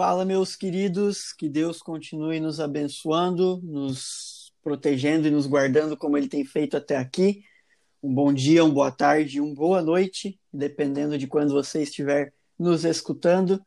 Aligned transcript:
Fala, 0.00 0.24
meus 0.24 0.56
queridos, 0.56 1.30
que 1.30 1.46
Deus 1.46 1.82
continue 1.82 2.40
nos 2.40 2.58
abençoando, 2.58 3.60
nos 3.62 4.50
protegendo 4.62 5.28
e 5.28 5.30
nos 5.30 5.46
guardando 5.46 5.94
como 5.94 6.16
Ele 6.16 6.26
tem 6.26 6.42
feito 6.42 6.74
até 6.74 6.96
aqui. 6.96 7.42
Um 8.02 8.14
bom 8.14 8.32
dia, 8.32 8.64
uma 8.64 8.72
boa 8.72 8.90
tarde, 8.90 9.42
uma 9.42 9.54
boa 9.54 9.82
noite, 9.82 10.40
dependendo 10.50 11.18
de 11.18 11.26
quando 11.26 11.52
você 11.52 11.82
estiver 11.82 12.32
nos 12.58 12.86
escutando. 12.86 13.62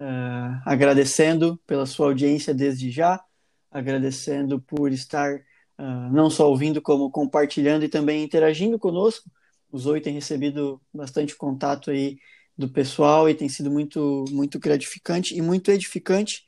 Uh, 0.00 0.56
agradecendo 0.64 1.60
pela 1.66 1.84
sua 1.84 2.06
audiência 2.06 2.54
desde 2.54 2.90
já, 2.90 3.22
agradecendo 3.70 4.62
por 4.62 4.90
estar 4.90 5.34
uh, 5.34 6.10
não 6.10 6.30
só 6.30 6.48
ouvindo, 6.48 6.80
como 6.80 7.10
compartilhando 7.10 7.84
e 7.84 7.90
também 7.90 8.24
interagindo 8.24 8.78
conosco. 8.78 9.30
Os 9.70 9.84
oito 9.84 10.04
têm 10.04 10.14
recebido 10.14 10.80
bastante 10.94 11.36
contato 11.36 11.90
aí 11.90 12.16
do 12.56 12.68
pessoal 12.68 13.28
e 13.28 13.34
tem 13.34 13.48
sido 13.48 13.70
muito, 13.70 14.24
muito 14.30 14.58
gratificante 14.58 15.36
e 15.36 15.42
muito 15.42 15.70
edificante. 15.70 16.44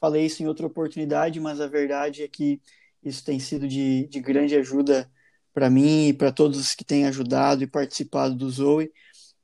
Falei 0.00 0.26
isso 0.26 0.42
em 0.42 0.46
outra 0.46 0.66
oportunidade, 0.66 1.40
mas 1.40 1.60
a 1.60 1.66
verdade 1.66 2.22
é 2.22 2.28
que 2.28 2.60
isso 3.02 3.24
tem 3.24 3.38
sido 3.38 3.68
de, 3.68 4.06
de 4.08 4.20
grande 4.20 4.56
ajuda 4.56 5.10
para 5.54 5.70
mim 5.70 6.08
e 6.08 6.12
para 6.12 6.32
todos 6.32 6.58
os 6.58 6.74
que 6.74 6.84
têm 6.84 7.06
ajudado 7.06 7.62
e 7.62 7.66
participado 7.66 8.34
do 8.34 8.50
Zoe. 8.50 8.90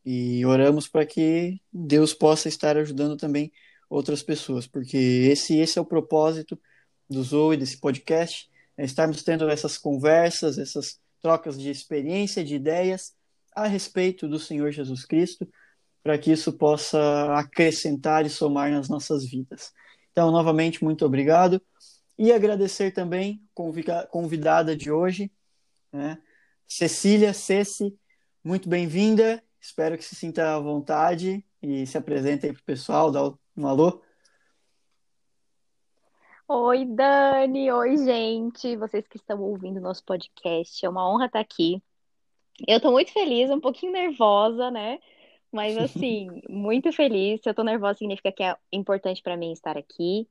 E 0.05 0.45
oramos 0.45 0.89
para 0.89 1.07
que 1.07 1.61
Deus 1.73 2.13
possa 2.13 2.49
estar 2.49 2.77
ajudando 2.77 3.17
também 3.17 3.53
outras 3.89 4.23
pessoas, 4.23 4.67
porque 4.67 4.97
esse, 4.97 5.57
esse 5.59 5.79
é 5.79 5.83
o 5.83 5.87
propósito 5.87 6.59
do 7.09 7.23
Zoe, 7.23 7.57
desse 7.57 7.79
podcast, 7.79 8.51
é 8.77 8.85
estarmos 8.85 9.23
tendo 9.23 9.49
essas 9.49 9.79
conversas, 9.79 10.59
essas 10.59 10.99
trocas 11.21 11.59
de 11.59 11.71
experiência, 11.71 12.43
de 12.43 12.55
ideias 12.57 13.15
a 13.55 13.67
respeito 13.67 14.27
do 14.27 14.39
Senhor 14.39 14.73
Jesus 14.73 15.05
Cristo, 15.05 15.47
para 16.03 16.19
que 16.19 16.33
isso 16.33 16.53
possa 16.53 17.35
acrescentar 17.35 18.27
e 18.27 18.31
somar 18.31 18.71
nas 18.71 18.89
nossas 18.89 19.25
vidas. 19.25 19.73
Então, 20.11 20.31
novamente, 20.31 20.83
muito 20.83 21.05
obrigado. 21.07 21.63
E 22.19 22.33
agradecer 22.33 22.93
também 22.93 23.43
convidada 24.11 24.77
de 24.77 24.91
hoje, 24.91 25.33
né? 25.93 26.19
Cecília 26.67 27.33
Ceci, 27.33 27.97
muito 28.43 28.69
bem-vinda. 28.69 29.43
Espero 29.61 29.97
que 29.97 30.05
se 30.05 30.15
sinta 30.15 30.55
à 30.55 30.59
vontade 30.59 31.45
e 31.63 31.87
se 31.87 31.97
apresente 31.97 32.47
aí 32.47 32.53
para 32.53 32.61
o 32.61 32.65
pessoal, 32.65 33.11
dá 33.11 33.33
um 33.57 33.67
alô. 33.67 34.03
Oi, 36.49 36.85
Dani. 36.85 37.73
Oi, 37.73 37.97
gente. 37.97 38.77
Vocês 38.77 39.07
que 39.09 39.17
estão 39.17 39.41
ouvindo 39.41 39.81
nosso 39.81 40.05
podcast. 40.05 40.85
É 40.85 40.89
uma 40.89 41.09
honra 41.09 41.27
estar 41.27 41.41
aqui. 41.41 41.83
Eu 42.69 42.77
estou 42.77 42.93
muito 42.93 43.13
feliz, 43.13 43.51
um 43.51 43.61
pouquinho 43.61 43.93
nervosa, 43.93 44.71
né? 44.71 44.99
Mas 45.53 45.77
assim, 45.79 46.29
muito 46.49 46.93
feliz. 46.93 47.41
Se 47.43 47.49
eu 47.49 47.55
tô 47.55 47.63
nervosa, 47.63 47.99
significa 47.99 48.33
que 48.33 48.43
é 48.43 48.57
importante 48.73 49.23
para 49.23 49.37
mim 49.37 49.53
estar 49.53 49.77
aqui. 49.77 50.27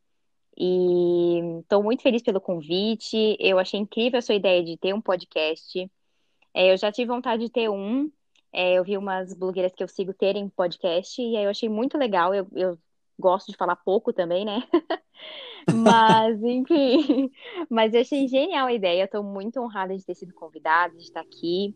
E 0.57 1.59
estou 1.61 1.81
muito 1.81 2.03
feliz 2.03 2.21
pelo 2.21 2.41
convite. 2.41 3.37
Eu 3.39 3.59
achei 3.59 3.79
incrível 3.79 4.19
a 4.19 4.21
sua 4.21 4.35
ideia 4.35 4.63
de 4.63 4.77
ter 4.77 4.93
um 4.93 5.01
podcast. 5.01 5.89
É, 6.53 6.71
eu 6.73 6.77
já 6.77 6.91
tive 6.91 7.07
vontade 7.07 7.43
de 7.45 7.51
ter 7.51 7.69
um. 7.69 8.11
É, 8.51 8.73
eu 8.73 8.83
vi 8.83 8.97
umas 8.97 9.33
blogueiras 9.33 9.73
que 9.73 9.83
eu 9.83 9.87
sigo 9.87 10.13
terem 10.13 10.49
podcast, 10.49 11.21
e 11.21 11.37
aí 11.37 11.45
eu 11.45 11.49
achei 11.49 11.69
muito 11.69 11.97
legal. 11.97 12.33
Eu, 12.35 12.45
eu 12.53 12.77
gosto 13.17 13.49
de 13.49 13.57
falar 13.57 13.77
pouco 13.77 14.11
também, 14.11 14.43
né? 14.43 14.61
Mas, 15.73 16.43
enfim. 16.43 17.31
Mas 17.69 17.93
eu 17.93 18.01
achei 18.01 18.27
genial 18.27 18.67
a 18.67 18.73
ideia. 18.73 19.05
Estou 19.05 19.23
muito 19.23 19.61
honrada 19.61 19.95
de 19.95 20.05
ter 20.05 20.15
sido 20.15 20.33
convidada, 20.33 20.95
de 20.95 21.03
estar 21.03 21.21
aqui. 21.21 21.73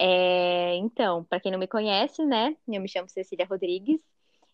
É, 0.00 0.76
então, 0.76 1.24
para 1.24 1.40
quem 1.40 1.50
não 1.50 1.58
me 1.58 1.66
conhece, 1.66 2.24
né, 2.24 2.56
eu 2.68 2.80
me 2.80 2.88
chamo 2.88 3.08
Cecília 3.08 3.44
Rodrigues. 3.44 4.00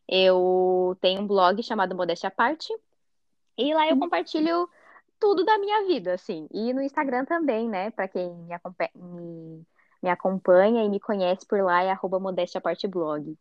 Eu 0.09 0.97
tenho 1.03 1.21
um 1.21 1.27
blog 1.27 1.63
chamado 1.63 1.95
Modéstia 1.95 2.29
à 2.29 2.31
Parte. 2.31 2.73
E 3.57 3.75
lá 3.75 3.89
eu 3.89 3.99
compartilho 3.99 4.69
tudo 5.21 5.45
da 5.45 5.59
minha 5.59 5.87
vida, 5.87 6.15
assim. 6.15 6.49
E 6.51 6.73
no 6.73 6.83
Instagram 6.83 7.25
também, 7.25 7.69
né? 7.69 7.91
Para 7.91 8.09
quem 8.09 8.35
me, 8.35 8.53
acompanha, 8.55 8.91
me, 8.95 9.67
me 10.03 10.11
acompanha 10.11 10.85
e 10.85 10.89
me 10.89 10.99
conhece 10.99 11.47
por 11.47 11.63
lá, 11.63 11.83
é 11.83 11.91
arroba 11.91 12.19
Modéstia 12.19 12.61
Parte 12.61 12.87
Blog. 12.89 13.37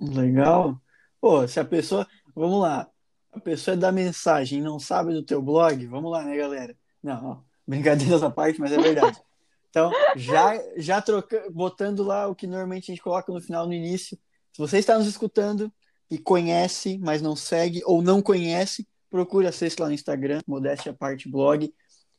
Legal. 0.00 0.80
Pô, 1.20 1.46
se 1.46 1.60
a 1.60 1.64
pessoa. 1.64 2.06
Vamos 2.34 2.60
lá. 2.60 2.88
A 3.32 3.40
pessoa 3.40 3.74
é 3.74 3.78
da 3.78 3.92
mensagem 3.92 4.58
e 4.58 4.62
não 4.62 4.78
sabe 4.78 5.12
do 5.12 5.22
teu 5.22 5.40
blog, 5.40 5.86
vamos 5.86 6.10
lá, 6.10 6.24
né, 6.24 6.36
galera? 6.36 6.76
Não, 7.00 7.44
brincadeiras 7.66 8.22
à 8.22 8.30
parte, 8.30 8.60
mas 8.60 8.72
é 8.72 8.78
verdade. 8.78 9.20
Então, 9.70 9.92
já, 10.16 10.60
já 10.76 11.00
troca, 11.00 11.46
botando 11.50 12.02
lá 12.02 12.26
o 12.26 12.34
que 12.34 12.46
normalmente 12.46 12.90
a 12.90 12.94
gente 12.94 13.02
coloca 13.02 13.32
no 13.32 13.40
final, 13.40 13.66
no 13.66 13.72
início. 13.72 14.18
Se 14.52 14.58
você 14.58 14.78
está 14.78 14.98
nos 14.98 15.06
escutando 15.06 15.72
e 16.10 16.18
conhece, 16.18 16.98
mas 16.98 17.22
não 17.22 17.36
segue 17.36 17.80
ou 17.84 18.02
não 18.02 18.20
conhece, 18.20 18.86
procure 19.08 19.46
acesse 19.46 19.80
lá 19.80 19.86
no 19.86 19.94
Instagram, 19.94 20.40
Modéstia 20.46 20.92
Parte 20.92 21.28
Blog. 21.28 21.72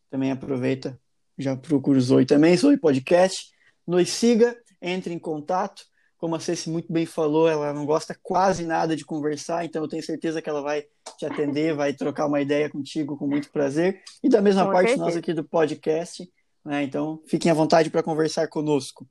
Também 0.09 0.31
aproveita, 0.31 0.99
já 1.37 1.55
procura 1.55 1.97
o 1.97 2.01
Zoe 2.01 2.25
também, 2.25 2.55
Zoe 2.55 2.77
Podcast. 2.77 3.51
Nos 3.85 4.09
siga, 4.09 4.57
entre 4.81 5.13
em 5.13 5.19
contato. 5.19 5.83
Como 6.17 6.35
a 6.35 6.39
Ceci 6.39 6.69
muito 6.69 6.93
bem 6.93 7.05
falou, 7.05 7.49
ela 7.49 7.73
não 7.73 7.85
gosta 7.85 8.15
quase 8.21 8.63
nada 8.63 8.95
de 8.95 9.03
conversar, 9.03 9.65
então 9.65 9.81
eu 9.81 9.87
tenho 9.87 10.03
certeza 10.03 10.39
que 10.39 10.47
ela 10.47 10.61
vai 10.61 10.85
te 11.17 11.25
atender, 11.25 11.73
vai 11.73 11.93
trocar 11.93 12.27
uma 12.27 12.39
ideia 12.39 12.69
contigo 12.69 13.17
com 13.17 13.27
muito 13.27 13.49
prazer. 13.51 14.01
E 14.23 14.29
da 14.29 14.39
mesma 14.39 14.65
com 14.65 14.71
parte, 14.71 14.89
certeza. 14.89 15.05
nós 15.05 15.17
aqui 15.17 15.33
do 15.33 15.43
podcast 15.43 16.29
né? 16.63 16.83
Então, 16.83 17.21
fiquem 17.25 17.51
à 17.51 17.53
vontade 17.53 17.89
para 17.89 18.03
conversar 18.03 18.47
conosco. 18.47 19.07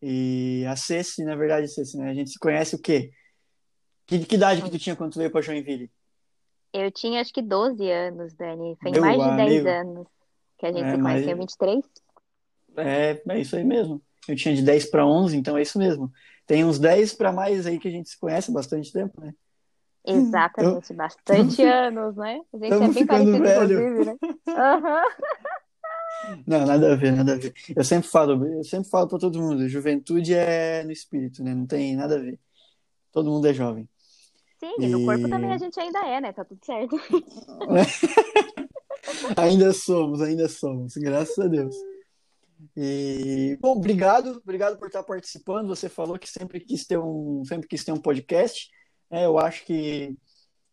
E 0.00 0.64
a 0.68 0.76
Ceci, 0.76 1.24
na 1.24 1.34
verdade, 1.34 1.68
Ceci, 1.68 1.96
né? 1.96 2.10
a 2.10 2.14
gente 2.14 2.30
se 2.30 2.38
conhece 2.38 2.74
o 2.74 2.78
quê? 2.78 3.10
Que, 4.06 4.18
que 4.24 4.34
idade 4.34 4.62
que 4.62 4.70
tu 4.70 4.78
tinha 4.78 4.94
quando 4.94 5.12
tu 5.12 5.18
veio 5.18 5.30
para 5.30 5.40
Joinville? 5.40 5.90
Eu 6.72 6.90
tinha 6.90 7.20
acho 7.20 7.32
que 7.32 7.40
12 7.40 7.88
anos, 7.90 8.34
Dani. 8.34 8.76
Foi 8.82 8.90
Meu 8.90 9.00
mais 9.00 9.22
de 9.22 9.62
10 9.62 9.66
anos 9.66 10.06
que 10.58 10.66
a 10.66 10.72
gente 10.72 10.84
é, 10.84 10.90
se 10.90 11.02
conhece. 11.02 11.26
Mas... 11.26 11.38
23? 11.38 11.84
É, 12.76 13.22
é 13.28 13.40
isso 13.40 13.56
aí 13.56 13.64
mesmo. 13.64 14.02
Eu 14.28 14.36
tinha 14.36 14.54
de 14.54 14.62
10 14.62 14.86
para 14.86 15.06
11, 15.06 15.36
então 15.36 15.56
é 15.56 15.62
isso 15.62 15.78
mesmo. 15.78 16.12
Tem 16.46 16.64
uns 16.64 16.78
10 16.78 17.14
para 17.14 17.32
mais 17.32 17.66
aí 17.66 17.78
que 17.78 17.88
a 17.88 17.90
gente 17.90 18.08
se 18.08 18.18
conhece 18.18 18.50
há 18.50 18.54
bastante 18.54 18.92
tempo, 18.92 19.20
né? 19.20 19.32
Exatamente, 20.06 20.92
então, 20.92 20.96
bastante 20.96 21.62
anos, 21.64 22.14
né? 22.16 22.40
A 22.52 22.58
gente 22.58 22.72
é 22.72 22.88
bem 22.88 23.06
parecido, 23.06 23.42
velho. 23.42 23.64
inclusive, 23.64 24.04
né? 24.04 24.16
Uhum. 24.48 25.02
Não, 26.46 26.66
nada 26.66 26.92
a 26.92 26.96
ver, 26.96 27.12
nada 27.12 27.34
a 27.34 27.36
ver. 27.36 27.54
Eu 27.74 27.84
sempre 27.84 28.08
falo, 28.08 28.46
eu 28.46 28.64
sempre 28.64 28.88
falo 28.88 29.08
para 29.08 29.18
todo 29.18 29.40
mundo, 29.40 29.68
juventude 29.68 30.34
é 30.34 30.84
no 30.84 30.92
espírito, 30.92 31.42
né? 31.42 31.54
Não 31.54 31.66
tem 31.66 31.96
nada 31.96 32.16
a 32.16 32.18
ver. 32.18 32.38
Todo 33.12 33.30
mundo 33.30 33.46
é 33.46 33.54
jovem. 33.54 33.88
Sim, 34.58 34.74
e 34.78 34.88
no 34.88 35.04
corpo 35.04 35.28
também 35.28 35.52
a 35.52 35.58
gente 35.58 35.78
ainda 35.78 36.06
é, 36.06 36.20
né? 36.20 36.32
Tá 36.32 36.44
tudo 36.44 36.64
certo. 36.64 36.96
ainda 39.36 39.72
somos, 39.72 40.20
ainda 40.20 40.48
somos, 40.48 40.94
graças 40.96 41.38
a 41.38 41.46
Deus. 41.46 41.74
E, 42.76 43.56
bom, 43.60 43.72
obrigado, 43.72 44.40
obrigado 44.42 44.78
por 44.78 44.86
estar 44.86 45.02
participando. 45.02 45.68
Você 45.68 45.88
falou 45.88 46.18
que 46.18 46.28
sempre 46.28 46.60
quis 46.60 46.86
ter 46.86 46.98
um, 46.98 47.44
sempre 47.44 47.68
quis 47.68 47.84
ter 47.84 47.92
um 47.92 48.00
podcast. 48.00 48.70
É, 49.10 49.26
eu 49.26 49.38
acho 49.38 49.64
que 49.64 50.16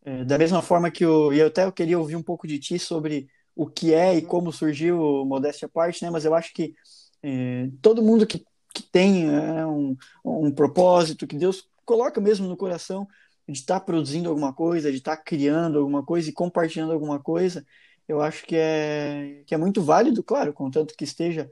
é, 0.04 0.24
da 0.24 0.38
mesma 0.38 0.62
forma 0.62 0.90
que 0.90 1.06
eu, 1.06 1.34
e 1.34 1.40
eu 1.40 1.48
até 1.48 1.66
eu 1.66 1.72
queria 1.72 2.00
ouvir 2.00 2.16
um 2.16 2.24
pouco 2.24 2.48
de 2.48 2.60
ti 2.60 2.80
sobre 2.80 3.28
o 3.56 3.68
que 3.68 3.94
é 3.94 4.16
e 4.16 4.22
como 4.22 4.52
surgiu 4.52 5.26
modéstia 5.26 5.66
à 5.66 5.70
parte, 5.70 6.04
né? 6.04 6.10
Mas 6.10 6.26
eu 6.26 6.34
acho 6.34 6.54
que 6.54 6.74
é, 7.24 7.70
todo 7.82 8.02
mundo 8.02 8.26
que, 8.26 8.44
que 8.74 8.84
tem 8.84 9.30
é, 9.30 9.66
um, 9.66 9.96
um 10.24 10.52
propósito, 10.52 11.28
que 11.28 11.36
Deus 11.36 11.70
coloca 11.86 12.22
mesmo 12.22 12.48
no 12.48 12.58
coração 12.58 13.08
de 13.48 13.60
estar 13.60 13.80
tá 13.80 13.86
produzindo 13.86 14.30
alguma 14.30 14.54
coisa, 14.54 14.92
de 14.92 14.98
estar 14.98 15.18
tá 15.18 15.24
criando 15.24 15.80
alguma 15.80 16.04
coisa 16.04 16.30
e 16.30 16.34
compartilhando 16.34 16.94
alguma 16.94 17.20
coisa, 17.20 17.66
eu 18.08 18.22
acho 18.22 18.46
que 18.46 18.56
é, 18.56 19.44
que 19.46 19.54
é 19.54 19.58
muito 19.58 19.82
válido, 19.82 20.24
claro, 20.24 20.54
contanto 20.54 20.96
que 20.98 21.04
esteja 21.04 21.50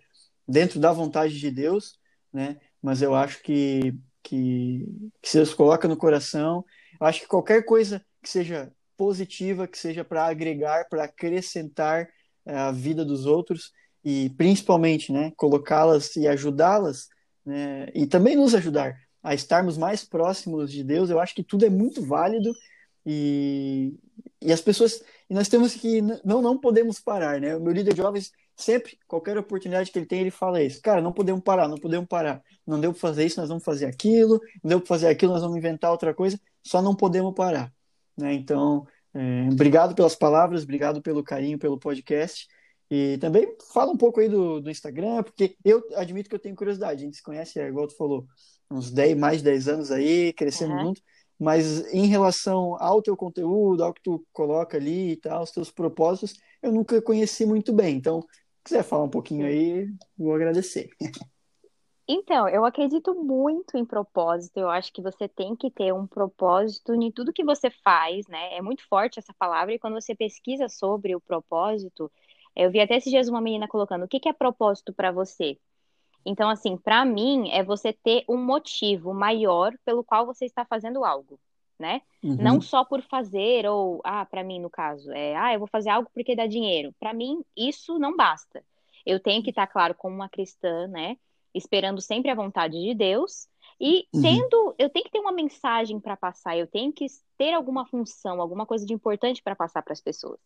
dentro 0.47 0.79
da 0.79 0.91
vontade 0.91 1.39
de 1.39 1.51
Deus, 1.51 1.99
né? 2.33 2.57
Mas 2.81 3.01
eu 3.01 3.13
acho 3.13 3.41
que, 3.43 3.93
que, 4.23 4.85
que 5.21 5.33
Deus 5.33 5.53
coloca 5.53 5.87
no 5.87 5.97
coração, 5.97 6.65
eu 6.99 7.07
acho 7.07 7.21
que 7.21 7.27
qualquer 7.27 7.63
coisa 7.65 8.03
que 8.21 8.29
seja 8.29 8.71
positiva, 8.99 9.65
que 9.65 9.77
seja 9.77 10.03
para 10.03 10.25
agregar, 10.25 10.89
para 10.89 11.05
acrescentar 11.05 12.09
é, 12.45 12.53
a 12.53 12.69
vida 12.69 13.05
dos 13.05 13.25
outros 13.25 13.71
e 14.03 14.29
principalmente, 14.31 15.13
né, 15.13 15.31
colocá-las 15.37 16.17
e 16.17 16.27
ajudá-las, 16.27 17.07
né, 17.45 17.87
e 17.95 18.05
também 18.05 18.35
nos 18.35 18.53
ajudar 18.53 18.99
a 19.23 19.33
estarmos 19.33 19.77
mais 19.77 20.03
próximos 20.03 20.69
de 20.69 20.83
Deus. 20.83 21.09
Eu 21.09 21.19
acho 21.21 21.33
que 21.33 21.43
tudo 21.43 21.65
é 21.65 21.69
muito 21.69 22.05
válido 22.05 22.51
e, 23.05 23.93
e 24.41 24.51
as 24.51 24.59
pessoas 24.59 25.01
e 25.29 25.33
nós 25.33 25.47
temos 25.47 25.73
que 25.75 26.01
não 26.01 26.41
não 26.41 26.57
podemos 26.57 26.99
parar, 26.99 27.39
né? 27.39 27.55
O 27.55 27.61
meu 27.61 27.71
líder 27.71 27.93
de 27.93 28.01
jovens 28.01 28.31
sempre 28.55 28.97
qualquer 29.07 29.37
oportunidade 29.37 29.91
que 29.91 29.99
ele 29.99 30.05
tem 30.05 30.21
ele 30.21 30.31
fala 30.31 30.61
isso, 30.61 30.81
cara, 30.81 31.01
não 31.01 31.13
podemos 31.13 31.41
parar, 31.41 31.67
não 31.69 31.77
podemos 31.77 32.07
parar, 32.07 32.41
não 32.67 32.79
deu 32.81 32.91
para 32.91 32.99
fazer 32.99 33.25
isso, 33.25 33.39
nós 33.39 33.49
vamos 33.49 33.63
fazer 33.63 33.85
aquilo, 33.85 34.41
não 34.61 34.69
deu 34.69 34.79
para 34.81 34.87
fazer 34.87 35.07
aquilo, 35.07 35.31
nós 35.33 35.41
vamos 35.41 35.57
inventar 35.57 35.91
outra 35.91 36.13
coisa, 36.13 36.37
só 36.63 36.81
não 36.81 36.95
podemos 36.95 37.33
parar. 37.33 37.71
Né? 38.19 38.33
Então, 38.33 38.85
é, 39.13 39.47
obrigado 39.51 39.95
pelas 39.95 40.15
palavras, 40.15 40.63
obrigado 40.63 41.01
pelo 41.01 41.23
carinho, 41.23 41.57
pelo 41.57 41.79
podcast. 41.79 42.47
E 42.91 43.17
também 43.19 43.55
fala 43.71 43.91
um 43.91 43.97
pouco 43.97 44.19
aí 44.19 44.27
do, 44.27 44.59
do 44.59 44.69
Instagram, 44.69 45.21
porque 45.23 45.55
eu 45.63 45.83
admito 45.95 46.29
que 46.29 46.35
eu 46.35 46.39
tenho 46.39 46.55
curiosidade. 46.55 47.01
A 47.01 47.05
gente 47.05 47.17
se 47.17 47.23
conhece, 47.23 47.59
é, 47.59 47.67
igual 47.67 47.87
tu 47.87 47.95
falou, 47.95 48.25
uns 48.69 48.91
10, 48.91 49.17
mais 49.17 49.37
de 49.39 49.43
10 49.45 49.67
anos 49.67 49.91
aí, 49.91 50.33
crescendo 50.33 50.73
uhum. 50.73 50.85
junto. 50.87 51.01
mas 51.39 51.85
em 51.93 52.07
relação 52.07 52.75
ao 52.79 53.01
teu 53.01 53.15
conteúdo, 53.15 53.83
ao 53.83 53.93
que 53.93 54.01
tu 54.01 54.25
coloca 54.33 54.77
ali 54.77 55.11
e 55.11 55.17
tal, 55.17 55.43
os 55.43 55.51
teus 55.51 55.71
propósitos, 55.71 56.39
eu 56.61 56.71
nunca 56.71 57.01
conheci 57.01 57.45
muito 57.45 57.71
bem. 57.73 57.95
Então, 57.95 58.21
se 58.21 58.63
quiser 58.63 58.83
falar 58.83 59.03
um 59.03 59.09
pouquinho 59.09 59.45
aí, 59.45 59.87
vou 60.17 60.33
agradecer. 60.33 60.89
Então, 62.11 62.49
eu 62.49 62.65
acredito 62.65 63.13
muito 63.13 63.77
em 63.77 63.85
propósito. 63.85 64.57
Eu 64.57 64.67
acho 64.67 64.91
que 64.91 64.99
você 64.99 65.27
tem 65.27 65.55
que 65.55 65.69
ter 65.69 65.93
um 65.93 66.07
propósito 66.07 66.95
em 66.95 67.11
tudo 67.11 67.31
que 67.31 67.43
você 67.43 67.69
faz, 67.69 68.27
né? 68.27 68.57
É 68.57 68.61
muito 68.63 68.83
forte 68.87 69.19
essa 69.19 69.31
palavra, 69.37 69.75
e 69.75 69.79
quando 69.79 69.93
você 69.93 70.15
pesquisa 70.15 70.67
sobre 70.67 71.15
o 71.15 71.21
propósito, 71.21 72.11
eu 72.55 72.71
vi 72.71 72.79
até 72.79 72.97
esses 72.97 73.11
dias 73.11 73.29
uma 73.29 73.39
menina 73.39 73.67
colocando: 73.67 74.05
o 74.05 74.07
que 74.07 74.27
é 74.27 74.33
propósito 74.33 74.91
para 74.91 75.11
você? 75.11 75.59
Então, 76.25 76.49
assim, 76.49 76.75
para 76.75 77.05
mim, 77.05 77.51
é 77.51 77.63
você 77.63 77.93
ter 77.93 78.25
um 78.27 78.37
motivo 78.37 79.13
maior 79.13 79.71
pelo 79.85 80.03
qual 80.03 80.25
você 80.25 80.45
está 80.45 80.65
fazendo 80.65 81.05
algo, 81.05 81.39
né? 81.77 82.01
Uhum. 82.23 82.37
Não 82.39 82.59
só 82.59 82.83
por 82.83 83.03
fazer, 83.03 83.67
ou, 83.67 84.01
ah, 84.03 84.25
para 84.25 84.43
mim, 84.43 84.59
no 84.59 84.69
caso, 84.69 85.11
é, 85.11 85.35
ah, 85.35 85.53
eu 85.53 85.59
vou 85.59 85.67
fazer 85.67 85.91
algo 85.91 86.09
porque 86.11 86.35
dá 86.35 86.47
dinheiro. 86.47 86.91
Para 86.99 87.13
mim, 87.13 87.45
isso 87.55 87.99
não 87.99 88.17
basta. 88.17 88.63
Eu 89.05 89.19
tenho 89.19 89.43
que 89.43 89.51
estar, 89.51 89.67
claro, 89.67 89.93
como 89.93 90.15
uma 90.15 90.27
cristã, 90.27 90.87
né? 90.87 91.15
Esperando 91.53 92.01
sempre 92.01 92.29
a 92.31 92.35
vontade 92.35 92.79
de 92.79 92.93
Deus. 92.93 93.47
E 93.79 94.05
uhum. 94.13 94.21
tendo, 94.21 94.55
uhum. 94.55 94.73
eu 94.77 94.89
tenho 94.89 95.05
que 95.05 95.11
ter 95.11 95.19
uma 95.19 95.31
mensagem 95.31 95.99
para 95.99 96.17
passar, 96.17 96.57
eu 96.57 96.67
tenho 96.67 96.91
que 96.91 97.05
ter 97.37 97.53
alguma 97.53 97.85
função, 97.85 98.41
alguma 98.41 98.65
coisa 98.65 98.85
de 98.85 98.93
importante 98.93 99.41
para 99.41 99.55
passar 99.55 99.81
para 99.81 99.93
as 99.93 100.01
pessoas. 100.01 100.39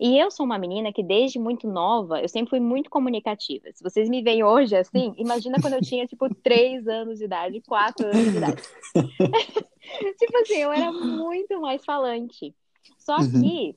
E 0.00 0.16
eu 0.16 0.30
sou 0.30 0.46
uma 0.46 0.58
menina 0.58 0.92
que, 0.92 1.02
desde 1.02 1.40
muito 1.40 1.66
nova, 1.66 2.20
eu 2.20 2.28
sempre 2.28 2.50
fui 2.50 2.60
muito 2.60 2.88
comunicativa. 2.88 3.66
Se 3.72 3.82
vocês 3.82 4.08
me 4.08 4.22
veem 4.22 4.44
hoje 4.44 4.76
assim, 4.76 5.12
imagina 5.18 5.60
quando 5.60 5.74
eu 5.74 5.80
tinha, 5.80 6.06
tipo, 6.06 6.32
três 6.36 6.86
anos 6.86 7.18
de 7.18 7.24
idade, 7.24 7.60
quatro 7.62 8.06
anos 8.06 8.30
de 8.30 8.36
idade. 8.36 8.62
tipo 10.18 10.38
assim, 10.38 10.58
eu 10.58 10.72
era 10.72 10.92
muito 10.92 11.60
mais 11.60 11.84
falante. 11.84 12.54
Só 12.96 13.16
uhum. 13.16 13.76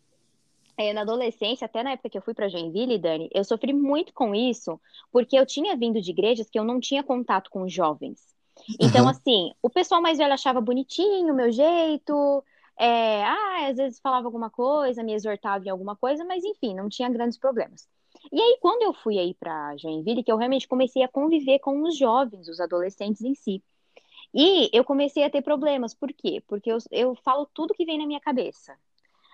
É, 0.77 0.93
na 0.93 1.01
adolescência, 1.01 1.65
até 1.65 1.83
na 1.83 1.91
época 1.91 2.09
que 2.09 2.17
eu 2.17 2.21
fui 2.21 2.33
para 2.33 2.49
Joinville, 2.49 2.97
Dani, 2.97 3.29
eu 3.33 3.43
sofri 3.43 3.73
muito 3.73 4.13
com 4.13 4.33
isso, 4.33 4.79
porque 5.11 5.37
eu 5.37 5.45
tinha 5.45 5.75
vindo 5.75 6.01
de 6.01 6.11
igrejas 6.11 6.49
que 6.49 6.59
eu 6.59 6.63
não 6.63 6.79
tinha 6.79 7.03
contato 7.03 7.49
com 7.49 7.63
os 7.63 7.73
jovens. 7.73 8.19
Então, 8.79 9.03
uhum. 9.03 9.09
assim, 9.09 9.51
o 9.61 9.69
pessoal 9.69 10.01
mais 10.01 10.17
velho 10.17 10.33
achava 10.33 10.61
bonitinho 10.61 11.33
o 11.33 11.35
meu 11.35 11.51
jeito, 11.51 12.43
é, 12.77 13.23
ah, 13.23 13.67
às 13.69 13.77
vezes 13.77 13.99
falava 13.99 14.27
alguma 14.27 14.49
coisa, 14.49 15.03
me 15.03 15.13
exortava 15.13 15.65
em 15.65 15.69
alguma 15.69 15.95
coisa, 15.95 16.23
mas 16.25 16.43
enfim, 16.43 16.73
não 16.73 16.89
tinha 16.89 17.09
grandes 17.09 17.37
problemas. 17.37 17.87
E 18.31 18.39
aí, 18.41 18.57
quando 18.61 18.83
eu 18.83 18.93
fui 18.93 19.17
aí 19.17 19.33
para 19.33 19.75
Joinville, 19.77 20.23
que 20.23 20.31
eu 20.31 20.37
realmente 20.37 20.67
comecei 20.67 21.01
a 21.03 21.07
conviver 21.07 21.59
com 21.59 21.81
os 21.83 21.97
jovens, 21.97 22.47
os 22.47 22.59
adolescentes 22.59 23.21
em 23.21 23.33
si. 23.35 23.63
E 24.33 24.69
eu 24.73 24.83
comecei 24.83 25.23
a 25.23 25.29
ter 25.29 25.41
problemas. 25.41 25.93
Por 25.93 26.11
quê? 26.13 26.41
Porque 26.47 26.71
eu, 26.71 26.77
eu 26.91 27.15
falo 27.15 27.47
tudo 27.53 27.73
que 27.73 27.85
vem 27.85 27.97
na 27.97 28.07
minha 28.07 28.19
cabeça. 28.19 28.77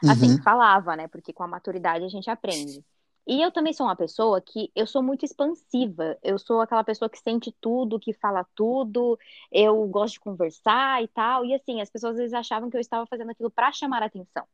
Assim, 0.04 0.32
uhum. 0.32 0.42
falava, 0.42 0.96
né? 0.96 1.08
Porque 1.08 1.34
com 1.34 1.44
a 1.44 1.48
maturidade 1.48 2.06
a 2.06 2.10
gente 2.10 2.30
aprende. 2.30 2.84
E 3.28 3.42
eu 3.42 3.52
também 3.52 3.74
sou 3.74 3.86
uma 3.86 3.96
pessoa 3.96 4.40
que 4.40 4.72
eu 4.74 4.88
sou 4.88 5.04
muito 5.04 5.26
expansiva. 5.26 6.18
Eu 6.24 6.40
sou 6.40 6.62
aquela 6.62 6.84
pessoa 6.84 7.10
que 7.10 7.20
sente 7.20 7.54
tudo, 7.60 8.00
que 8.00 8.14
fala 8.14 8.46
tudo. 8.56 9.20
Eu 9.52 9.86
gosto 9.88 10.14
de 10.14 10.20
conversar 10.22 11.04
e 11.04 11.08
tal. 11.10 11.44
E 11.44 11.54
assim, 11.54 11.82
as 11.82 11.90
pessoas 11.90 12.14
às 12.14 12.20
vezes 12.20 12.34
achavam 12.34 12.70
que 12.70 12.78
eu 12.78 12.82
estava 12.82 13.06
fazendo 13.06 13.32
aquilo 13.32 13.52
para 13.52 13.72
chamar 13.74 14.02
a 14.02 14.06
atenção. 14.06 14.46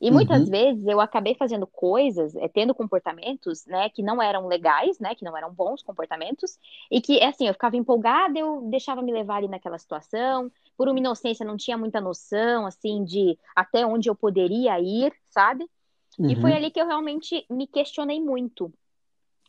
E 0.00 0.10
muitas 0.10 0.42
uhum. 0.42 0.50
vezes 0.50 0.86
eu 0.86 1.00
acabei 1.00 1.34
fazendo 1.34 1.66
coisas, 1.66 2.34
é, 2.36 2.46
tendo 2.46 2.74
comportamentos, 2.74 3.66
né, 3.66 3.88
que 3.88 4.02
não 4.02 4.22
eram 4.22 4.46
legais, 4.46 4.98
né, 5.00 5.14
que 5.14 5.24
não 5.24 5.36
eram 5.36 5.52
bons 5.52 5.82
comportamentos, 5.82 6.56
e 6.90 7.00
que, 7.00 7.22
assim, 7.22 7.48
eu 7.48 7.52
ficava 7.52 7.76
empolgada, 7.76 8.38
eu 8.38 8.62
deixava 8.70 9.02
me 9.02 9.12
levar 9.12 9.36
ali 9.36 9.48
naquela 9.48 9.76
situação, 9.76 10.50
por 10.76 10.88
uma 10.88 10.98
inocência 10.98 11.44
não 11.44 11.56
tinha 11.56 11.76
muita 11.76 12.00
noção, 12.00 12.64
assim, 12.64 13.04
de 13.04 13.36
até 13.56 13.84
onde 13.84 14.08
eu 14.08 14.14
poderia 14.14 14.78
ir, 14.78 15.12
sabe? 15.28 15.68
Uhum. 16.16 16.30
E 16.30 16.36
foi 16.36 16.50
uhum. 16.50 16.56
ali 16.56 16.70
que 16.70 16.80
eu 16.80 16.86
realmente 16.86 17.44
me 17.50 17.66
questionei 17.66 18.20
muito. 18.20 18.72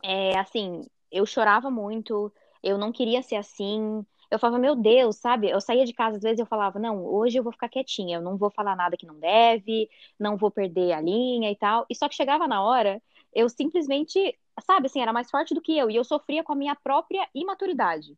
É, 0.04 0.38
assim, 0.38 0.82
eu 1.12 1.26
chorava 1.26 1.70
muito, 1.70 2.32
eu 2.64 2.78
não 2.78 2.92
queria 2.92 3.22
ser 3.22 3.36
assim. 3.36 4.06
Eu 4.32 4.38
falava, 4.38 4.60
meu 4.60 4.76
Deus, 4.76 5.18
sabe? 5.18 5.50
Eu 5.50 5.60
saía 5.60 5.86
de 5.86 5.94
casa, 5.94 6.18
às 6.18 6.24
vezes 6.24 6.40
eu 6.40 6.46
falava, 6.46 6.78
não, 6.78 7.04
hoje 7.04 7.38
eu 7.38 7.44
vou 7.44 7.52
ficar 7.52 7.68
quietinha, 7.68 8.18
eu 8.18 8.22
não 8.22 8.38
vou 8.38 8.50
falar 8.52 8.76
nada 8.76 8.96
que 8.96 9.06
não 9.06 9.20
deve, 9.20 9.90
não 10.20 10.38
vou 10.38 10.52
perder 10.52 10.94
a 10.94 11.02
linha 11.02 11.50
e 11.52 11.56
tal. 11.56 11.86
E 11.90 11.96
só 11.96 12.08
que 12.08 12.16
chegava 12.16 12.48
na 12.48 12.64
hora, 12.64 13.02
eu 13.34 13.50
simplesmente, 13.50 14.38
sabe, 14.62 14.88
assim, 14.88 15.02
era 15.02 15.14
mais 15.14 15.30
forte 15.30 15.54
do 15.54 15.62
que 15.62 15.78
eu, 15.78 15.90
e 15.90 15.96
eu 15.96 16.04
sofria 16.04 16.44
com 16.44 16.54
a 16.54 16.56
minha 16.56 16.76
própria 16.76 17.28
imaturidade. 17.34 18.18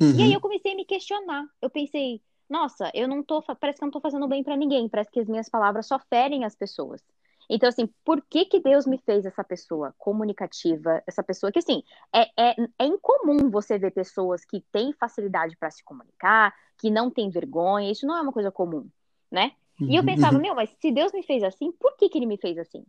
Uhum. 0.00 0.12
E 0.12 0.22
aí 0.22 0.28
uhum. 0.28 0.34
eu 0.34 0.40
comecei 0.40 0.72
a 0.72 0.76
me 0.76 0.84
questionar. 0.84 1.44
Eu 1.60 1.68
pensei, 1.68 2.22
nossa, 2.48 2.90
eu 2.94 3.08
não 3.08 3.22
tô, 3.22 3.42
parece 3.42 3.78
que 3.78 3.84
eu 3.84 3.86
não 3.86 3.92
tô 3.92 4.00
fazendo 4.00 4.26
bem 4.28 4.44
para 4.44 4.56
ninguém, 4.56 4.88
parece 4.88 5.10
que 5.10 5.20
as 5.20 5.28
minhas 5.28 5.48
palavras 5.48 5.86
só 5.86 5.98
ferem 5.98 6.44
as 6.44 6.54
pessoas. 6.54 7.02
Então, 7.48 7.68
assim, 7.68 7.88
por 8.04 8.20
que 8.22 8.44
que 8.44 8.60
Deus 8.60 8.86
me 8.86 8.98
fez 8.98 9.24
essa 9.24 9.42
pessoa 9.42 9.94
comunicativa, 9.96 11.02
essa 11.06 11.22
pessoa 11.22 11.50
que, 11.50 11.58
assim, 11.58 11.82
é, 12.14 12.28
é, 12.36 12.56
é 12.78 12.84
incomum 12.84 13.50
você 13.50 13.78
ver 13.78 13.90
pessoas 13.92 14.44
que 14.44 14.60
têm 14.70 14.92
facilidade 14.92 15.56
para 15.56 15.70
se 15.70 15.82
comunicar, 15.82 16.54
que 16.76 16.90
não 16.90 17.10
têm 17.10 17.30
vergonha, 17.30 17.90
isso 17.90 18.06
não 18.06 18.16
é 18.16 18.20
uma 18.20 18.32
coisa 18.32 18.50
comum, 18.50 18.86
né? 19.30 19.52
E 19.80 19.94
eu 19.94 20.00
uhum, 20.00 20.06
pensava, 20.06 20.36
uhum. 20.36 20.42
meu, 20.42 20.54
mas 20.54 20.70
se 20.80 20.90
Deus 20.90 21.12
me 21.12 21.22
fez 21.22 21.42
assim, 21.42 21.70
por 21.72 21.96
que 21.96 22.08
que 22.08 22.18
ele 22.18 22.26
me 22.26 22.36
fez 22.36 22.58
assim? 22.58 22.84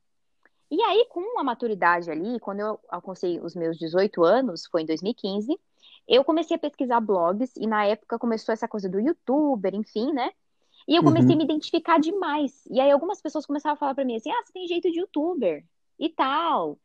E 0.71 0.81
aí, 0.81 1.05
com 1.09 1.39
a 1.39 1.43
maturidade 1.43 2.11
ali, 2.11 2.39
quando 2.39 2.59
eu 2.59 2.79
alcancei 2.89 3.39
os 3.39 3.55
meus 3.55 3.77
18 3.77 4.23
anos, 4.23 4.65
foi 4.67 4.81
em 4.81 4.85
2015, 4.85 5.57
eu 6.07 6.23
comecei 6.23 6.57
a 6.57 6.59
pesquisar 6.59 6.99
blogs, 6.99 7.55
e 7.55 7.67
na 7.67 7.85
época 7.85 8.19
começou 8.19 8.51
essa 8.51 8.67
coisa 8.67 8.89
do 8.89 8.99
youtuber, 8.99 9.73
enfim, 9.75 10.11
né? 10.11 10.31
E 10.87 10.95
eu 10.95 11.03
comecei 11.03 11.35
uhum. 11.35 11.35
a 11.35 11.37
me 11.37 11.43
identificar 11.43 11.99
demais. 11.99 12.65
E 12.69 12.79
aí 12.79 12.91
algumas 12.91 13.21
pessoas 13.21 13.45
começaram 13.45 13.73
a 13.73 13.77
falar 13.77 13.95
para 13.95 14.05
mim 14.05 14.15
assim: 14.15 14.31
"Ah, 14.31 14.41
você 14.43 14.53
tem 14.53 14.67
jeito 14.67 14.91
de 14.91 14.99
youtuber" 14.99 15.63
e 15.99 16.09
tal. 16.09 16.77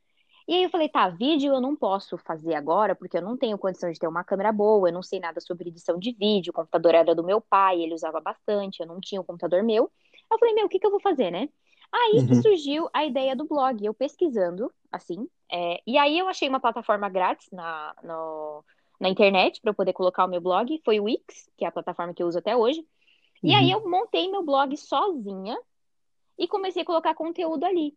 E 0.46 0.54
aí 0.54 0.62
eu 0.64 0.70
falei: 0.70 0.88
"Tá, 0.88 1.08
vídeo 1.08 1.54
eu 1.54 1.60
não 1.60 1.74
posso 1.76 2.18
fazer 2.18 2.54
agora 2.54 2.94
porque 2.94 3.16
eu 3.18 3.22
não 3.22 3.36
tenho 3.36 3.58
condição 3.58 3.90
de 3.90 3.98
ter 3.98 4.06
uma 4.08 4.24
câmera 4.24 4.52
boa, 4.52 4.88
eu 4.88 4.92
não 4.92 5.02
sei 5.02 5.20
nada 5.20 5.40
sobre 5.40 5.68
edição 5.68 5.98
de 5.98 6.12
vídeo, 6.12 6.50
o 6.50 6.54
computador 6.54 6.94
era 6.94 7.14
do 7.14 7.24
meu 7.24 7.40
pai, 7.40 7.80
ele 7.80 7.94
usava 7.94 8.20
bastante, 8.20 8.80
eu 8.80 8.86
não 8.86 9.00
tinha 9.00 9.20
um 9.20 9.24
computador 9.24 9.62
meu". 9.62 9.90
Eu 10.30 10.38
falei: 10.38 10.54
"Meu, 10.54 10.66
o 10.66 10.68
que 10.68 10.78
que 10.78 10.86
eu 10.86 10.90
vou 10.90 11.00
fazer, 11.00 11.30
né?" 11.30 11.48
Aí 11.92 12.18
uhum. 12.18 12.26
que 12.26 12.34
surgiu 12.36 12.88
a 12.92 13.04
ideia 13.04 13.36
do 13.36 13.46
blog, 13.46 13.84
eu 13.84 13.94
pesquisando, 13.94 14.72
assim, 14.90 15.28
é, 15.50 15.80
e 15.86 15.96
aí 15.96 16.18
eu 16.18 16.28
achei 16.28 16.48
uma 16.48 16.58
plataforma 16.58 17.08
grátis 17.08 17.48
na, 17.52 17.94
no, 18.02 18.64
na 18.98 19.08
internet 19.08 19.60
para 19.60 19.70
eu 19.70 19.74
poder 19.74 19.92
colocar 19.92 20.24
o 20.24 20.28
meu 20.28 20.40
blog, 20.40 20.80
foi 20.84 20.98
o 20.98 21.04
Wix, 21.04 21.48
que 21.56 21.64
é 21.64 21.68
a 21.68 21.72
plataforma 21.72 22.12
que 22.12 22.20
eu 22.20 22.26
uso 22.26 22.38
até 22.38 22.56
hoje. 22.56 22.84
E 23.44 23.50
uhum. 23.50 23.56
aí 23.56 23.70
eu 23.70 23.88
montei 23.88 24.30
meu 24.30 24.42
blog 24.42 24.74
sozinha 24.74 25.56
e 26.38 26.48
comecei 26.48 26.80
a 26.82 26.84
colocar 26.84 27.14
conteúdo 27.14 27.64
ali. 27.64 27.94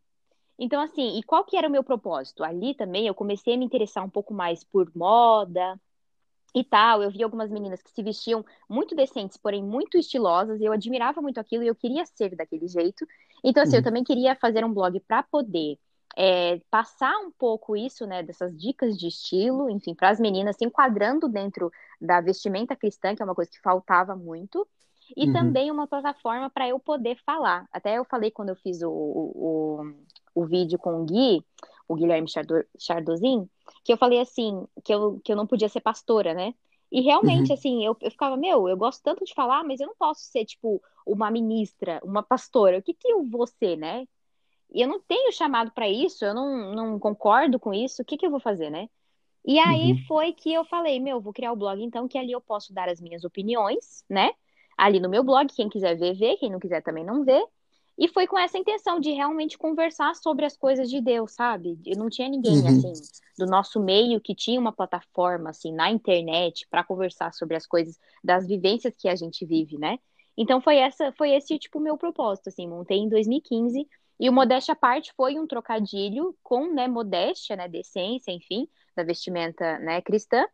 Então, 0.59 0.81
assim, 0.81 1.17
e 1.17 1.23
qual 1.23 1.45
que 1.45 1.55
era 1.55 1.69
o 1.69 1.71
meu 1.71 1.83
propósito? 1.83 2.43
Ali 2.43 2.73
também 2.73 3.07
eu 3.07 3.15
comecei 3.15 3.53
a 3.53 3.57
me 3.57 3.63
interessar 3.63 4.03
um 4.03 4.09
pouco 4.09 4.33
mais 4.33 4.63
por 4.65 4.91
moda 4.93 5.79
e 6.53 6.65
tal. 6.65 7.01
Eu 7.01 7.09
vi 7.09 7.23
algumas 7.23 7.49
meninas 7.49 7.81
que 7.81 7.91
se 7.91 8.03
vestiam 8.03 8.43
muito 8.67 8.93
decentes, 8.93 9.37
porém 9.37 9.63
muito 9.63 9.97
estilosas, 9.97 10.59
e 10.59 10.65
eu 10.65 10.73
admirava 10.73 11.21
muito 11.21 11.39
aquilo 11.39 11.63
e 11.63 11.67
eu 11.67 11.75
queria 11.75 12.05
ser 12.05 12.35
daquele 12.35 12.67
jeito. 12.67 13.07
Então, 13.41 13.63
assim, 13.63 13.73
uhum. 13.73 13.79
eu 13.79 13.83
também 13.83 14.03
queria 14.03 14.35
fazer 14.35 14.65
um 14.65 14.73
blog 14.73 14.99
para 15.01 15.23
poder 15.23 15.79
é, 16.17 16.59
passar 16.69 17.15
um 17.19 17.31
pouco 17.31 17.77
isso, 17.77 18.05
né, 18.05 18.21
dessas 18.21 18.57
dicas 18.57 18.97
de 18.97 19.07
estilo, 19.07 19.69
enfim, 19.69 19.93
para 19.93 20.09
as 20.09 20.19
meninas, 20.19 20.57
se 20.57 20.65
enquadrando 20.65 21.29
dentro 21.29 21.71
da 22.01 22.19
vestimenta 22.19 22.75
cristã, 22.75 23.15
que 23.15 23.21
é 23.21 23.25
uma 23.25 23.35
coisa 23.35 23.49
que 23.49 23.61
faltava 23.61 24.13
muito 24.13 24.67
e 25.15 25.27
uhum. 25.27 25.33
também 25.33 25.71
uma 25.71 25.87
plataforma 25.87 26.49
para 26.49 26.67
eu 26.67 26.79
poder 26.79 27.17
falar. 27.25 27.67
Até 27.71 27.97
eu 27.97 28.05
falei 28.05 28.31
quando 28.31 28.49
eu 28.49 28.55
fiz 28.55 28.81
o, 28.81 28.89
o, 28.89 29.93
o 30.35 30.45
vídeo 30.45 30.77
com 30.77 31.01
o 31.01 31.05
Gui, 31.05 31.43
o 31.87 31.95
Guilherme 31.95 32.27
Chardozin, 32.77 33.49
que 33.83 33.93
eu 33.93 33.97
falei 33.97 34.19
assim, 34.19 34.65
que 34.83 34.93
eu, 34.93 35.19
que 35.23 35.31
eu 35.31 35.35
não 35.35 35.47
podia 35.47 35.69
ser 35.69 35.81
pastora, 35.81 36.33
né? 36.33 36.53
E 36.91 37.01
realmente, 37.01 37.49
uhum. 37.49 37.53
assim, 37.53 37.85
eu, 37.85 37.97
eu 38.01 38.11
ficava, 38.11 38.37
meu, 38.37 38.67
eu 38.69 38.77
gosto 38.77 39.03
tanto 39.03 39.25
de 39.25 39.33
falar, 39.33 39.63
mas 39.63 39.79
eu 39.79 39.87
não 39.87 39.95
posso 39.97 40.21
ser, 40.21 40.45
tipo, 40.45 40.81
uma 41.05 41.29
ministra, 41.29 41.99
uma 42.03 42.23
pastora. 42.23 42.77
O 42.77 42.81
que 42.81 42.93
que 42.93 43.09
eu 43.09 43.23
vou 43.23 43.45
ser, 43.45 43.77
né? 43.77 44.07
E 44.73 44.81
eu 44.81 44.87
não 44.87 44.99
tenho 44.99 45.31
chamado 45.31 45.71
para 45.71 45.87
isso, 45.89 46.25
eu 46.25 46.33
não, 46.33 46.73
não 46.73 46.99
concordo 46.99 47.59
com 47.59 47.73
isso, 47.73 48.01
o 48.01 48.05
que 48.05 48.17
que 48.17 48.25
eu 48.25 48.31
vou 48.31 48.39
fazer, 48.39 48.69
né? 48.69 48.89
E 49.45 49.59
aí 49.59 49.93
uhum. 49.93 50.05
foi 50.07 50.33
que 50.33 50.51
eu 50.51 50.65
falei, 50.65 50.99
meu, 50.99 51.21
vou 51.21 51.31
criar 51.31 51.53
o 51.53 51.55
blog 51.55 51.81
então, 51.81 52.07
que 52.07 52.17
ali 52.17 52.33
eu 52.33 52.41
posso 52.41 52.73
dar 52.73 52.89
as 52.89 52.99
minhas 52.99 53.23
opiniões, 53.23 54.03
né? 54.09 54.31
Ali 54.77 54.99
no 54.99 55.09
meu 55.09 55.23
blog. 55.23 55.51
Quem 55.53 55.67
quiser 55.69 55.97
ver, 55.97 56.13
vê. 56.13 56.37
Quem 56.37 56.51
não 56.51 56.59
quiser 56.59 56.81
também 56.81 57.03
não 57.03 57.23
vê. 57.23 57.43
E 57.97 58.07
foi 58.07 58.27
com 58.27 58.37
essa 58.37 58.57
intenção 58.57 58.99
de 58.99 59.11
realmente 59.11 59.57
conversar 59.57 60.13
sobre 60.13 60.45
as 60.45 60.55
coisas 60.55 60.87
de 60.87 61.01
Deus, 61.01 61.33
sabe? 61.33 61.79
Eu 61.83 61.97
não 61.97 62.09
tinha 62.09 62.29
ninguém, 62.29 62.59
uhum. 62.59 62.67
assim, 62.67 62.93
do 63.39 63.47
nosso 63.47 63.79
meio 63.79 64.21
que 64.21 64.35
tinha 64.35 64.59
uma 64.59 64.71
plataforma, 64.71 65.49
assim, 65.49 65.73
na 65.73 65.89
internet 65.89 66.67
para 66.69 66.83
conversar 66.83 67.33
sobre 67.33 67.57
as 67.57 67.65
coisas, 67.65 67.97
das 68.23 68.47
vivências 68.47 68.93
que 68.95 69.09
a 69.09 69.15
gente 69.15 69.43
vive, 69.47 69.79
né? 69.79 69.97
Então 70.37 70.61
foi 70.61 70.77
essa, 70.77 71.11
foi 71.13 71.31
esse, 71.31 71.57
tipo, 71.57 71.79
o 71.79 71.81
meu 71.81 71.97
propósito, 71.97 72.49
assim, 72.49 72.67
montei 72.67 72.99
em 72.99 73.09
2015 73.09 73.87
e 74.19 74.29
o 74.29 74.33
Modéstia 74.33 74.73
à 74.73 74.75
Parte 74.75 75.11
foi 75.15 75.39
um 75.39 75.47
trocadilho 75.47 76.35
com, 76.43 76.71
né, 76.71 76.87
modéstia, 76.87 77.55
né, 77.55 77.67
decência, 77.67 78.31
enfim, 78.31 78.67
da 78.95 79.03
vestimenta, 79.03 79.79
né, 79.79 80.01
cristã. 80.01 80.45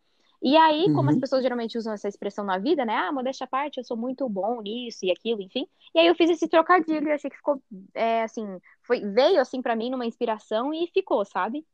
E 0.44 0.58
aí, 0.58 0.90
como 0.92 1.10
as 1.10 1.16
Uhum. 1.16 1.22
pessoas 1.22 1.42
geralmente 1.44 1.78
usam 1.78 1.94
essa 1.94 2.08
expressão 2.10 2.44
na 2.46 2.58
vida, 2.60 2.86
né? 2.86 2.94
Ah, 2.96 3.12
modéstia 3.14 3.46
à 3.46 3.48
parte, 3.48 3.78
eu 3.80 3.84
sou 3.86 3.98
muito 3.98 4.28
bom 4.30 4.62
nisso 4.62 5.06
e 5.06 5.12
aquilo, 5.12 5.42
enfim. 5.42 5.68
E 5.96 6.00
aí 6.00 6.08
eu 6.08 6.16
fiz 6.16 6.30
esse 6.30 6.48
trocadilho 6.50 7.08
e 7.08 7.12
achei 7.14 7.30
que 7.30 7.38
ficou, 7.38 7.64
é, 7.94 8.24
assim, 8.24 8.46
foi, 8.84 9.00
veio 9.02 9.40
assim 9.42 9.62
pra 9.62 9.76
mim 9.76 9.90
numa 9.90 10.06
inspiração 10.06 10.74
e 10.74 10.88
ficou, 10.94 11.24
sabe? 11.26 11.66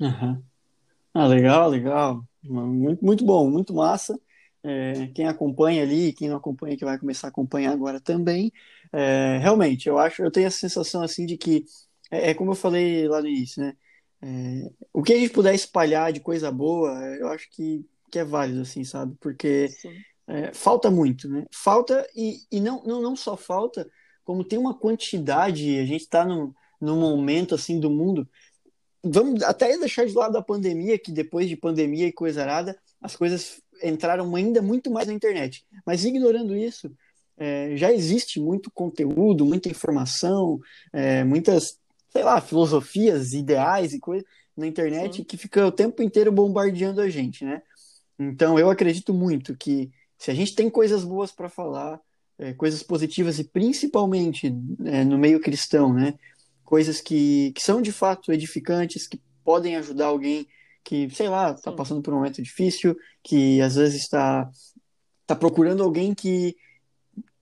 Aham. 0.00 0.42
Ah, 1.14 1.26
legal, 1.28 1.70
legal. 1.70 2.24
Muito, 2.44 3.04
muito 3.04 3.24
bom, 3.26 3.50
muito 3.50 3.74
massa. 3.74 4.18
É, 4.64 5.08
quem 5.08 5.26
acompanha 5.28 5.82
ali, 5.82 6.12
quem 6.12 6.28
não 6.28 6.36
acompanha, 6.38 6.76
que 6.76 6.84
vai 6.84 6.98
começar 6.98 7.28
a 7.28 7.30
acompanhar 7.30 7.72
agora 7.72 8.00
também. 8.00 8.52
É, 8.92 9.38
realmente, 9.38 9.88
eu 9.88 9.98
acho, 9.98 10.22
eu 10.22 10.30
tenho 10.30 10.46
essa 10.46 10.58
sensação 10.58 11.02
assim 11.02 11.26
de 11.26 11.36
que 11.38 11.64
é, 12.10 12.30
é 12.30 12.34
como 12.34 12.52
eu 12.52 12.56
falei 12.56 13.08
lá 13.08 13.20
no 13.22 13.28
início, 13.28 13.62
né? 13.62 13.76
É, 14.22 14.70
o 14.92 15.02
que 15.02 15.12
a 15.14 15.18
gente 15.18 15.32
puder 15.32 15.54
espalhar 15.54 16.12
de 16.12 16.20
coisa 16.20 16.50
boa, 16.52 16.90
eu 17.18 17.28
acho 17.28 17.48
que, 17.50 17.86
que 18.14 18.18
é 18.20 18.24
válido, 18.24 18.60
assim, 18.62 18.84
sabe? 18.84 19.16
Porque 19.20 19.68
é, 20.28 20.54
falta 20.54 20.90
muito, 20.90 21.28
né? 21.28 21.44
Falta, 21.52 22.06
e, 22.14 22.38
e 22.50 22.60
não, 22.60 22.82
não, 22.84 23.02
não 23.02 23.16
só 23.16 23.36
falta, 23.36 23.90
como 24.24 24.44
tem 24.44 24.58
uma 24.58 24.78
quantidade, 24.78 25.78
a 25.78 25.84
gente 25.84 26.02
está 26.02 26.24
num, 26.24 26.52
num 26.80 26.98
momento 26.98 27.54
assim 27.54 27.78
do 27.78 27.90
mundo 27.90 28.28
vamos 29.04 29.42
até 29.42 29.76
deixar 29.76 30.06
de 30.06 30.14
lado 30.14 30.36
a 30.38 30.42
pandemia, 30.42 30.98
que 30.98 31.12
depois 31.12 31.48
de 31.48 31.56
pandemia 31.56 32.06
e 32.06 32.12
coisa 32.12 32.42
arada, 32.42 32.76
as 33.00 33.14
coisas 33.14 33.60
entraram 33.82 34.34
ainda 34.34 34.62
muito 34.62 34.90
mais 34.90 35.06
na 35.06 35.12
internet. 35.12 35.66
Mas 35.84 36.04
ignorando 36.04 36.56
isso, 36.56 36.90
é, 37.36 37.76
já 37.76 37.92
existe 37.92 38.40
muito 38.40 38.70
conteúdo, 38.70 39.44
muita 39.44 39.68
informação, 39.68 40.58
é, 40.92 41.22
muitas, 41.22 41.78
sei 42.08 42.22
lá, 42.22 42.40
filosofias, 42.40 43.34
ideais 43.34 43.92
e 43.92 44.00
coisas 44.00 44.26
na 44.56 44.66
internet 44.66 45.16
Sim. 45.16 45.24
que 45.24 45.36
fica 45.36 45.66
o 45.66 45.72
tempo 45.72 46.02
inteiro 46.02 46.32
bombardeando 46.32 47.00
a 47.00 47.10
gente, 47.10 47.44
né? 47.44 47.60
Então 48.18 48.58
eu 48.58 48.70
acredito 48.70 49.12
muito 49.12 49.56
que 49.56 49.90
se 50.16 50.30
a 50.30 50.34
gente 50.34 50.54
tem 50.54 50.70
coisas 50.70 51.04
boas 51.04 51.32
para 51.32 51.48
falar, 51.48 52.00
é, 52.38 52.52
coisas 52.52 52.82
positivas 52.82 53.38
e 53.38 53.44
principalmente 53.44 54.54
é, 54.84 55.04
no 55.04 55.18
meio 55.18 55.40
cristão, 55.40 55.92
né? 55.92 56.14
coisas 56.64 57.00
que, 57.00 57.52
que 57.52 57.62
são 57.62 57.80
de 57.80 57.92
fato 57.92 58.32
edificantes, 58.32 59.06
que 59.06 59.20
podem 59.44 59.76
ajudar 59.76 60.06
alguém 60.06 60.46
que, 60.82 61.08
sei 61.10 61.28
lá, 61.28 61.52
está 61.52 61.70
passando 61.70 62.02
por 62.02 62.12
um 62.12 62.18
momento 62.18 62.42
difícil, 62.42 62.96
que 63.22 63.60
às 63.60 63.76
vezes 63.76 64.02
está 64.02 64.50
tá 65.26 65.36
procurando 65.36 65.82
alguém 65.82 66.14
que, 66.14 66.56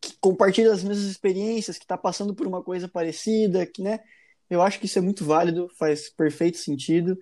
que 0.00 0.14
compartilha 0.21 0.73
as 0.73 0.85
mesmas 0.85 1.07
experiências, 1.07 1.79
que 1.79 1.85
está 1.85 1.97
passando 1.97 2.35
por 2.35 2.47
uma 2.47 2.62
coisa 2.62 2.88
parecida, 2.88 3.67
que, 3.67 3.83
né? 3.83 4.00
Eu 4.50 4.61
acho 4.61 4.79
que 4.79 4.87
isso 4.87 4.99
é 4.99 5.02
muito 5.02 5.25
válido, 5.25 5.69
faz 5.79 6.11
perfeito 6.11 6.59
sentido. 6.59 7.19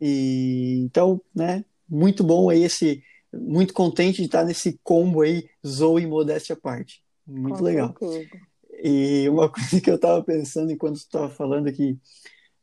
E 0.00 0.80
então, 0.82 1.20
né, 1.34 1.64
muito 1.90 2.22
bom 2.22 2.48
aí 2.48 2.62
esse 2.62 3.02
muito 3.32 3.72
contente 3.72 4.18
de 4.18 4.24
estar 4.24 4.44
nesse 4.44 4.78
combo 4.82 5.22
aí, 5.22 5.48
Zoe 5.66 6.02
e 6.02 6.06
modéstia 6.06 6.54
à 6.54 6.56
parte. 6.56 7.02
Muito 7.26 7.58
Com 7.58 7.64
legal. 7.64 7.94
certeza. 7.98 8.28
E 8.82 9.28
uma 9.28 9.48
coisa 9.50 9.80
que 9.80 9.90
eu 9.90 9.94
estava 9.94 10.22
pensando 10.22 10.72
enquanto 10.72 10.96
você 10.96 11.04
estava 11.04 11.28
falando 11.28 11.68
aqui, 11.68 11.98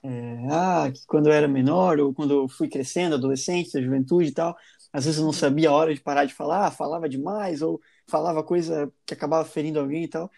é, 0.03 0.47
ah, 0.49 0.91
que 0.93 1.05
quando 1.07 1.27
eu 1.27 1.33
era 1.33 1.47
menor, 1.47 1.99
ou 1.99 2.13
quando 2.13 2.33
eu 2.33 2.47
fui 2.47 2.67
crescendo, 2.67 3.15
adolescente, 3.15 3.81
juventude 3.81 4.29
e 4.29 4.33
tal, 4.33 4.55
às 4.91 5.05
vezes 5.05 5.19
eu 5.19 5.25
não 5.25 5.33
sabia 5.33 5.69
a 5.69 5.73
hora 5.73 5.93
de 5.93 6.01
parar 6.01 6.25
de 6.25 6.33
falar, 6.33 6.71
falava 6.71 7.07
demais, 7.07 7.61
ou 7.61 7.79
falava 8.07 8.43
coisa 8.43 8.91
que 9.05 9.13
acabava 9.13 9.47
ferindo 9.47 9.79
alguém 9.79 10.03
e 10.05 10.07
tal. 10.07 10.31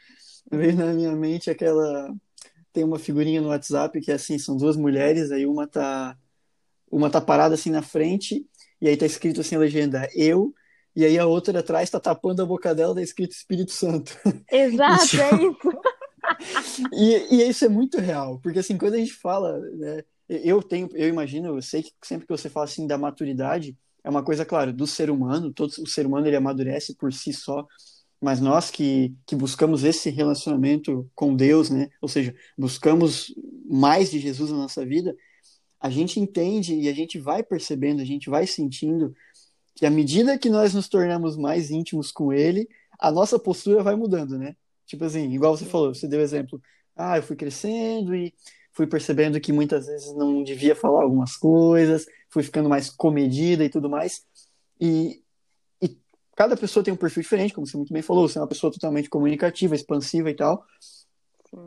Veio 0.52 0.76
na 0.76 0.94
minha 0.94 1.16
mente 1.16 1.50
aquela. 1.50 2.14
Tem 2.74 2.84
uma 2.84 3.00
figurinha 3.00 3.42
no 3.42 3.50
WhatsApp 3.50 4.00
que 4.02 4.12
é 4.12 4.16
assim: 4.16 4.38
são 4.38 4.58
duas 4.58 4.76
mulheres, 4.76 5.32
aí 5.32 5.46
uma 5.46 5.68
tá, 5.68 6.18
uma 6.92 7.10
tá 7.10 7.22
parada 7.22 7.56
assim 7.56 7.70
na 7.72 7.82
frente, 7.82 8.46
e 8.82 8.88
aí 8.88 8.98
tá 8.98 9.06
escrito 9.06 9.42
assim 9.42 9.56
a 9.56 9.60
legenda, 9.60 10.08
eu, 10.16 10.54
e 10.96 11.06
aí 11.06 11.18
a 11.18 11.26
outra 11.26 11.60
atrás 11.60 11.90
tá 11.90 12.00
tapando 12.00 12.42
a 12.42 12.46
boca 12.46 12.74
dela, 12.74 12.96
tá 12.96 13.02
escrito 13.02 13.32
Espírito 13.32 13.72
Santo. 13.72 14.18
Exato, 14.52 15.22
é 15.22 15.36
isso. 15.36 15.80
E, 16.94 17.36
e 17.36 17.50
isso 17.50 17.66
é 17.66 17.70
muito 17.70 18.00
real, 18.00 18.40
porque 18.40 18.60
assim, 18.60 18.78
quando 18.78 18.94
a 18.94 18.98
gente 18.98 19.14
fala, 19.14 19.60
né, 19.60 20.04
eu 20.30 20.62
tenho, 20.62 20.90
eu 20.94 21.08
imagino, 21.10 21.56
eu 21.56 21.62
sei 21.62 21.84
que 21.84 21.92
sempre 22.04 22.28
que 22.28 22.32
você 22.32 22.50
fala 22.50 22.66
assim 22.66 22.86
da 22.86 22.98
maturidade, 22.98 23.76
é 24.04 24.10
uma 24.10 24.24
coisa, 24.24 24.46
claro, 24.46 24.72
do 24.72 24.86
ser 24.86 25.10
humano, 25.10 25.52
todo 25.52 25.70
o 25.70 25.88
ser 25.88 26.06
humano 26.06 26.28
ele 26.28 26.36
amadurece 26.36 26.96
por 26.96 27.12
si 27.12 27.34
só, 27.34 27.66
mas 28.22 28.40
nós 28.40 28.70
que, 28.70 29.14
que 29.26 29.36
buscamos 29.36 29.84
esse 29.84 30.10
relacionamento 30.10 31.10
com 31.16 31.36
Deus, 31.36 31.70
né, 31.70 31.90
ou 32.02 32.08
seja, 32.08 32.34
buscamos 32.58 33.34
mais 33.66 34.12
de 34.12 34.20
Jesus 34.20 34.52
na 34.52 34.58
nossa 34.58 34.86
vida, 34.86 35.16
a 35.80 35.90
gente 35.90 36.20
entende 36.20 36.76
e 36.76 36.90
a 36.90 36.94
gente 36.94 37.18
vai 37.20 37.42
percebendo, 37.42 38.02
a 38.02 38.06
gente 38.06 38.30
vai 38.30 38.46
sentindo 38.46 39.16
que 39.76 39.86
à 39.86 39.90
medida 39.90 40.38
que 40.38 40.50
nós 40.50 40.74
nos 40.74 40.90
tornamos 40.90 41.38
mais 41.38 41.72
íntimos 41.72 42.12
com 42.12 42.34
Ele, 42.34 42.68
a 43.00 43.10
nossa 43.10 43.40
postura 43.40 43.82
vai 43.82 43.96
mudando, 43.96 44.38
né? 44.38 44.56
Tipo 44.86 45.06
assim, 45.06 45.32
igual 45.32 45.56
você 45.56 45.66
falou, 45.66 45.94
você 45.94 46.08
deu 46.08 46.20
exemplo. 46.20 46.62
Ah, 46.96 47.18
eu 47.18 47.24
fui 47.24 47.36
crescendo 47.36 48.14
e 48.14 48.34
fui 48.74 48.86
percebendo 48.88 49.40
que 49.40 49.54
muitas 49.54 49.88
vezes 49.88 50.14
não 50.16 50.44
devia 50.44 50.76
falar 50.76 51.04
algumas 51.04 51.38
coisas, 51.38 52.06
fui 52.30 52.44
ficando 52.44 52.68
mais 52.68 52.90
comedida 52.90 53.64
e 53.64 53.70
tudo 53.70 53.90
mais. 53.90 54.26
E, 54.82 55.24
e 55.82 55.98
cada 56.36 56.58
pessoa 56.58 56.84
tem 56.84 56.94
um 56.94 56.98
perfil 56.98 57.24
diferente, 57.24 57.54
como 57.54 57.66
você 57.66 57.78
muito 57.78 57.94
bem 57.94 58.02
falou, 58.02 58.28
você 58.28 58.38
é 58.38 58.42
uma 58.42 58.48
pessoa 58.48 58.74
totalmente 58.74 59.10
comunicativa, 59.10 59.76
expansiva 59.76 60.30
e 60.30 60.34
tal. 60.34 60.66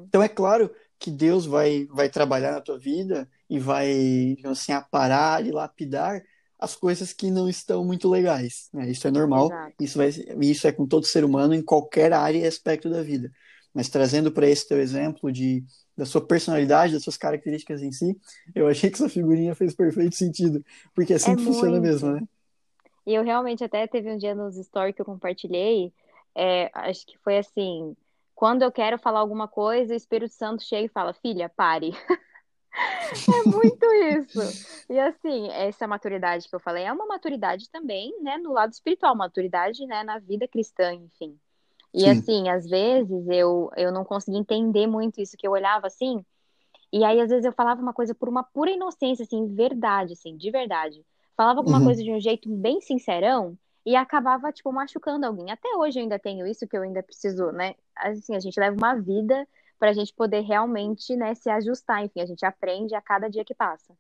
Então 0.09 0.23
é 0.23 0.29
claro 0.29 0.71
que 0.99 1.11
Deus 1.11 1.47
vai, 1.47 1.87
vai 1.87 2.09
trabalhar 2.09 2.53
na 2.53 2.61
tua 2.61 2.79
vida 2.79 3.29
e 3.53 3.59
vai, 3.59 4.35
assim, 4.47 4.73
aparar 4.73 5.45
e 5.45 5.51
lapidar 5.51 6.23
as 6.59 6.75
coisas 6.75 7.13
que 7.13 7.31
não 7.31 7.51
estão 7.51 7.85
muito 7.85 8.09
legais. 8.09 8.71
Né? 8.73 8.91
Isso 8.91 9.07
é 9.07 9.11
normal, 9.11 9.49
Exato. 9.49 9.75
isso, 9.79 9.99
vai, 9.99 10.09
isso 10.41 10.67
é 10.67 10.73
com 10.73 10.87
todo 10.87 11.05
ser 11.05 11.23
humano 11.23 11.53
em 11.53 11.63
qualquer 11.63 12.15
área 12.15 12.39
e 12.39 12.47
aspecto 12.47 12.89
da 12.89 13.03
vida. 13.03 13.31
Mas 13.75 13.91
trazendo 13.91 14.33
para 14.33 14.49
esse 14.49 14.67
teu 14.67 14.81
exemplo 14.81 15.31
de, 15.31 15.63
da 15.95 16.07
sua 16.07 16.27
personalidade, 16.27 16.95
das 16.95 17.03
suas 17.03 17.19
características 17.19 17.83
em 17.83 17.93
si, 17.93 18.19
eu 18.55 18.67
achei 18.67 18.91
que 18.91 18.97
sua 18.97 19.11
figurinha 19.11 19.55
fez 19.55 19.75
perfeito 19.75 20.17
sentido, 20.17 20.65
porque 20.95 21.13
é 21.13 21.17
assim 21.17 21.33
É 21.33 21.37
que 21.37 21.43
funciona 21.43 21.79
mesmo, 21.79 22.11
né? 22.11 22.23
E 23.07 23.15
eu 23.15 23.23
realmente 23.23 23.63
até 23.63 23.87
teve 23.87 24.11
um 24.11 24.17
dia 24.17 24.35
nos 24.35 24.57
stories 24.57 24.95
que 24.95 25.03
eu 25.03 25.07
compartilhei, 25.07 25.93
é, 26.35 26.71
acho 26.73 27.05
que 27.05 27.19
foi 27.19 27.37
assim, 27.37 27.95
quando 28.35 28.63
eu 28.63 28.73
quero 28.73 28.99
falar 28.99 29.21
alguma 29.21 29.47
coisa, 29.47 29.93
o 29.93 29.97
Espírito 29.97 30.33
Santo 30.33 30.63
chega 30.63 30.87
e 30.87 30.89
fala, 30.89 31.13
filha, 31.13 31.51
pare. 31.51 31.91
É 32.75 33.43
muito 33.51 33.87
isso. 33.95 34.41
E 34.89 34.99
assim, 34.99 35.49
essa 35.51 35.87
maturidade 35.87 36.49
que 36.49 36.55
eu 36.55 36.61
falei 36.61 36.85
é 36.85 36.93
uma 36.93 37.07
maturidade 37.07 37.71
também, 37.71 38.15
né, 38.23 38.39
no 38.39 38.53
lado 38.53 38.73
espiritual, 38.73 39.15
maturidade, 39.17 39.87
né, 39.87 40.03
na 40.03 40.19
vida 40.19 40.47
cristã, 40.49 40.93
enfim. 40.93 41.39
E 41.95 42.03
Sim. 42.03 42.09
assim, 42.11 42.49
às 42.49 42.67
vezes 42.69 43.29
eu, 43.29 43.71
eu 43.77 43.93
não 43.93 44.05
conseguia 44.05 44.41
entender 44.41 44.87
muito 44.87 45.21
isso, 45.21 45.37
que 45.37 45.47
eu 45.47 45.53
olhava 45.53 45.87
assim, 45.87 46.25
e 46.93 47.05
aí 47.05 47.21
às 47.21 47.31
vezes 47.31 47.45
eu 47.45 47.53
falava 47.53 47.81
uma 47.81 47.93
coisa 47.93 48.15
por 48.15 48.29
uma 48.29 48.43
pura 48.43 48.71
inocência, 48.71 49.23
assim, 49.23 49.55
verdade, 49.55 50.13
assim, 50.13 50.37
de 50.37 50.51
verdade. 50.51 51.03
Falava 51.37 51.61
alguma 51.61 51.79
Uhum. 51.79 51.85
coisa 51.85 52.03
de 52.03 52.13
um 52.13 52.21
jeito 52.21 52.49
bem 52.49 52.81
sincerão 52.81 53.57
e 53.85 53.97
acabava, 53.97 54.53
tipo, 54.53 54.71
machucando 54.73 55.27
alguém. 55.27 55.51
Até 55.51 55.69
hoje 55.77 55.99
eu 55.99 56.03
ainda 56.03 56.19
tenho 56.19 56.47
isso, 56.47 56.67
que 56.69 56.77
eu 56.77 56.83
ainda 56.83 57.03
preciso, 57.03 57.51
né? 57.51 57.75
Assim, 57.97 58.37
a 58.37 58.41
gente 58.41 58.61
leva 58.61 58.77
uma 58.77 58.95
vida 58.95 59.47
pra 59.83 59.93
gente 59.93 60.15
poder 60.15 60.43
realmente, 60.43 61.17
né, 61.17 61.35
se 61.35 61.51
ajustar. 61.51 62.05
Enfim, 62.05 62.21
a 62.21 62.27
gente 62.27 62.47
aprende 62.47 62.95
a 62.95 63.03
cada 63.03 63.29
dia 63.29 63.45
que 63.45 63.53
passa. 63.53 63.93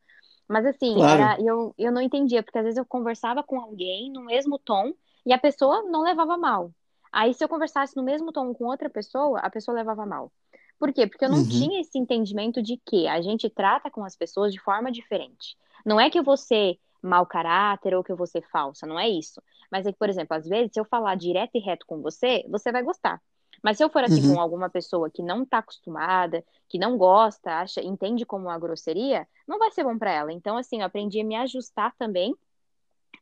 Mas 0.49 0.65
assim, 0.65 0.95
Claro. 0.99 1.05
era, 1.05 1.37
eu, 1.41 1.75
eu 1.77 1.91
não 1.91 2.01
entendia, 2.01 2.41
porque 2.41 2.57
às 2.59 2.65
vezes 2.65 2.79
eu 2.79 2.87
conversava 2.87 3.43
com 3.43 3.61
alguém 3.61 4.13
no 4.13 4.25
mesmo 4.25 4.61
tom 4.61 4.95
e 5.27 5.33
a 5.33 5.39
pessoa 5.39 5.83
não 5.83 6.03
levava 6.05 6.37
mal. 6.37 6.71
Aí, 7.13 7.35
se 7.35 7.43
eu 7.45 7.49
conversasse 7.49 7.97
no 7.97 8.05
mesmo 8.05 8.31
tom 8.31 8.55
com 8.55 8.67
outra 8.67 8.89
pessoa, 8.89 9.41
a 9.41 9.51
pessoa 9.51 9.77
levava 9.77 10.07
mal. 10.07 10.33
Por 10.79 10.93
quê? 10.93 11.09
Porque 11.09 11.25
eu 11.25 11.29
não 11.29 11.41
Uhum. 11.41 11.49
tinha 11.49 11.81
esse 11.81 11.99
entendimento 11.99 12.63
de 12.63 12.77
que 12.87 13.09
a 13.09 13.21
gente 13.21 13.51
trata 13.51 13.91
com 13.91 14.05
as 14.05 14.15
pessoas 14.15 14.53
de 14.53 14.61
forma 14.61 14.93
diferente. 14.93 15.57
Não 15.85 15.99
é 15.99 16.09
que 16.11 16.19
eu 16.19 16.23
vou 16.25 16.37
ser 16.37 16.79
mau 17.03 17.27
caráter 17.27 17.93
ou 17.97 18.05
que 18.05 18.13
eu 18.13 18.17
vou 18.17 18.27
ser 18.29 18.43
falsa, 18.53 18.87
não 18.87 19.01
é 19.01 19.09
isso. 19.09 19.43
Mas 19.71 19.85
é 19.87 19.93
que, 19.93 19.99
por 19.99 20.09
exemplo, 20.09 20.37
às 20.37 20.47
vezes, 20.49 20.71
se 20.73 20.79
eu 20.81 20.85
falar 20.85 21.17
direto 21.17 21.51
e 21.57 21.61
reto 21.61 21.85
com 21.87 22.01
você, 22.01 22.45
você 22.49 22.71
vai 22.71 22.83
gostar. 22.85 23.21
Mas 23.63 23.77
se 23.77 23.85
eu 23.85 23.89
for 23.91 24.03
assim 24.05 24.23
Uhum. 24.29 24.35
com 24.35 24.41
alguma 24.41 24.69
pessoa 24.69 25.11
que 25.11 25.23
não 25.23 25.45
tá 25.45 25.59
acostumada, 25.59 26.45
que 26.69 26.79
não 26.79 26.99
gosta, 26.99 27.61
acha, 27.61 27.81
entende 27.83 28.27
como 28.27 28.47
uma 28.47 28.59
grosseria, 28.59 29.27
não 29.47 29.59
vai 29.59 29.71
ser 29.71 29.85
bom 29.85 29.97
pra 29.99 30.11
ela. 30.13 30.33
Então, 30.33 30.57
assim, 30.57 30.81
eu 30.81 30.87
aprendi 30.87 31.21
a 31.21 31.25
me 31.25 31.37
ajustar 31.37 31.95
também 31.97 32.35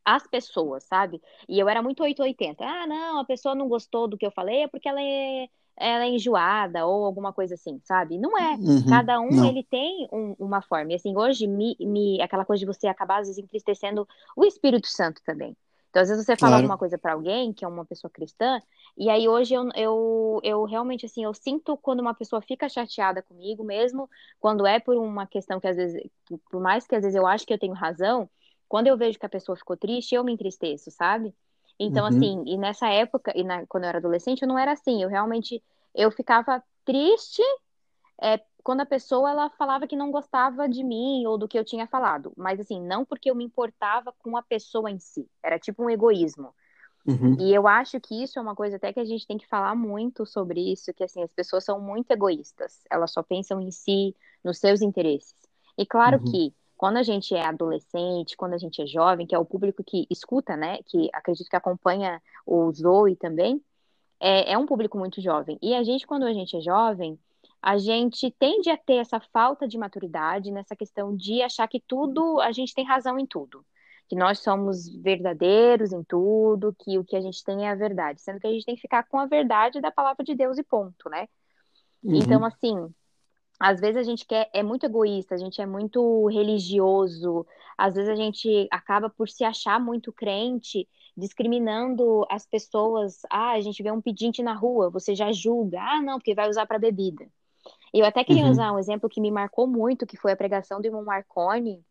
às 0.03 0.25
pessoas, 0.27 0.83
sabe? 0.85 1.21
E 1.47 1.59
eu 1.59 1.69
era 1.69 1.81
muito 1.81 2.01
880. 2.03 2.63
Ah, 2.65 2.87
não, 2.87 3.19
a 3.19 3.25
pessoa 3.25 3.53
não 3.53 3.67
gostou 3.67 4.07
do 4.07 4.17
que 4.17 4.25
eu 4.25 4.31
falei 4.31 4.63
é 4.63 4.67
porque 4.67 4.89
ela 4.89 5.01
é, 5.01 5.47
ela 5.77 6.05
é 6.05 6.09
enjoada 6.09 6.85
ou 6.87 7.05
alguma 7.05 7.31
coisa 7.31 7.53
assim, 7.55 7.79
sabe? 7.83 8.17
Não 8.17 8.37
é. 8.37 8.55
Uhum. 8.55 8.89
Cada 8.89 9.19
um, 9.19 9.29
Não. 9.31 9.45
ele 9.45 9.63
tem 9.63 10.07
um- 10.11 10.35
uma 10.39 10.61
forma. 10.61 10.91
E 10.91 10.95
assim, 10.95 11.15
hoje, 11.15 11.45
me, 11.47 11.75
me, 11.79 12.19
aquela 12.21 12.45
coisa 12.45 12.59
de 12.61 12.65
você 12.65 12.87
acabar, 12.87 13.19
às 13.19 13.27
vezes, 13.27 13.43
entristecendo 13.43 14.07
o 14.35 14.43
Espírito 14.43 14.87
Santo 14.87 15.21
também. 15.23 15.55
Então, 15.91 16.01
às 16.03 16.09
vezes 16.09 16.25
você 16.25 16.37
fala 16.37 16.55
Claro. 16.55 16.57
alguma 16.57 16.79
coisa 16.79 16.97
pra 16.97 17.13
alguém, 17.13 17.53
que 17.53 17.65
é 17.65 17.69
uma 17.69 17.85
pessoa 17.85 18.11
cristã, 18.11 18.59
e 18.97 19.09
aí 19.09 19.27
hoje 19.29 19.53
eu, 19.53 19.69
eu, 19.75 20.41
eu 20.43 20.65
realmente, 20.65 21.05
assim, 21.05 21.23
eu 21.25 21.33
sinto 21.33 21.77
quando 21.77 21.99
uma 22.01 22.15
pessoa 22.15 22.41
fica 22.41 22.69
chateada 22.69 23.21
comigo, 23.21 23.63
mesmo 23.63 24.09
quando 24.39 24.65
é 24.67 24.79
por 24.79 24.97
uma 24.97 25.27
questão 25.27 25.59
que 25.59 25.67
às 25.67 25.77
vezes, 25.77 26.01
por 26.49 26.61
mais 26.61 26.87
que 26.87 26.95
às 26.95 27.03
vezes 27.03 27.15
eu 27.17 27.27
acho 27.27 27.45
que 27.45 27.53
eu 27.53 27.59
tenho 27.59 27.73
razão, 27.73 28.29
quando 28.69 28.87
eu 28.87 28.97
vejo 28.97 29.19
que 29.19 29.25
a 29.25 29.29
pessoa 29.29 29.55
ficou 29.57 29.77
triste, 29.77 30.15
eu 30.15 30.23
me 30.23 30.33
entristeço, 30.33 30.89
sabe? 30.91 31.35
Então, 31.79 32.05
Uhum, 32.05 32.07
assim, 32.07 32.43
e 32.47 32.57
nessa 32.57 32.87
época, 32.89 33.33
e 33.35 33.43
na- 33.43 33.65
quando 33.67 33.83
eu 33.83 33.89
era 33.89 33.97
adolescente, 33.99 34.41
eu 34.43 34.47
não 34.47 34.57
era 34.59 34.71
assim. 34.73 35.03
Eu 35.03 35.09
realmente, 35.09 35.61
eu 35.95 36.11
ficava 36.11 36.63
triste, 36.85 37.41
é, 38.21 38.39
quando 38.63 38.81
a 38.81 38.85
pessoa, 38.85 39.29
ela 39.31 39.49
falava 39.51 39.87
que 39.87 39.95
não 39.95 40.11
gostava 40.11 40.67
de 40.69 40.83
mim 40.83 41.25
ou 41.25 41.37
do 41.37 41.47
que 41.47 41.57
eu 41.57 41.65
tinha 41.65 41.87
falado. 41.87 42.33
Mas, 42.37 42.59
assim, 42.59 42.81
não 42.81 43.05
porque 43.05 43.29
eu 43.31 43.35
me 43.35 43.43
importava 43.45 44.13
com 44.19 44.37
a 44.37 44.43
pessoa 44.43 44.89
em 44.91 44.99
si. 44.99 45.29
Era 45.43 45.59
tipo 45.59 45.83
um 45.83 45.89
egoísmo. 45.89 46.53
uhum, 47.05 47.37
E 47.39 47.53
eu 47.53 47.67
acho 47.67 47.99
que 47.99 48.23
isso 48.23 48.37
é 48.37 48.41
uma 48.41 48.55
coisa 48.55 48.75
até 48.77 48.93
que 48.93 48.99
a 48.99 49.05
gente 49.05 49.25
tem 49.25 49.37
que 49.37 49.47
falar 49.47 49.75
muito 49.75 50.25
sobre 50.25 50.61
isso, 50.71 50.93
que 50.93 51.03
assim, 51.03 51.23
as 51.23 51.33
pessoas 51.33 51.63
são 51.63 51.79
muito 51.79 52.11
egoístas. 52.11 52.81
Elas 52.89 53.11
só 53.11 53.23
pensam 53.23 53.59
em 53.61 53.71
si, 53.71 54.15
nos 54.43 54.59
seus 54.59 54.81
interesses. 54.81 55.35
E 55.77 55.85
claro 55.85 56.19
uhum, 56.19 56.23
que 56.23 56.53
quando 56.77 56.97
a 56.97 57.03
gente 57.03 57.35
é 57.35 57.45
adolescente, 57.45 58.35
quando 58.37 58.53
a 58.53 58.57
gente 58.57 58.81
é 58.81 58.87
jovem, 58.87 59.25
que 59.27 59.35
é 59.35 59.39
o 59.39 59.45
público 59.45 59.83
que 59.83 60.07
escuta, 60.09 60.55
né, 60.57 60.79
que 60.85 61.09
acredito 61.13 61.49
que 61.49 61.55
acompanha 61.55 62.21
o 62.45 62.71
Zoe 62.71 63.15
também, 63.15 63.63
é, 64.19 64.53
é 64.53 64.57
um 64.57 64.65
público 64.65 64.97
muito 64.97 65.21
jovem. 65.21 65.57
E 65.61 65.73
a 65.75 65.83
gente, 65.83 66.07
quando 66.07 66.23
a 66.25 66.33
gente 66.33 66.55
é 66.57 66.61
jovem, 66.61 67.19
a 67.61 67.77
gente 67.77 68.31
tende 68.39 68.69
a 68.69 68.77
ter 68.77 68.95
essa 68.95 69.19
falta 69.19 69.67
de 69.67 69.77
maturidade 69.77 70.51
nessa 70.51 70.75
questão 70.75 71.15
de 71.15 71.41
achar 71.41 71.67
que 71.67 71.79
tudo, 71.79 72.39
a 72.41 72.51
gente 72.51 72.73
tem 72.73 72.85
razão 72.85 73.19
em 73.19 73.25
tudo. 73.25 73.63
Que 74.09 74.15
nós 74.15 74.39
somos 74.39 74.89
verdadeiros 74.89 75.93
em 75.93 76.03
tudo, 76.03 76.75
que 76.79 76.97
o 76.97 77.03
que 77.03 77.15
a 77.15 77.21
gente 77.21 77.43
tem 77.43 77.65
é 77.67 77.71
a 77.71 77.75
verdade. 77.75 78.21
Sendo 78.21 78.39
que 78.39 78.47
a 78.47 78.51
gente 78.51 78.65
tem 78.65 78.75
que 78.75 78.81
ficar 78.81 79.03
com 79.07 79.19
a 79.19 79.25
verdade 79.25 79.79
da 79.79 79.91
palavra 79.91 80.23
de 80.23 80.35
Deus 80.35 80.57
e 80.57 80.63
ponto, 80.63 81.09
né? 81.09 81.27
Então, 82.03 82.39
uhum, 82.39 82.45
assim, 82.45 82.93
às 83.59 83.79
vezes 83.79 83.97
a 83.97 84.03
gente 84.03 84.25
quer, 84.25 84.49
é 84.53 84.63
muito 84.63 84.85
egoísta, 84.85 85.35
a 85.35 85.37
gente 85.37 85.61
é 85.61 85.65
muito 85.67 86.27
religioso, 86.27 87.45
às 87.77 87.93
vezes 87.93 88.09
a 88.09 88.15
gente 88.15 88.67
acaba 88.71 89.09
por 89.09 89.29
se 89.29 89.43
achar 89.43 89.79
muito 89.79 90.11
crente, 90.11 90.89
discriminando 91.15 92.25
as 92.29 92.45
pessoas. 92.45 93.19
Ah, 93.29 93.51
a 93.51 93.61
gente 93.61 93.83
vê 93.83 93.91
um 93.91 94.01
pedinte 94.01 94.41
na 94.41 94.53
rua, 94.53 94.89
você 94.89 95.15
já 95.15 95.31
julga. 95.31 95.79
Ah, 95.79 96.01
não, 96.01 96.17
porque 96.17 96.33
vai 96.35 96.49
usar 96.49 96.65
para 96.65 96.79
bebida. 96.79 97.29
Eu 97.93 98.05
até 98.05 98.23
queria 98.23 98.45
uhum, 98.45 98.51
usar 98.51 98.71
um 98.71 98.79
exemplo 98.79 99.09
que 99.09 99.19
me 99.21 99.31
marcou 99.31 99.67
muito, 99.67 100.05
que 100.05 100.17
foi 100.17 100.31
a 100.31 100.37
pregação 100.37 100.79
do 100.79 100.85
irmão 100.85 101.03
Marconi. 101.03 101.83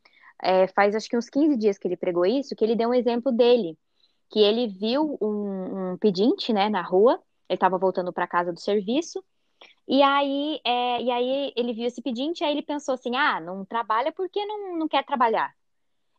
É, 0.42 0.66
faz 0.68 0.94
acho 0.94 1.08
que 1.08 1.16
uns 1.16 1.28
15 1.28 1.56
dias 1.56 1.78
que 1.78 1.86
ele 1.86 1.96
pregou 1.96 2.24
isso, 2.24 2.56
que 2.56 2.64
ele 2.64 2.74
deu 2.74 2.88
um 2.88 2.94
exemplo 2.94 3.30
dele, 3.30 3.78
que 4.30 4.40
ele 4.40 4.68
viu 4.68 5.18
um, 5.20 5.92
um 5.92 5.98
pedinte, 5.98 6.52
né, 6.52 6.68
na 6.68 6.82
rua, 6.82 7.20
ele 7.48 7.56
estava 7.56 7.76
voltando 7.76 8.12
para 8.12 8.26
casa 8.26 8.52
do 8.52 8.60
serviço, 8.60 9.22
e 9.86 10.02
aí, 10.02 10.60
é, 10.64 11.02
e 11.02 11.10
aí 11.10 11.52
ele 11.56 11.74
viu 11.74 11.84
esse 11.86 12.00
pedinte, 12.00 12.44
aí 12.44 12.52
ele 12.52 12.62
pensou 12.62 12.94
assim, 12.94 13.16
ah, 13.16 13.40
não 13.40 13.64
trabalha 13.64 14.12
porque 14.12 14.44
não, 14.46 14.78
não 14.78 14.88
quer 14.88 15.04
trabalhar. 15.04 15.52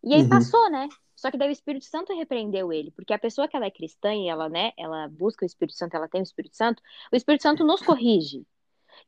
E 0.03 0.13
aí 0.13 0.23
uhum, 0.23 0.29
passou, 0.29 0.69
né? 0.69 0.89
Só 1.15 1.31
que 1.31 1.37
daí 1.37 1.49
o 1.49 1.51
Espírito 1.51 1.85
Santo 1.85 2.13
repreendeu 2.13 2.73
ele, 2.73 2.91
porque 2.91 3.13
a 3.13 3.19
pessoa 3.19 3.47
que 3.47 3.55
ela 3.55 3.67
é 3.67 3.71
cristã 3.71 4.13
e 4.13 4.27
ela, 4.27 4.49
né, 4.49 4.73
ela 4.77 5.07
busca 5.07 5.45
o 5.45 5.47
Espírito 5.47 5.77
Santo, 5.77 5.95
ela 5.95 6.07
tem 6.09 6.21
o 6.21 6.23
Espírito 6.23 6.57
Santo, 6.57 6.81
o 7.11 7.15
Espírito 7.15 7.43
Santo 7.43 7.63
nos 7.63 7.81
corrige. 7.81 8.45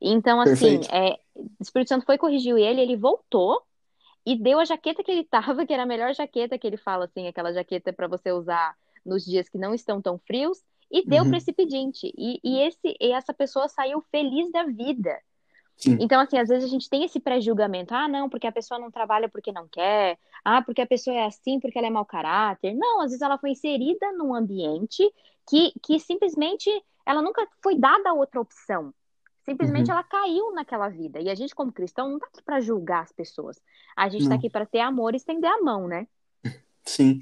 Então, 0.01 0.39
assim, 0.41 0.81
é, 0.91 1.19
o 1.35 1.49
Espírito 1.61 1.89
Santo 1.89 2.05
foi 2.05 2.17
corrigir 2.17 2.55
ele, 2.57 2.81
ele 2.81 2.95
voltou 2.97 3.61
e 4.25 4.37
deu 4.37 4.59
a 4.59 4.65
jaqueta 4.65 5.03
que 5.03 5.11
ele 5.11 5.23
tava, 5.25 5.65
que 5.65 5.73
era 5.73 5.83
a 5.83 5.85
melhor 5.85 6.13
jaqueta 6.13 6.57
que 6.57 6.67
ele 6.67 6.77
fala, 6.77 7.05
assim, 7.05 7.27
aquela 7.27 7.53
jaqueta 7.53 7.93
para 7.93 8.07
você 8.07 8.31
usar 8.31 8.75
nos 9.05 9.25
dias 9.25 9.49
que 9.49 9.57
não 9.57 9.73
estão 9.73 10.01
tão 10.01 10.17
frios, 10.19 10.63
e 10.91 11.07
deu 11.07 11.25
para 11.25 11.37
Uhum, 11.37 11.39
esse 11.39 11.51
pedinte. 11.53 12.13
E, 12.17 12.39
e, 12.43 12.59
esse, 12.61 12.95
e 13.01 13.11
essa 13.11 13.33
pessoa 13.33 13.67
saiu 13.67 14.01
feliz 14.11 14.51
da 14.51 14.63
vida. 14.65 15.19
sim, 15.77 15.99
Então, 15.99 16.19
assim, 16.21 16.37
às 16.39 16.49
vezes 16.49 16.65
a 16.65 16.67
gente 16.67 16.89
tem 16.89 17.03
esse 17.03 17.19
pré-julgamento. 17.19 17.93
Ah, 17.93 18.07
não, 18.07 18.29
porque 18.29 18.47
a 18.47 18.51
pessoa 18.51 18.79
não 18.79 18.91
trabalha 18.91 19.29
porque 19.29 19.51
não 19.51 19.67
quer. 19.67 20.17
Ah, 20.43 20.61
porque 20.61 20.81
a 20.81 20.87
pessoa 20.87 21.15
é 21.15 21.25
assim 21.25 21.59
porque 21.59 21.77
ela 21.77 21.87
é 21.87 21.89
mau 21.91 22.05
caráter. 22.05 22.73
Não, 22.75 23.01
às 23.01 23.07
vezes 23.11 23.21
ela 23.21 23.37
foi 23.37 23.51
inserida 23.51 24.11
num 24.13 24.33
ambiente 24.33 25.03
que, 25.47 25.71
que 25.83 25.99
simplesmente 25.99 26.69
ela 27.05 27.21
nunca 27.21 27.47
foi 27.61 27.77
dada 27.77 28.13
outra 28.13 28.41
opção. 28.41 28.93
Simplesmente 29.45 29.89
uhum, 29.89 29.91
ela 29.91 30.03
caiu 30.03 30.53
naquela 30.53 30.89
vida. 30.89 31.19
E 31.21 31.29
a 31.29 31.35
gente, 31.35 31.55
como 31.55 31.71
cristão, 31.73 32.09
não 32.09 32.19
tá 32.19 32.27
aqui 32.27 32.41
para 32.43 32.61
julgar 32.61 33.03
as 33.03 33.11
pessoas. 33.11 33.61
A 33.95 34.09
gente 34.09 34.27
tá 34.27 34.35
não, 34.35 34.35
aqui 34.35 34.49
para 34.49 34.65
ter 34.65 34.79
amor 34.79 35.13
e 35.13 35.17
estender 35.17 35.49
a 35.51 35.61
mão, 35.61 35.87
né? 35.87 36.07
sim. 36.85 37.19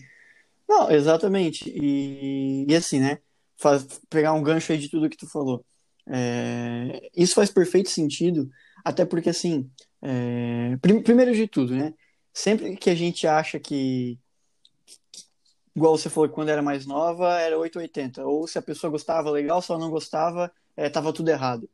Não, 0.70 0.92
exatamente. 0.92 1.70
E, 1.70 2.66
e 2.70 2.76
assim, 2.76 3.00
né? 3.00 3.20
Faz, 3.58 4.02
pegar 4.10 4.34
um 4.34 4.44
gancho 4.44 4.72
aí 4.72 4.78
de 4.80 4.90
tudo 4.90 5.10
que 5.10 5.18
tu 5.18 5.30
falou. 5.30 5.66
É, 6.08 7.10
isso 7.16 7.36
faz 7.36 7.52
perfeito 7.52 7.90
sentido, 7.90 8.50
até 8.86 9.06
porque, 9.06 9.30
assim, 9.30 9.72
é, 10.02 10.78
prim- 10.82 11.04
primeiro 11.04 11.34
de 11.36 11.48
tudo, 11.48 11.76
né? 11.76 11.94
Sempre 12.34 12.78
que 12.78 12.90
a 12.90 12.96
gente 12.96 13.28
acha 13.28 13.60
que, 13.60 14.20
igual 15.76 15.98
você 15.98 16.10
falou, 16.10 16.30
que 16.30 16.36
quando 16.36 16.50
era 16.50 16.62
mais 16.62 16.86
nova, 16.86 17.40
era 17.40 17.58
880, 17.58 18.26
ou 18.26 18.48
se 18.48 18.58
a 18.58 18.62
pessoa 18.62 18.92
gostava, 18.92 19.30
legal, 19.32 19.62
se 19.62 19.72
ela 19.72 19.80
não 19.80 19.90
gostava, 19.90 20.52
é, 20.76 20.90
tava 20.90 21.14
tudo 21.14 21.30
errado. 21.30 21.70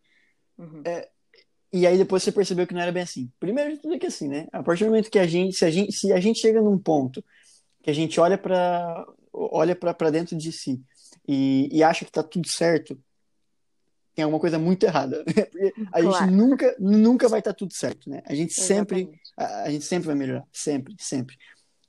Uhum. 0.58 0.84
E 1.72 1.86
aí 1.86 1.98
depois 1.98 2.24
você 2.24 2.32
percebeu 2.32 2.66
que 2.66 2.74
não 2.74 2.82
era 2.82 2.92
bem 2.92 3.04
assim. 3.04 3.32
Primeiro 3.40 3.74
de 3.74 3.82
tudo 3.82 3.94
é 3.94 4.00
que 4.00 4.08
assim, 4.08 4.28
né? 4.28 4.48
A 4.52 4.64
partir 4.64 4.84
do 4.86 4.90
momento 4.90 5.12
que 5.12 5.20
a 5.20 5.28
gente, 5.28 5.56
se 5.56 5.66
a 5.66 5.70
gente, 5.70 5.92
se 5.92 6.14
a 6.14 6.20
gente 6.20 6.40
chega 6.40 6.62
num 6.62 6.78
ponto 6.78 7.24
que 7.84 7.90
a 7.90 7.94
gente 7.94 8.20
olha 8.20 8.38
para 8.38 9.06
olha 9.34 9.76
para 9.76 10.10
dentro 10.10 10.36
de 10.36 10.52
si 10.52 10.82
e, 11.28 11.70
e 11.72 11.84
acha 11.84 12.04
que 12.06 12.12
tá 12.12 12.24
tudo 12.24 12.48
certo, 12.48 12.98
tem 14.16 14.24
alguma 14.24 14.40
coisa 14.40 14.58
muito 14.58 14.84
errada. 14.84 15.24
né? 15.26 15.34
Porque 15.46 15.74
a 15.94 16.02
gente 16.02 16.10
Claro, 16.10 16.32
nunca, 16.32 16.76
nunca 16.80 17.28
vai 17.30 17.40
estar 17.40 17.54
tudo 17.54 17.74
certo, 17.74 18.10
né? 18.10 18.24
A 18.26 18.34
gente 18.34 18.54
sempre, 18.54 19.02
exatamente. 19.02 19.22
a, 19.38 19.64
a 19.64 19.70
gente 19.70 19.86
sempre 19.86 20.08
vai 20.08 20.16
melhorar, 20.16 20.44
sempre, 20.52 20.96
sempre. 20.98 21.36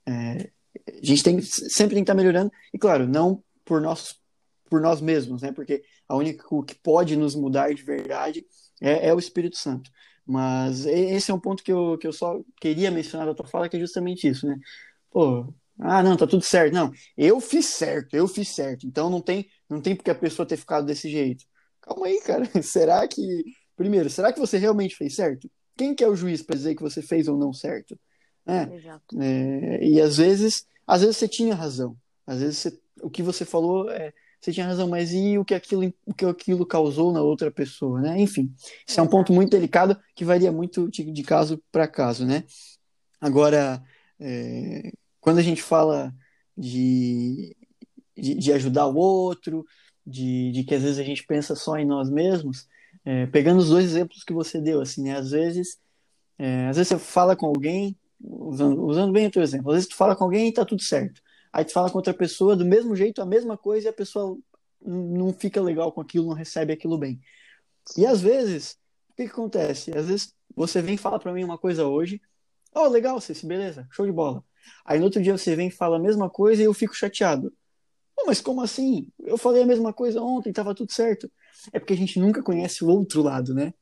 É, 0.06 0.50
a 0.88 1.04
gente 1.04 1.22
tem, 1.22 1.40
sempre 1.40 1.94
tem 1.94 2.04
que 2.04 2.10
estar 2.10 2.14
melhorando 2.14 2.52
e 2.74 2.78
claro, 2.78 3.08
não 3.08 3.42
por 3.64 3.80
nossos, 3.80 4.20
por 4.68 4.80
nós 4.80 5.00
mesmos, 5.00 5.42
né? 5.42 5.52
Porque 5.52 5.82
a 6.08 6.16
única 6.16 6.44
o 6.50 6.62
que 6.62 6.74
pode 6.74 7.16
nos 7.16 7.34
mudar 7.34 7.72
de 7.74 7.82
verdade 7.82 8.44
é, 8.80 9.08
é 9.08 9.14
o 9.14 9.18
Espírito 9.18 9.56
Santo. 9.56 9.90
Mas 10.26 10.84
esse 10.84 11.30
é 11.30 11.34
um 11.34 11.40
ponto 11.40 11.62
que 11.64 11.72
eu, 11.72 11.96
que 11.98 12.06
eu 12.06 12.12
só 12.12 12.38
queria 12.60 12.90
mencionar 12.90 13.26
da 13.26 13.34
tua 13.34 13.46
fala, 13.46 13.68
que 13.68 13.76
é 13.76 13.80
justamente 13.80 14.28
isso, 14.28 14.46
né? 14.46 14.56
Pô, 15.10 15.52
ah, 15.80 16.02
não, 16.02 16.16
tá 16.16 16.26
tudo 16.26 16.42
certo. 16.42 16.74
Não, 16.74 16.92
eu 17.16 17.40
fiz 17.40 17.66
certo, 17.66 18.14
eu 18.14 18.28
fiz 18.28 18.48
certo. 18.48 18.86
Então 18.86 19.08
não 19.08 19.20
tem, 19.20 19.48
não 19.68 19.80
tem 19.80 19.96
porque 19.96 20.10
a 20.10 20.14
pessoa 20.14 20.46
ter 20.46 20.56
ficado 20.56 20.86
desse 20.86 21.08
jeito. 21.08 21.44
Calma 21.80 22.06
aí, 22.06 22.20
cara. 22.20 22.44
Será 22.62 23.06
que. 23.08 23.44
Primeiro, 23.76 24.10
será 24.10 24.32
que 24.32 24.40
você 24.40 24.58
realmente 24.58 24.96
fez 24.96 25.14
certo? 25.14 25.48
Quem 25.76 25.94
que 25.94 26.02
é 26.02 26.08
o 26.08 26.16
juiz 26.16 26.42
para 26.42 26.56
dizer 26.56 26.74
que 26.74 26.82
você 26.82 27.00
fez 27.00 27.28
ou 27.28 27.38
não 27.38 27.52
certo? 27.52 27.96
É, 28.44 28.74
Exato. 28.74 29.22
é, 29.22 29.86
e 29.86 30.00
às 30.00 30.16
vezes, 30.16 30.66
às 30.84 31.02
vezes 31.02 31.16
você 31.16 31.28
tinha 31.28 31.54
razão. 31.54 31.96
Às 32.26 32.40
vezes 32.40 32.58
você- 32.58 32.80
o 33.00 33.08
que 33.08 33.22
você 33.22 33.44
falou, 33.44 33.88
é, 33.88 34.12
você 34.40 34.52
tinha 34.52 34.66
razão, 34.66 34.88
mas 34.88 35.12
e 35.12 35.36
o 35.36 35.44
que 35.44 35.54
aquilo, 35.54 35.92
o 36.06 36.14
que 36.14 36.24
aquilo 36.24 36.64
causou 36.64 37.12
na 37.12 37.20
outra 37.20 37.50
pessoa, 37.50 38.00
né? 38.00 38.20
Enfim, 38.20 38.52
isso 38.86 39.00
é 39.00 39.02
um 39.02 39.08
ponto 39.08 39.32
muito 39.32 39.50
delicado 39.50 39.98
que 40.14 40.24
varia 40.24 40.52
muito 40.52 40.88
de, 40.90 41.10
de 41.10 41.22
caso 41.22 41.62
para 41.72 41.88
caso, 41.88 42.24
né? 42.24 42.44
Agora, 43.20 43.82
é, 44.20 44.92
quando 45.20 45.38
a 45.38 45.42
gente 45.42 45.62
fala 45.62 46.14
de, 46.56 47.56
de, 48.16 48.34
de 48.34 48.52
ajudar 48.52 48.86
o 48.86 48.96
outro, 48.96 49.66
de, 50.06 50.52
de 50.52 50.64
que 50.64 50.74
às 50.74 50.82
vezes 50.82 50.98
a 50.98 51.04
gente 51.04 51.26
pensa 51.26 51.56
só 51.56 51.76
em 51.76 51.84
nós 51.84 52.08
mesmos, 52.08 52.68
é, 53.04 53.26
pegando 53.26 53.58
os 53.58 53.70
dois 53.70 53.84
exemplos 53.84 54.22
que 54.22 54.32
você 54.32 54.60
deu, 54.60 54.80
assim, 54.80 55.02
né? 55.02 55.16
Às 55.16 55.30
vezes, 55.32 55.78
é, 56.38 56.68
às 56.68 56.76
vezes 56.76 56.88
você 56.88 56.98
fala 56.98 57.34
com 57.34 57.46
alguém, 57.46 57.96
usando, 58.20 58.84
usando 58.84 59.12
bem 59.12 59.26
o 59.26 59.30
teu 59.30 59.42
exemplo, 59.42 59.70
às 59.70 59.76
vezes 59.76 59.88
tu 59.88 59.96
fala 59.96 60.14
com 60.14 60.24
alguém 60.24 60.48
e 60.48 60.52
tá 60.52 60.64
tudo 60.64 60.82
certo. 60.82 61.20
Aí 61.52 61.64
tu 61.64 61.72
fala 61.72 61.90
com 61.90 61.98
outra 61.98 62.14
pessoa 62.14 62.54
do 62.56 62.64
mesmo 62.64 62.94
jeito, 62.94 63.22
a 63.22 63.26
mesma 63.26 63.56
coisa, 63.56 63.88
e 63.88 63.90
a 63.90 63.92
pessoa 63.92 64.38
não 64.80 65.32
fica 65.32 65.60
legal 65.60 65.92
com 65.92 66.00
aquilo, 66.00 66.26
não 66.26 66.34
recebe 66.34 66.72
aquilo 66.72 66.98
bem. 66.98 67.20
E 67.96 68.06
às 68.06 68.20
vezes, 68.20 68.78
o 69.10 69.16
que, 69.16 69.24
que 69.24 69.30
acontece? 69.30 69.96
Às 69.96 70.06
vezes 70.06 70.34
você 70.54 70.82
vem 70.82 70.94
e 70.94 70.98
fala 70.98 71.18
para 71.18 71.32
mim 71.32 71.44
uma 71.44 71.58
coisa 71.58 71.86
hoje, 71.86 72.20
oh, 72.74 72.88
legal, 72.88 73.20
Ceci, 73.20 73.46
beleza, 73.46 73.86
show 73.90 74.06
de 74.06 74.12
bola. 74.12 74.44
Aí 74.84 74.98
no 74.98 75.06
outro 75.06 75.22
dia 75.22 75.36
você 75.36 75.56
vem 75.56 75.68
e 75.68 75.70
fala 75.70 75.96
a 75.96 76.00
mesma 76.00 76.28
coisa 76.28 76.62
e 76.62 76.66
eu 76.66 76.74
fico 76.74 76.94
chateado. 76.94 77.52
Pô, 78.14 78.24
mas 78.26 78.40
como 78.40 78.60
assim? 78.60 79.10
Eu 79.20 79.38
falei 79.38 79.62
a 79.62 79.66
mesma 79.66 79.92
coisa 79.92 80.20
ontem, 80.20 80.52
tava 80.52 80.74
tudo 80.74 80.92
certo. 80.92 81.30
É 81.72 81.78
porque 81.78 81.92
a 81.92 81.96
gente 81.96 82.18
nunca 82.18 82.42
conhece 82.42 82.84
o 82.84 82.88
outro 82.88 83.22
lado, 83.22 83.54
né? 83.54 83.72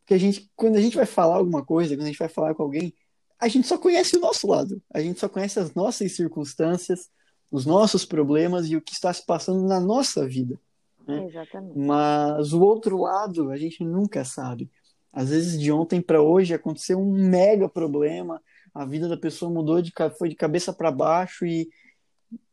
Porque 0.00 0.14
a 0.14 0.18
gente, 0.18 0.50
quando 0.56 0.76
a 0.76 0.80
gente 0.80 0.96
vai 0.96 1.06
falar 1.06 1.36
alguma 1.36 1.64
coisa, 1.64 1.94
quando 1.94 2.04
a 2.04 2.06
gente 2.06 2.18
vai 2.18 2.28
falar 2.28 2.54
com 2.54 2.62
alguém, 2.62 2.94
a 3.40 3.48
gente 3.48 3.66
só 3.66 3.78
conhece 3.78 4.16
o 4.16 4.20
nosso 4.20 4.46
lado. 4.46 4.82
A 4.92 5.00
gente 5.00 5.20
só 5.20 5.28
conhece 5.28 5.58
as 5.58 5.74
nossas 5.74 6.12
circunstâncias, 6.12 7.08
os 7.50 7.64
nossos 7.64 8.04
problemas 8.04 8.68
e 8.68 8.76
o 8.76 8.82
que 8.82 8.92
está 8.92 9.12
se 9.12 9.24
passando 9.24 9.66
na 9.66 9.80
nossa 9.80 10.26
vida. 10.26 10.58
Né? 11.06 11.24
Exatamente. 11.26 11.78
Mas 11.78 12.52
o 12.52 12.60
outro 12.60 13.00
lado 13.00 13.50
a 13.50 13.56
gente 13.56 13.82
nunca 13.84 14.24
sabe. 14.24 14.70
Às 15.12 15.30
vezes 15.30 15.58
de 15.58 15.72
ontem 15.72 16.00
para 16.00 16.20
hoje 16.20 16.52
aconteceu 16.52 17.00
um 17.00 17.10
mega 17.10 17.68
problema, 17.68 18.42
a 18.74 18.84
vida 18.84 19.08
da 19.08 19.16
pessoa 19.16 19.50
mudou 19.50 19.80
de 19.80 19.92
foi 20.18 20.28
de 20.28 20.34
cabeça 20.34 20.72
para 20.72 20.90
baixo 20.90 21.46
e 21.46 21.68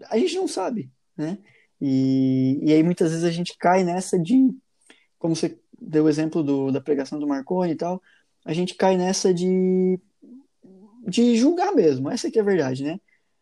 a 0.09 0.17
gente 0.17 0.35
não 0.35 0.47
sabe, 0.47 0.89
né? 1.17 1.37
E, 1.81 2.59
e 2.63 2.73
aí 2.73 2.81
muitas 2.81 3.11
vezes 3.11 3.25
a 3.25 3.31
gente 3.31 3.57
cai 3.57 3.83
nessa 3.83 4.17
de, 4.17 4.49
como 5.19 5.35
você 5.35 5.59
deu 5.79 6.05
o 6.05 6.09
exemplo 6.09 6.41
do, 6.41 6.71
da 6.71 6.79
pregação 6.79 7.19
do 7.19 7.27
Marconi 7.27 7.73
e 7.73 7.75
tal, 7.75 8.01
a 8.45 8.53
gente 8.53 8.75
cai 8.75 8.95
nessa 8.95 9.33
de, 9.33 9.99
de 11.07 11.35
julgar 11.35 11.73
mesmo, 11.73 12.09
essa 12.09 12.31
que 12.31 12.39
é 12.39 12.41
a 12.41 12.45
verdade, 12.45 12.83
né? 12.83 12.99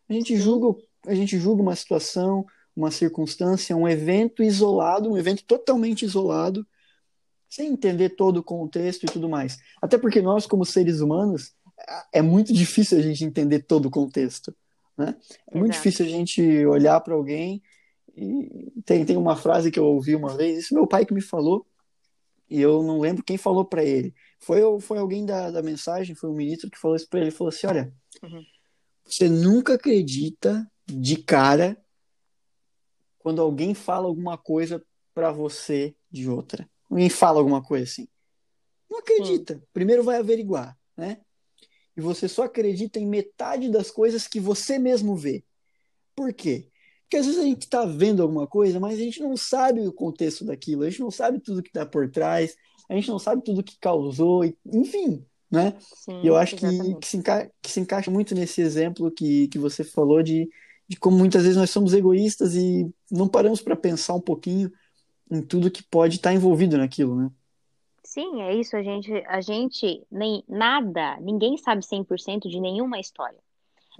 A 0.08 0.12
gente 0.12 0.36
julga, 0.36 0.78
a 1.06 1.14
gente 1.14 1.38
julga 1.38 1.62
uma 1.62 1.74
situação, 1.74 2.44
uma 2.76 2.90
circunstância, 2.90 3.76
um 3.76 3.88
evento 3.88 4.42
isolado, 4.42 5.10
um 5.10 5.16
evento 5.16 5.44
totalmente 5.44 6.04
isolado, 6.04 6.66
sem 7.48 7.72
entender 7.72 8.10
todo 8.10 8.38
o 8.38 8.42
contexto 8.42 9.04
e 9.04 9.06
tudo 9.06 9.28
mais. 9.28 9.58
Até 9.80 9.96
porque 9.96 10.20
nós, 10.20 10.46
como 10.46 10.64
seres 10.64 11.00
humanos, 11.00 11.52
é 12.12 12.20
muito 12.20 12.52
difícil 12.52 12.98
a 12.98 13.02
gente 13.02 13.24
entender 13.24 13.60
todo 13.60 13.86
o 13.86 13.90
contexto. 13.90 14.54
Né? 14.96 15.16
É 15.50 15.58
muito 15.58 15.72
difícil 15.72 16.04
a 16.04 16.08
gente 16.08 16.66
olhar 16.66 17.00
para 17.00 17.14
alguém 17.14 17.62
e 18.16 18.72
tem, 18.84 19.04
tem 19.04 19.16
uma 19.16 19.36
frase 19.36 19.70
que 19.70 19.78
eu 19.78 19.86
ouvi 19.86 20.14
uma 20.14 20.36
vez, 20.36 20.64
isso 20.64 20.74
meu 20.74 20.86
pai 20.86 21.04
que 21.04 21.14
me 21.14 21.20
falou, 21.20 21.66
e 22.48 22.60
eu 22.60 22.82
não 22.82 23.00
lembro 23.00 23.24
quem 23.24 23.36
falou 23.36 23.64
para 23.64 23.84
ele. 23.84 24.14
Foi, 24.38 24.60
foi 24.80 24.98
alguém 24.98 25.24
da, 25.24 25.50
da 25.50 25.62
mensagem, 25.62 26.14
foi 26.14 26.30
um 26.30 26.34
ministro 26.34 26.70
que 26.70 26.78
falou 26.78 26.96
isso 26.96 27.08
para 27.08 27.20
ele, 27.20 27.30
falou 27.30 27.48
assim, 27.48 27.66
olha, 27.66 27.92
uhum. 28.22 28.44
você 29.04 29.28
nunca 29.28 29.74
acredita 29.74 30.70
de 30.86 31.16
cara 31.22 31.76
quando 33.18 33.40
alguém 33.40 33.74
fala 33.74 34.06
alguma 34.06 34.36
coisa 34.36 34.84
para 35.14 35.32
você 35.32 35.94
de 36.10 36.28
outra. 36.28 36.68
Alguém 36.90 37.08
fala 37.08 37.38
alguma 37.38 37.62
coisa 37.62 37.84
assim. 37.84 38.06
Não 38.90 38.98
acredita. 38.98 39.54
Hum. 39.54 39.62
Primeiro 39.72 40.04
vai 40.04 40.18
averiguar, 40.18 40.78
né? 40.96 41.20
E 41.96 42.00
você 42.00 42.28
só 42.28 42.44
acredita 42.44 42.98
em 42.98 43.06
metade 43.06 43.70
das 43.70 43.90
coisas 43.90 44.26
que 44.26 44.40
você 44.40 44.78
mesmo 44.78 45.16
vê. 45.16 45.44
Por 46.14 46.32
quê? 46.32 46.68
Porque 47.04 47.16
às 47.16 47.26
vezes 47.26 47.40
a 47.40 47.44
gente 47.44 47.62
está 47.62 47.84
vendo 47.84 48.22
alguma 48.22 48.46
coisa, 48.46 48.80
mas 48.80 48.98
a 48.98 49.02
gente 49.02 49.20
não 49.20 49.36
sabe 49.36 49.86
o 49.86 49.92
contexto 49.92 50.44
daquilo, 50.44 50.82
a 50.82 50.90
gente 50.90 51.00
não 51.00 51.10
sabe 51.10 51.38
tudo 51.38 51.62
que 51.62 51.68
está 51.68 51.86
por 51.86 52.10
trás, 52.10 52.56
a 52.88 52.94
gente 52.94 53.08
não 53.08 53.18
sabe 53.18 53.42
tudo 53.44 53.62
que 53.62 53.78
causou, 53.78 54.44
enfim, 54.66 55.24
né? 55.50 55.74
Sim, 55.80 56.20
e 56.22 56.26
eu 56.26 56.36
acho 56.36 56.56
que, 56.56 56.66
que, 56.96 57.06
se 57.06 57.22
que 57.62 57.70
se 57.70 57.80
encaixa 57.80 58.10
muito 58.10 58.34
nesse 58.34 58.60
exemplo 58.60 59.10
que, 59.10 59.48
que 59.48 59.58
você 59.58 59.84
falou 59.84 60.22
de 60.22 60.48
de 60.88 60.98
como 60.98 61.16
muitas 61.16 61.42
vezes 61.42 61.56
nós 61.56 61.70
somos 61.70 61.94
egoístas 61.94 62.54
e 62.54 62.92
não 63.10 63.28
paramos 63.28 63.60
para 63.60 63.76
pensar 63.76 64.14
um 64.14 64.20
pouquinho 64.20 64.70
em 65.30 65.40
tudo 65.40 65.70
que 65.70 65.82
pode 65.82 66.16
estar 66.16 66.32
envolvido 66.32 66.76
naquilo, 66.76 67.16
né? 67.16 67.30
Sim, 68.02 68.42
é 68.42 68.54
isso. 68.54 68.76
A 68.76 68.82
gente, 68.82 69.12
a 69.26 69.40
gente 69.40 70.06
nem 70.10 70.44
nada, 70.46 71.18
ninguém 71.20 71.56
sabe 71.56 71.82
100% 71.82 72.48
de 72.48 72.60
nenhuma 72.60 73.00
história. 73.00 73.38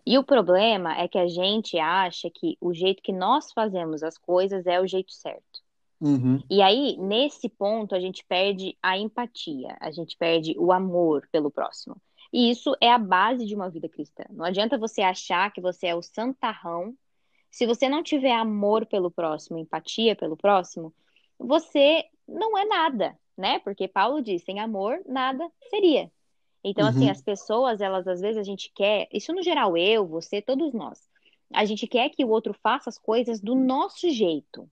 E 0.07 0.19
o 0.19 0.25
problema 0.25 0.99
é 0.99 1.09
que 1.09 1.19
a 1.19 1.27
gente 1.27 1.79
acha 1.79 2.31
que 2.31 2.57
o 2.61 2.75
jeito 2.75 3.03
que 3.03 3.13
nós 3.13 3.53
fazemos 3.53 4.03
as 4.03 4.19
coisas 4.19 4.67
é 4.67 4.81
o 4.81 4.87
jeito 4.87 5.13
certo. 5.13 5.65
Uhum. 6.01 6.43
E 6.51 6.61
aí, 6.61 6.97
nesse 6.99 7.49
ponto, 7.49 7.95
a 7.95 8.01
gente 8.01 8.25
perde 8.27 8.77
a 8.83 8.99
empatia, 8.99 9.77
a 9.81 9.91
gente 9.91 10.17
perde 10.19 10.55
o 10.59 10.73
amor 10.73 11.27
pelo 11.33 11.51
próximo. 11.51 11.97
E 12.31 12.51
isso 12.51 12.77
é 12.81 12.91
a 12.91 12.99
base 12.99 13.47
de 13.47 13.55
uma 13.55 13.71
vida 13.71 13.89
cristã. 13.89 14.25
Não 14.31 14.45
adianta 14.45 14.77
você 14.77 15.01
achar 15.01 15.53
que 15.53 15.61
você 15.61 15.87
é 15.87 15.95
o 15.95 16.03
santarrão. 16.03 16.95
Se 17.51 17.65
você 17.65 17.89
não 17.89 18.03
tiver 18.03 18.33
amor 18.33 18.85
pelo 18.85 19.11
próximo, 19.11 19.57
empatia 19.57 20.15
pelo 20.15 20.37
próximo, 20.37 20.93
você 21.39 22.05
não 22.29 22.59
é 22.59 22.65
nada, 22.65 23.17
né? 23.39 23.61
Porque 23.61 23.89
Paulo 23.89 24.21
diz, 24.21 24.43
sem 24.43 24.61
amor, 24.61 25.01
nada 25.07 25.49
seria. 25.71 26.11
Então, 26.65 26.87
assim, 26.87 27.05
uhum. 27.05 27.05
assim, 27.05 27.11
as 27.11 27.23
pessoas, 27.23 27.81
elas, 27.81 28.07
às 28.09 28.21
vezes, 28.21 28.39
a 28.39 28.43
gente 28.43 28.73
quer, 28.75 29.07
isso 29.13 29.33
no 29.33 29.43
geral, 29.43 29.77
eu, 29.77 30.07
você, 30.07 30.41
todos 30.41 30.73
nós, 30.73 30.99
a 31.53 31.65
gente 31.65 31.87
quer 31.87 32.09
que 32.09 32.25
o 32.25 32.31
outro 32.31 32.55
faça 32.55 32.89
as 32.89 32.99
coisas 32.99 33.41
do 33.41 33.55
nosso 33.55 34.09
jeito. 34.09 34.69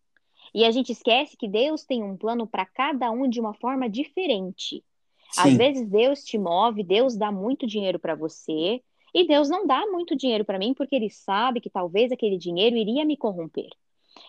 E 0.55 0.65
a 0.65 0.71
gente 0.71 0.93
esquece 0.93 1.37
que 1.37 1.49
Deus 1.49 1.85
tem 1.85 2.03
um 2.03 2.17
plano 2.17 2.47
para 2.47 2.65
cada 2.65 3.11
um 3.11 3.29
de 3.29 3.41
uma 3.41 3.55
forma 3.55 3.89
diferente. 3.89 4.83
Sim. 5.31 5.41
Às 5.41 5.57
vezes 5.57 5.89
Deus 5.89 6.25
te 6.25 6.39
move, 6.39 6.83
Deus 6.83 7.17
dá 7.17 7.31
muito 7.31 7.67
dinheiro 7.67 7.99
para 7.99 8.15
você, 8.15 8.83
e 9.15 9.27
Deus 9.27 9.49
não 9.49 9.67
dá 9.67 9.87
muito 9.87 10.17
dinheiro 10.17 10.45
para 10.45 10.59
mim 10.59 10.73
porque 10.73 10.97
ele 10.97 11.11
sabe 11.11 11.61
que 11.61 11.69
talvez 11.69 12.11
aquele 12.11 12.39
dinheiro 12.39 12.77
iria 12.77 13.05
me 13.05 13.17
corromper. 13.17 13.69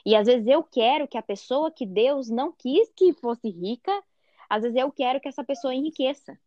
E 0.06 0.16
às 0.16 0.28
vezes 0.28 0.48
eu 0.48 0.64
quero 0.64 1.08
que 1.08 1.18
a 1.18 1.22
pessoa 1.22 1.72
que 1.72 1.86
Deus 1.86 2.30
não 2.30 2.52
quis 2.52 2.92
que 2.94 3.14
fosse 3.14 3.50
rica, 3.50 3.92
às 4.50 4.64
vezes 4.64 4.78
eu 4.78 4.92
quero 4.92 5.20
que 5.20 5.28
essa 5.28 5.44
pessoa 5.44 5.74
enriqueça. 5.74 6.38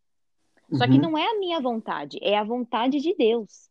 Só 0.73 0.85
uhum. 0.85 0.91
que 0.91 0.99
não 0.99 1.17
é 1.17 1.25
a 1.25 1.39
minha 1.39 1.61
vontade, 1.61 2.19
é 2.23 2.37
a 2.37 2.45
vontade 2.45 3.01
de 3.01 3.15
Deus. 3.15 3.71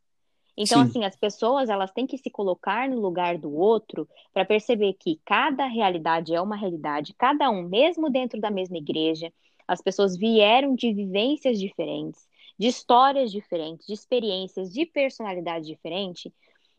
Então, 0.57 0.81
Sim. 0.81 0.89
assim, 0.89 1.03
as 1.03 1.15
pessoas 1.15 1.69
elas 1.69 1.91
têm 1.91 2.07
que 2.07 2.17
se 2.17 2.29
colocar 2.29 2.87
no 2.87 2.99
lugar 2.99 3.37
do 3.37 3.53
outro 3.53 4.07
para 4.33 4.45
perceber 4.45 4.93
que 4.93 5.19
cada 5.25 5.65
realidade 5.65 6.33
é 6.33 6.41
uma 6.41 6.55
realidade, 6.55 7.13
cada 7.17 7.49
um, 7.49 7.63
mesmo 7.63 8.09
dentro 8.09 8.39
da 8.39 8.49
mesma 8.49 8.77
igreja, 8.77 9.33
as 9.67 9.81
pessoas 9.81 10.15
vieram 10.15 10.73
de 10.73 10.93
vivências 10.93 11.59
diferentes, 11.59 12.25
de 12.57 12.67
histórias 12.67 13.31
diferentes, 13.31 13.85
de 13.85 13.93
experiências, 13.93 14.71
de 14.71 14.85
personalidade 14.85 15.65
diferente. 15.65 16.33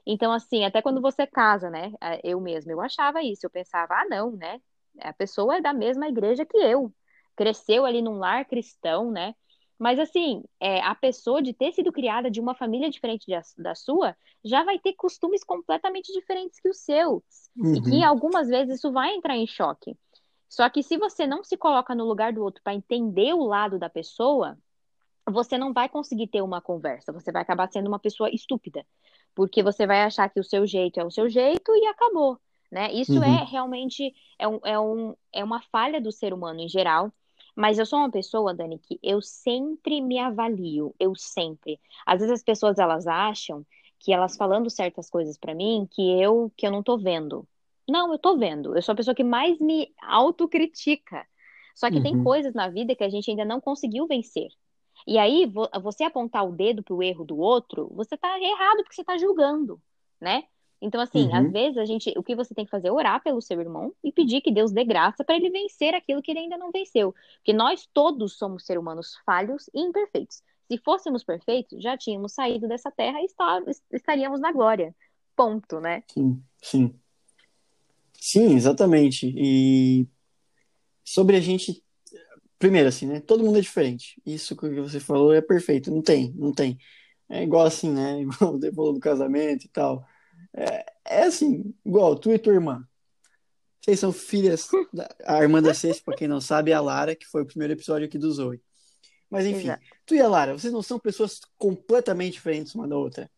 Então, 0.07 0.33
assim, 0.33 0.65
até 0.65 0.81
quando 0.81 1.03
você 1.03 1.27
casa, 1.27 1.69
né? 1.69 1.93
Eu 2.23 2.41
mesma, 2.41 2.73
eu 2.73 2.81
achava 2.81 3.23
isso. 3.23 3.45
Eu 3.45 3.51
pensava, 3.51 3.93
ah, 3.93 4.07
não, 4.09 4.31
né? 4.31 4.61
A 5.01 5.13
pessoa 5.13 5.57
é 5.57 5.61
da 5.61 5.75
mesma 5.75 6.09
igreja 6.09 6.47
que 6.47 6.57
eu. 6.57 6.93
Cresceu 7.35 7.85
ali 7.85 8.01
num 8.01 8.19
lar 8.19 8.47
cristão, 8.47 9.11
né? 9.11 9.35
Mas, 9.79 9.99
assim, 9.99 10.43
é, 10.59 10.81
a 10.81 10.95
pessoa 10.95 11.43
de 11.43 11.53
ter 11.53 11.73
sido 11.73 11.93
criada 11.93 12.31
de 12.31 12.41
uma 12.41 12.55
família 12.55 12.89
diferente 12.89 13.27
de, 13.27 13.63
da 13.63 13.75
sua 13.75 14.17
já 14.43 14.65
vai 14.65 14.79
ter 14.79 14.95
costumes 14.95 15.45
completamente 15.45 16.13
diferentes 16.13 16.59
que 16.59 16.69
os 16.69 16.79
seus. 16.79 17.23
Uhum. 17.57 17.75
E 17.75 17.83
que 17.83 18.05
algumas 18.05 18.49
vezes 18.49 18.79
isso 18.79 18.91
vai 18.91 19.15
entrar 19.15 19.37
em 19.37 19.47
choque. 19.47 19.97
Só 20.49 20.69
que 20.71 20.83
se 20.83 20.97
você 20.97 21.27
não 21.27 21.45
se 21.45 21.57
coloca 21.57 21.95
no 21.95 22.05
lugar 22.05 22.33
do 22.33 22.43
outro 22.43 22.63
para 22.63 22.75
entender 22.75 23.35
o 23.35 23.45
lado 23.45 23.79
da 23.79 23.91
pessoa, 23.91 24.57
você 25.29 25.59
não 25.59 25.73
vai 25.73 25.89
conseguir 25.89 26.29
ter 26.29 26.41
uma 26.41 26.61
conversa. 26.61 27.13
Você 27.13 27.33
vai 27.33 27.43
acabar 27.43 27.71
sendo 27.71 27.89
uma 27.89 27.99
pessoa 27.99 28.31
estúpida, 28.31 28.87
porque 29.35 29.63
você 29.63 29.87
vai 29.87 30.03
achar 30.03 30.31
que 30.31 30.41
o 30.41 30.45
seu 30.45 30.67
jeito 30.67 31.01
é 31.01 31.05
o 31.05 31.11
seu 31.11 31.29
jeito 31.29 31.75
e 31.75 31.87
acabou. 31.87 32.41
Né? 32.71 32.93
Isso 32.93 33.13
é 33.23 33.27
uhum. 33.27 33.35
é 33.35 33.45
realmente 33.45 34.15
é, 34.39 34.49
um, 34.49 34.61
é, 34.65 34.79
um, 34.79 35.15
é 35.33 35.45
uma 35.45 35.61
falha 35.61 36.01
do 36.01 36.13
ser 36.13 36.33
humano 36.33 36.61
em 36.61 36.69
geral. 36.69 37.13
Mas 37.57 37.79
eu 37.79 37.87
sou 37.87 38.01
uma 38.01 38.11
pessoa, 38.11 38.55
Dani, 38.55 38.79
que 38.79 38.99
eu 39.03 39.23
sempre 39.23 40.03
me 40.03 40.19
avalio, 40.19 40.95
eu 41.01 41.15
sempre. 41.17 41.81
Às 42.05 42.21
vezes 42.21 42.35
as 42.35 42.43
pessoas 42.43 42.79
elas 42.79 43.07
acham 43.07 43.65
que 43.99 44.13
elas 44.13 44.37
falando 44.37 44.69
certas 44.69 45.09
coisas 45.09 45.39
para 45.39 45.55
mim 45.55 45.89
que 45.91 46.21
eu 46.21 46.53
que 46.55 46.67
eu 46.67 46.71
não 46.71 46.83
tô 46.83 46.99
vendo. 46.99 47.49
Não, 47.89 48.13
eu 48.13 48.19
tô 48.19 48.37
vendo. 48.37 48.77
Eu 48.77 48.83
sou 48.83 48.93
a 48.93 48.97
pessoa 48.97 49.15
que 49.15 49.25
mais 49.25 49.59
me 49.59 49.91
autocritica. 50.03 51.27
Só 51.75 51.91
que 51.91 51.97
uhum. 51.97 52.03
tem 52.03 52.23
coisas 52.23 52.53
na 52.53 52.69
vida 52.69 52.95
que 52.95 53.05
a 53.05 53.09
gente 53.09 53.31
ainda 53.31 53.45
não 53.45 53.61
conseguiu 53.61 54.07
vencer. 54.07 54.49
E 55.07 55.19
aí, 55.19 55.51
você 55.83 56.05
apontar 56.05 56.47
o 56.47 56.53
dedo 56.53 56.83
pro 56.83 57.03
erro 57.03 57.25
do 57.25 57.39
outro, 57.39 57.89
você 57.95 58.17
tá 58.17 58.39
errado 58.41 58.79
porque 58.79 58.95
você 58.95 59.05
tá 59.05 59.17
julgando, 59.17 59.81
né? 60.21 60.45
Então, 60.87 61.01
assim, 61.01 61.27
uhum. 61.27 61.35
às 61.35 61.53
vezes 61.53 61.79
a 61.79 61.85
gente, 61.85 62.15
o 62.17 62.23
que 62.23 62.37
você 62.37 62.55
tem 62.55 62.65
que 62.65 62.71
fazer 62.71 62.87
é 62.87 62.93
orar 62.93 63.21
pelo 63.21 63.43
seu 63.43 63.61
irmão 63.61 63.93
e 64.05 64.13
pedir 64.13 64.41
que 64.41 64.53
Deus 64.53 64.71
dê 64.71 64.85
graça 64.85 65.25
para 65.25 65.35
ele 65.35 65.51
vencer 65.51 65.95
aquilo 65.95 66.23
que 66.23 66.31
ele 66.31 66.39
ainda 66.39 66.57
não 66.57 66.71
venceu. 66.71 67.13
Porque 67.39 67.53
nós 67.53 67.89
todos 67.93 68.39
somos 68.39 68.65
seres 68.65 68.81
humanos 68.81 69.17
falhos 69.27 69.69
e 69.75 69.81
imperfeitos. 69.81 70.43
Se 70.69 70.79
fôssemos 70.79 71.25
perfeitos, 71.25 71.83
já 71.83 71.97
tínhamos 71.97 72.33
saído 72.33 72.69
dessa 72.69 72.89
terra 72.93 73.19
e 73.21 73.27
estaríamos 73.93 74.41
na 74.41 74.53
glória. 74.53 74.95
Ponto, 75.35 75.81
né? 75.81 76.05
Sim, 76.09 76.41
sim. 76.63 76.95
Sim, 78.15 78.55
exatamente. 78.55 79.33
E 79.37 80.07
sobre 81.05 81.37
a 81.37 81.41
gente. 81.41 81.83
Primeiro, 82.61 82.89
assim, 82.89 83.07
né? 83.07 83.21
Todo 83.21 83.43
mundo 83.45 83.59
é 83.59 83.61
diferente. 83.61 84.23
Isso 84.25 84.57
que 84.57 84.69
você 84.81 85.01
falou 85.01 85.33
é 85.33 85.41
perfeito. 85.41 85.91
Não 85.91 86.01
tem, 86.01 86.33
não 86.37 86.53
tem. 86.53 86.79
É 87.29 87.43
igual 87.43 87.67
assim, 87.67 87.91
né? 87.91 88.21
Igual 88.23 88.53
você 88.53 88.73
falou 88.73 88.93
do 88.93 89.01
casamento 89.01 89.65
e 89.65 89.69
tal. 89.69 90.07
É, 90.57 90.87
é 91.05 91.23
assim, 91.25 91.75
igual 91.85 92.17
tu 92.17 92.33
e 92.33 92.39
tua 92.39 92.55
irmã. 92.55 92.83
Vocês 93.81 94.01
são 94.01 94.13
filhas. 94.13 94.69
Da, 94.93 95.09
a 95.25 95.43
irmã 95.43 95.63
da 95.63 95.75
Ceci, 95.75 96.03
pra 96.03 96.17
quem 96.17 96.27
não 96.27 96.41
sabe, 96.41 96.71
é 96.71 96.75
a 96.75 96.81
Lara, 96.81 97.15
que 97.15 97.27
foi 97.27 97.43
o 97.43 97.47
primeiro 97.47 97.75
episódio 97.75 98.07
aqui 98.07 98.19
do 98.19 98.33
Zoe. 98.33 98.61
Mas 99.31 99.45
enfim, 99.47 99.65
Exato. 99.65 99.83
tu 100.07 100.15
e 100.15 100.21
a 100.21 100.29
Lara, 100.29 100.59
vocês 100.59 100.73
não 100.73 100.83
são 100.83 100.99
pessoas 100.99 101.41
completamente 101.59 102.35
diferentes 102.35 102.75
uma 102.75 102.89
da 102.89 102.97
outra. 102.97 103.31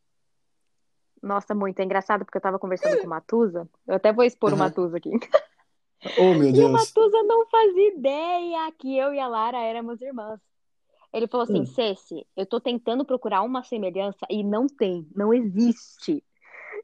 Nossa, 1.23 1.55
muito. 1.55 1.81
É 1.81 1.85
engraçado 1.85 2.25
porque 2.25 2.39
eu 2.39 2.43
tava 2.43 2.59
conversando 2.59 2.99
com 2.99 3.07
o 3.07 3.11
Matusa. 3.11 3.69
Eu 3.87 3.97
até 3.97 4.13
vou 4.13 4.25
expor 4.25 4.51
uhum. 4.51 4.57
o 4.57 4.59
Matusa 4.59 4.97
aqui. 4.97 5.11
Oh, 6.17 6.33
meu 6.33 6.53
Deus. 6.53 6.59
E 6.59 6.63
o 6.63 6.69
Matusa 6.69 7.23
não 7.25 7.45
fazia 7.49 7.89
ideia 7.89 8.73
que 8.79 8.97
eu 8.97 9.13
e 9.13 9.19
a 9.19 9.27
Lara 9.27 9.59
éramos 9.59 10.01
irmãs. 10.01 10.39
Ele 11.13 11.27
falou 11.27 11.43
assim, 11.43 11.63
hum. 11.63 11.67
Ceci, 11.67 12.25
eu 12.37 12.47
tô 12.47 12.61
tentando 12.61 13.05
procurar 13.05 13.43
uma 13.43 13.65
semelhança 13.65 14.25
e 14.31 14.45
não 14.45 14.69
tem, 14.69 15.09
não 15.13 15.35
existe. 15.35 16.23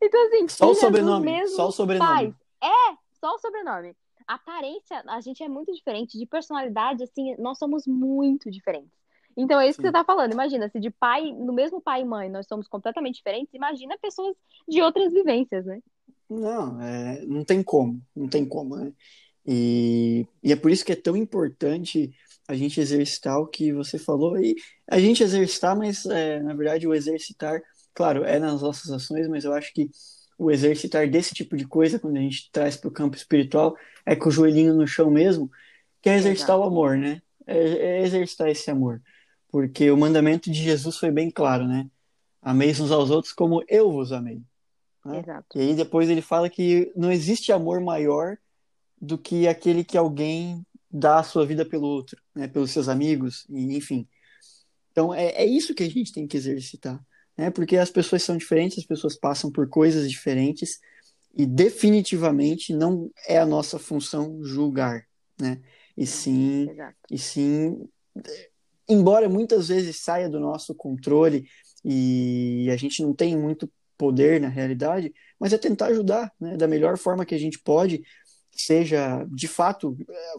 Então, 0.03 0.27
assim, 0.27 0.49
só 0.49 0.71
o 0.71 0.75
sobrenome, 0.75 1.49
só 1.49 1.69
o 1.69 1.73
sobrenome. 1.73 2.11
Pais. 2.11 2.35
É, 2.63 2.97
só 3.21 3.35
o 3.35 3.39
sobrenome. 3.39 3.95
A 4.27 4.35
aparência, 4.35 5.03
a 5.07 5.21
gente 5.21 5.43
é 5.43 5.49
muito 5.49 5.73
diferente. 5.73 6.19
De 6.19 6.27
personalidade, 6.27 7.03
assim, 7.03 7.35
nós 7.39 7.59
somos 7.59 7.87
muito 7.87 8.51
diferentes. 8.51 8.93
Então 9.37 9.61
é 9.61 9.69
isso 9.69 9.77
Sim. 9.77 9.83
que 9.83 9.83
você 9.83 9.89
está 9.89 10.05
falando. 10.05 10.33
Imagina, 10.33 10.69
se 10.69 10.79
de 10.79 10.91
pai, 10.91 11.33
no 11.33 11.53
mesmo 11.53 11.81
pai 11.81 12.03
e 12.03 12.05
mãe, 12.05 12.31
nós 12.31 12.47
somos 12.47 12.69
completamente 12.69 13.17
diferentes, 13.17 13.53
imagina 13.53 13.99
pessoas 13.99 14.37
de 14.67 14.81
outras 14.81 15.13
vivências, 15.13 15.67
né? 15.67 15.81
Não, 16.31 16.81
é, 16.81 17.25
não 17.27 17.45
tem 17.45 17.63
como, 17.63 18.01
não 18.15 18.29
tem 18.29 18.47
como, 18.47 18.77
né? 18.77 18.93
E, 19.47 20.27
e 20.43 20.53
é 20.53 20.57
por 20.57 20.71
isso 20.71 20.85
que 20.85 20.93
é 20.93 20.97
tão 20.97 21.17
importante 21.17 22.15
a 22.49 22.55
gente 22.55 22.81
exercitar 22.81 23.39
o 23.39 23.47
que 23.47 23.73
você 23.73 23.99
falou, 23.99 24.39
e 24.39 24.55
a 24.89 24.99
gente 24.99 25.23
exercitar, 25.23 25.77
mas 25.77 26.07
é, 26.07 26.41
na 26.41 26.55
verdade 26.55 26.87
o 26.87 26.95
exercitar 26.95 27.63
claro, 27.95 28.25
é 28.25 28.39
nas 28.39 28.61
nossas 28.61 28.91
ações, 28.91 29.29
mas 29.29 29.45
eu 29.45 29.55
acho 29.55 29.73
que 29.73 29.89
o 30.37 30.51
exercitar 30.51 31.09
desse 31.09 31.33
tipo 31.33 31.57
de 31.57 31.67
coisa, 31.67 31.99
quando 31.99 32.17
a 32.17 32.21
gente 32.21 32.51
traz 32.51 32.77
para 32.77 32.89
o 32.89 32.93
campo 32.93 33.17
espiritual, 33.17 33.77
é 34.05 34.17
com 34.17 34.29
o 34.29 34.33
joelhinho 34.33 34.75
no 34.75 34.87
chão 34.87 35.11
mesmo, 35.11 35.51
que 36.03 36.11
é 36.11 36.17
exercitar 36.17 36.57
Exato. 36.57 36.61
o 36.61 36.65
amor, 36.65 36.99
né? 36.99 37.23
É, 37.47 37.57
é, 37.57 38.03
exercitar 38.03 38.49
esse 38.49 38.71
amor. 38.71 39.01
Porque 39.49 39.91
o 39.91 39.97
mandamento 39.97 40.51
de 40.51 40.61
Jesus 40.61 40.99
foi 40.99 41.11
bem 41.11 41.31
claro, 41.31 41.67
né? 41.67 41.89
Ameis 42.43 42.81
uns 42.81 42.91
aos 42.91 43.11
outros 43.11 43.33
como 43.33 43.63
eu 43.69 43.91
vos 43.93 44.13
amei. 44.13 44.43
Né? 45.05 45.21
Exato. 45.21 45.57
E 45.57 45.61
aí 45.61 45.75
depois 45.75 46.11
ele 46.11 46.21
fala 46.21 46.51
que 46.51 46.93
não 46.97 47.13
existe 47.13 47.53
amor 47.53 47.81
maior 47.81 48.37
do 49.01 49.17
que 49.17 49.47
aquele 49.47 49.85
que 49.85 49.97
alguém 49.97 50.67
dá 50.91 51.21
a 51.21 51.23
sua 51.23 51.47
vida 51.47 51.65
pelo 51.65 51.87
outro, 51.87 52.21
né? 52.35 52.49
Pelos 52.49 52.71
seus 52.71 52.89
amigos, 52.89 53.47
enfim. 53.49 54.09
Então 54.91 55.15
é, 55.15 55.27
é 55.29 55.47
isso 55.47 55.75
que 55.75 55.85
a 55.85 55.89
gente 55.89 56.13
tem 56.13 56.27
que 56.27 56.37
exercitar 56.37 57.01
né? 57.37 57.51
Porque 57.51 57.77
as 57.77 57.91
pessoas 57.91 58.23
são 58.23 58.37
diferentes, 58.37 58.79
as 58.79 58.87
pessoas 58.87 59.17
passam 59.17 59.51
por 59.51 59.69
coisas 59.69 60.11
diferentes 60.11 60.79
e 61.35 61.47
definitivamente 61.47 62.73
não 62.73 63.11
é 63.29 63.39
a 63.39 63.47
nossa 63.47 63.79
função 63.79 64.43
julgar, 64.45 65.05
né? 65.41 65.61
E 65.97 66.07
sim, 66.07 66.69
Exato. 66.71 66.97
e 67.11 67.19
sim, 67.19 67.89
embora 68.89 69.29
muitas 69.29 69.69
vezes 69.69 70.01
saia 70.01 70.29
do 70.29 70.41
nosso 70.41 70.75
controle 70.75 71.47
e 71.85 72.69
a 72.71 72.77
gente 72.77 73.03
não 73.03 73.15
tem 73.15 73.37
muito 73.37 73.71
poder 73.97 74.41
na 74.41 74.49
realidade, 74.49 75.13
mas 75.39 75.53
é 75.53 75.59
tentar 75.59 75.87
ajudar, 75.87 76.33
né? 76.41 76.57
Da 76.57 76.67
melhor 76.67 76.97
forma 76.99 77.25
que 77.25 77.35
a 77.35 77.39
gente 77.39 77.59
pode, 77.59 78.03
seja 78.51 79.25
de 79.31 79.49
fato 79.49 79.97
é, 80.09 80.33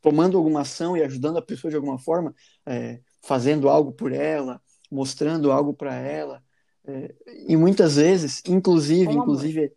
tomando 0.00 0.36
alguma 0.36 0.62
ação 0.62 0.96
e 0.96 1.02
ajudando 1.02 1.38
a 1.38 1.42
pessoa 1.42 1.70
de 1.70 1.76
alguma 1.76 1.98
forma, 1.98 2.34
é, 2.66 3.00
fazendo 3.22 3.68
algo 3.68 3.92
por 3.92 4.12
ela, 4.12 4.60
mostrando 4.92 5.50
algo 5.50 5.72
para 5.72 5.94
ela. 5.94 6.44
É, 6.84 7.14
e 7.48 7.56
muitas 7.56 7.96
vezes, 7.96 8.42
inclusive, 8.46 9.06
com 9.06 9.12
inclusive 9.12 9.58
amor. 9.58 9.72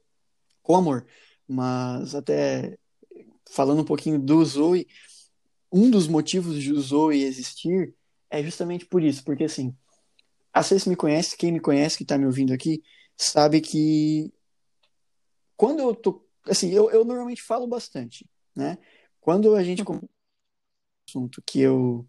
com 0.61 0.75
amor, 0.75 1.05
mas 1.47 2.13
até 2.13 2.77
falando 3.49 3.81
um 3.81 3.85
pouquinho 3.85 4.19
do 4.19 4.43
Zoe, 4.43 4.87
um 5.71 5.89
dos 5.89 6.07
motivos 6.07 6.61
de 6.61 6.73
o 6.73 6.81
Zoe 6.81 7.23
existir 7.23 7.93
é 8.29 8.43
justamente 8.43 8.85
por 8.85 9.03
isso, 9.03 9.23
porque 9.23 9.43
assim, 9.43 9.73
a 10.51 10.63
você 10.63 10.89
me 10.89 10.95
conhece, 10.95 11.37
quem 11.37 11.51
me 11.51 11.59
conhece, 11.59 11.97
que 11.97 12.03
está 12.03 12.17
me 12.17 12.25
ouvindo 12.25 12.53
aqui, 12.53 12.83
sabe 13.15 13.61
que 13.61 14.33
quando 15.55 15.79
eu 15.79 15.95
tô, 15.95 16.25
assim, 16.47 16.71
eu, 16.71 16.89
eu 16.91 17.05
normalmente 17.05 17.41
falo 17.41 17.67
bastante, 17.67 18.27
né? 18.55 18.77
Quando 19.21 19.55
a 19.55 19.63
gente 19.63 19.83
um 19.83 20.01
assunto 21.07 21.41
que 21.45 21.59
eu 21.59 22.05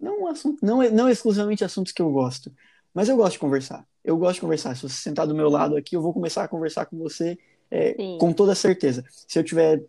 não, 0.00 0.26
assunto, 0.26 0.64
não, 0.64 0.78
não 0.90 1.08
exclusivamente 1.08 1.64
assuntos 1.64 1.92
que 1.92 2.02
eu 2.02 2.10
gosto, 2.10 2.52
mas 2.94 3.08
eu 3.08 3.16
gosto 3.16 3.32
de 3.32 3.38
conversar. 3.38 3.86
Eu 4.04 4.16
gosto 4.16 4.34
de 4.36 4.40
conversar. 4.40 4.74
Se 4.74 4.82
você 4.82 4.96
sentar 4.96 5.26
do 5.26 5.34
meu 5.34 5.48
lado 5.48 5.76
aqui, 5.76 5.94
eu 5.94 6.02
vou 6.02 6.12
começar 6.12 6.42
a 6.44 6.48
conversar 6.48 6.86
com 6.86 6.98
você 6.98 7.38
é, 7.70 7.94
com 8.18 8.32
toda 8.32 8.54
certeza. 8.54 9.04
Se 9.10 9.38
eu 9.38 9.44
tiver 9.44 9.82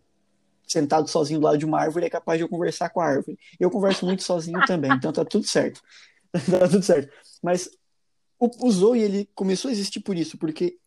sentado 0.66 1.08
sozinho 1.08 1.40
do 1.40 1.44
lado 1.44 1.58
de 1.58 1.64
uma 1.64 1.80
árvore, 1.80 2.06
é 2.06 2.10
capaz 2.10 2.38
de 2.38 2.44
eu 2.44 2.48
conversar 2.48 2.90
com 2.90 3.00
a 3.00 3.06
árvore. 3.06 3.38
Eu 3.58 3.70
converso 3.70 4.06
muito 4.06 4.22
sozinho 4.22 4.60
também, 4.66 4.92
então 4.92 5.12
tá 5.12 5.24
tudo 5.24 5.46
certo. 5.46 5.82
tá 6.32 6.68
tudo 6.68 6.82
certo. 6.82 7.12
Mas 7.42 7.70
o, 8.38 8.66
o 8.66 8.70
Zoe, 8.70 9.00
ele 9.00 9.28
começou 9.34 9.68
a 9.68 9.72
existir 9.72 10.00
por 10.00 10.16
isso, 10.16 10.38
porque, 10.38 10.78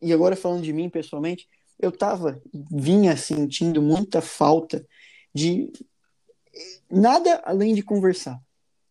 e 0.00 0.12
agora 0.12 0.36
falando 0.36 0.62
de 0.62 0.72
mim 0.72 0.88
pessoalmente, 0.88 1.48
eu 1.78 1.92
tava, 1.92 2.40
vinha 2.70 3.16
sentindo 3.16 3.80
muita 3.80 4.20
falta 4.20 4.84
de 5.34 5.70
nada 6.90 7.42
além 7.44 7.74
de 7.74 7.82
conversar. 7.82 8.40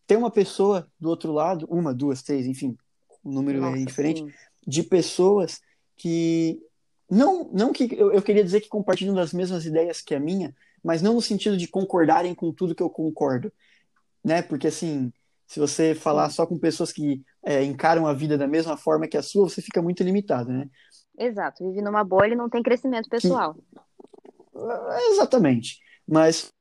Tem 0.05 0.17
uma 0.17 0.31
pessoa 0.31 0.87
do 0.99 1.09
outro 1.09 1.31
lado, 1.31 1.67
uma, 1.69 1.93
duas, 1.93 2.21
três, 2.21 2.45
enfim, 2.45 2.77
o 3.23 3.31
número 3.31 3.57
é 3.57 3.61
Nossa, 3.61 3.81
é 3.81 3.85
diferente, 3.85 4.21
sim. 4.21 4.31
de 4.65 4.83
pessoas 4.83 5.59
que 5.97 6.61
não, 7.09 7.49
não 7.51 7.73
que 7.73 7.89
eu, 7.93 8.13
eu 8.13 8.21
queria 8.21 8.43
dizer 8.43 8.61
que 8.61 8.69
compartilham 8.69 9.15
das 9.15 9.33
mesmas 9.33 9.65
ideias 9.65 10.01
que 10.01 10.15
a 10.15 10.19
minha, 10.19 10.55
mas 10.83 11.01
não 11.01 11.15
no 11.15 11.21
sentido 11.21 11.57
de 11.57 11.67
concordarem 11.67 12.33
com 12.33 12.51
tudo 12.51 12.75
que 12.75 12.83
eu 12.83 12.89
concordo, 12.89 13.51
né? 14.23 14.41
Porque 14.41 14.67
assim, 14.67 15.11
se 15.45 15.59
você 15.59 15.95
falar 15.95 16.29
só 16.29 16.45
com 16.45 16.57
pessoas 16.57 16.91
que 16.91 17.21
é, 17.43 17.63
encaram 17.63 18.05
a 18.05 18.13
vida 18.13 18.37
da 18.37 18.47
mesma 18.47 18.77
forma 18.77 19.07
que 19.07 19.17
a 19.17 19.23
sua, 19.23 19.49
você 19.49 19.61
fica 19.61 19.81
muito 19.81 20.03
limitado, 20.03 20.51
né? 20.51 20.69
Exato, 21.17 21.67
vive 21.67 21.81
numa 21.81 22.03
bolha 22.03 22.33
e 22.33 22.37
não 22.37 22.49
tem 22.49 22.61
crescimento 22.61 23.09
pessoal. 23.09 23.55
Que... 23.55 23.61
Exatamente. 25.11 25.79
Mas 26.07 26.51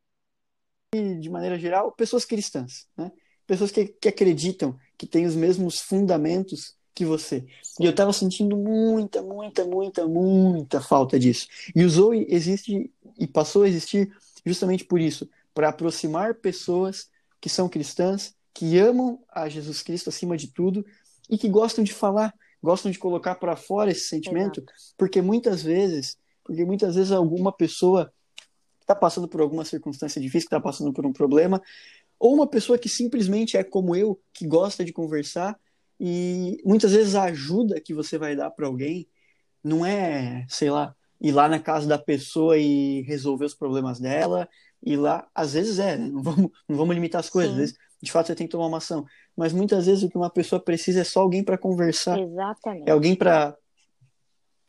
de 1.18 1.30
maneira 1.30 1.58
geral, 1.58 1.92
pessoas 1.92 2.24
cristãs, 2.24 2.86
né? 2.96 3.10
Pessoas 3.46 3.70
que, 3.70 3.86
que 3.86 4.08
acreditam 4.08 4.76
que 4.98 5.06
têm 5.06 5.24
os 5.24 5.34
mesmos 5.34 5.80
fundamentos 5.80 6.74
que 6.94 7.04
você. 7.04 7.44
E 7.78 7.84
eu 7.84 7.90
estava 7.90 8.12
sentindo 8.12 8.56
muita, 8.56 9.22
muita, 9.22 9.64
muita, 9.64 10.06
muita 10.06 10.80
falta 10.80 11.18
disso. 11.18 11.46
E 11.74 11.84
o 11.84 11.90
Zoe 11.90 12.26
existe 12.28 12.90
e 13.18 13.26
passou 13.26 13.62
a 13.62 13.68
existir 13.68 14.10
justamente 14.44 14.84
por 14.84 15.00
isso, 15.00 15.28
para 15.52 15.68
aproximar 15.68 16.36
pessoas 16.36 17.08
que 17.40 17.48
são 17.48 17.68
cristãs, 17.68 18.34
que 18.54 18.78
amam 18.78 19.20
a 19.30 19.48
Jesus 19.48 19.82
Cristo 19.82 20.08
acima 20.08 20.36
de 20.36 20.48
tudo 20.48 20.84
e 21.28 21.36
que 21.36 21.48
gostam 21.48 21.84
de 21.84 21.92
falar, 21.92 22.32
gostam 22.62 22.90
de 22.90 22.98
colocar 22.98 23.34
para 23.34 23.56
fora 23.56 23.90
esse 23.90 24.08
sentimento, 24.08 24.60
Exato. 24.60 24.72
porque 24.96 25.20
muitas 25.20 25.62
vezes, 25.62 26.16
porque 26.42 26.64
muitas 26.64 26.94
vezes 26.94 27.12
alguma 27.12 27.52
pessoa 27.52 28.10
está 28.86 28.94
passando 28.94 29.26
por 29.26 29.40
alguma 29.40 29.64
circunstância 29.64 30.20
difícil, 30.20 30.46
está 30.46 30.60
passando 30.60 30.92
por 30.92 31.04
um 31.04 31.12
problema, 31.12 31.60
ou 32.18 32.32
uma 32.32 32.46
pessoa 32.46 32.78
que 32.78 32.88
simplesmente 32.88 33.56
é 33.56 33.64
como 33.64 33.96
eu, 33.96 34.20
que 34.32 34.46
gosta 34.46 34.84
de 34.84 34.92
conversar 34.92 35.58
e 35.98 36.62
muitas 36.64 36.92
vezes 36.92 37.14
a 37.14 37.24
ajuda 37.24 37.80
que 37.80 37.92
você 37.92 38.16
vai 38.16 38.36
dar 38.36 38.50
para 38.50 38.66
alguém 38.66 39.08
não 39.62 39.84
é, 39.84 40.46
sei 40.48 40.70
lá, 40.70 40.94
ir 41.20 41.32
lá 41.32 41.48
na 41.48 41.58
casa 41.58 41.88
da 41.88 41.98
pessoa 41.98 42.56
e 42.56 43.02
resolver 43.02 43.44
os 43.44 43.54
problemas 43.54 43.98
dela, 43.98 44.48
e 44.80 44.96
lá, 44.96 45.26
às 45.34 45.54
vezes 45.54 45.80
é, 45.80 45.96
né? 45.96 46.08
não, 46.08 46.22
vamos, 46.22 46.50
não 46.68 46.76
vamos 46.76 46.94
limitar 46.94 47.18
as 47.18 47.28
coisas, 47.28 47.56
vezes, 47.56 47.76
de 48.00 48.12
fato 48.12 48.28
você 48.28 48.36
tem 48.36 48.46
que 48.46 48.52
tomar 48.52 48.66
uma 48.66 48.76
ação, 48.76 49.04
mas 49.36 49.52
muitas 49.52 49.86
vezes 49.86 50.04
o 50.04 50.08
que 50.08 50.16
uma 50.16 50.30
pessoa 50.30 50.60
precisa 50.60 51.00
é 51.00 51.04
só 51.04 51.20
alguém 51.20 51.42
para 51.42 51.58
conversar, 51.58 52.16
Exatamente. 52.20 52.88
é 52.88 52.92
alguém 52.92 53.16
para 53.16 53.56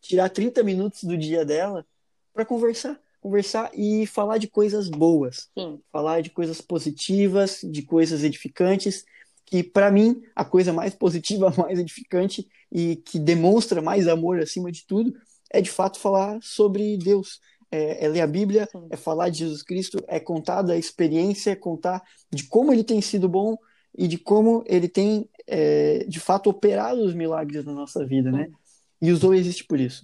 tirar 0.01 0.30
30 0.30 0.63
minutos 0.63 1.03
do 1.03 1.15
dia 1.15 1.45
dela 1.45 1.86
para 2.34 2.45
conversar 2.45 2.99
conversar 3.21 3.71
e 3.73 4.06
falar 4.06 4.38
de 4.38 4.47
coisas 4.47 4.89
boas, 4.89 5.49
Sim. 5.58 5.80
falar 5.91 6.21
de 6.21 6.30
coisas 6.30 6.62
positivas, 6.62 7.60
de 7.63 7.82
coisas 7.82 8.23
edificantes, 8.23 9.03
que 9.45 9.63
para 9.63 9.91
mim 9.91 10.21
a 10.36 10.45
coisa 10.45 10.73
mais 10.73 10.93
positiva, 10.93 11.51
mais 11.58 11.80
edificante 11.80 12.47
e 12.71 12.97
que 12.97 13.17
demonstra 13.17 13.82
mais 13.82 14.08
amor 14.08 14.39
acima 14.39 14.71
de 14.71 14.86
tudo 14.86 15.13
é 15.49 15.62
de 15.62 15.69
fato 15.69 15.99
falar 15.99 16.39
sobre 16.41 16.97
Deus. 16.97 17.39
É, 17.69 18.06
é 18.06 18.08
ler 18.08 18.21
a 18.21 18.27
Bíblia, 18.27 18.67
Sim. 18.71 18.88
é 18.89 18.95
falar 18.95 19.30
de 19.30 19.39
Jesus 19.39 19.62
Cristo, 19.62 19.97
é 20.08 20.19
contar 20.19 20.62
da 20.62 20.77
experiência, 20.77 21.51
é 21.51 21.56
contar 21.56 22.01
de 22.32 22.45
como 22.45 22.71
ele 22.71 22.84
tem 22.84 23.01
sido 23.01 23.27
bom 23.27 23.58
e 23.97 24.08
de 24.08 24.17
como 24.17 24.63
ele 24.67 24.88
tem 24.88 25.30
é, 25.45 26.06
de 26.08 26.19
fato 26.19 26.49
operado 26.49 27.03
os 27.03 27.13
milagres 27.13 27.65
na 27.65 27.73
nossa 27.73 28.06
vida, 28.06 28.32
né? 28.32 28.49
E 29.01 29.12
o 29.12 29.15
Zoe 29.15 29.38
existe 29.38 29.65
por 29.65 29.80
isso 29.80 30.01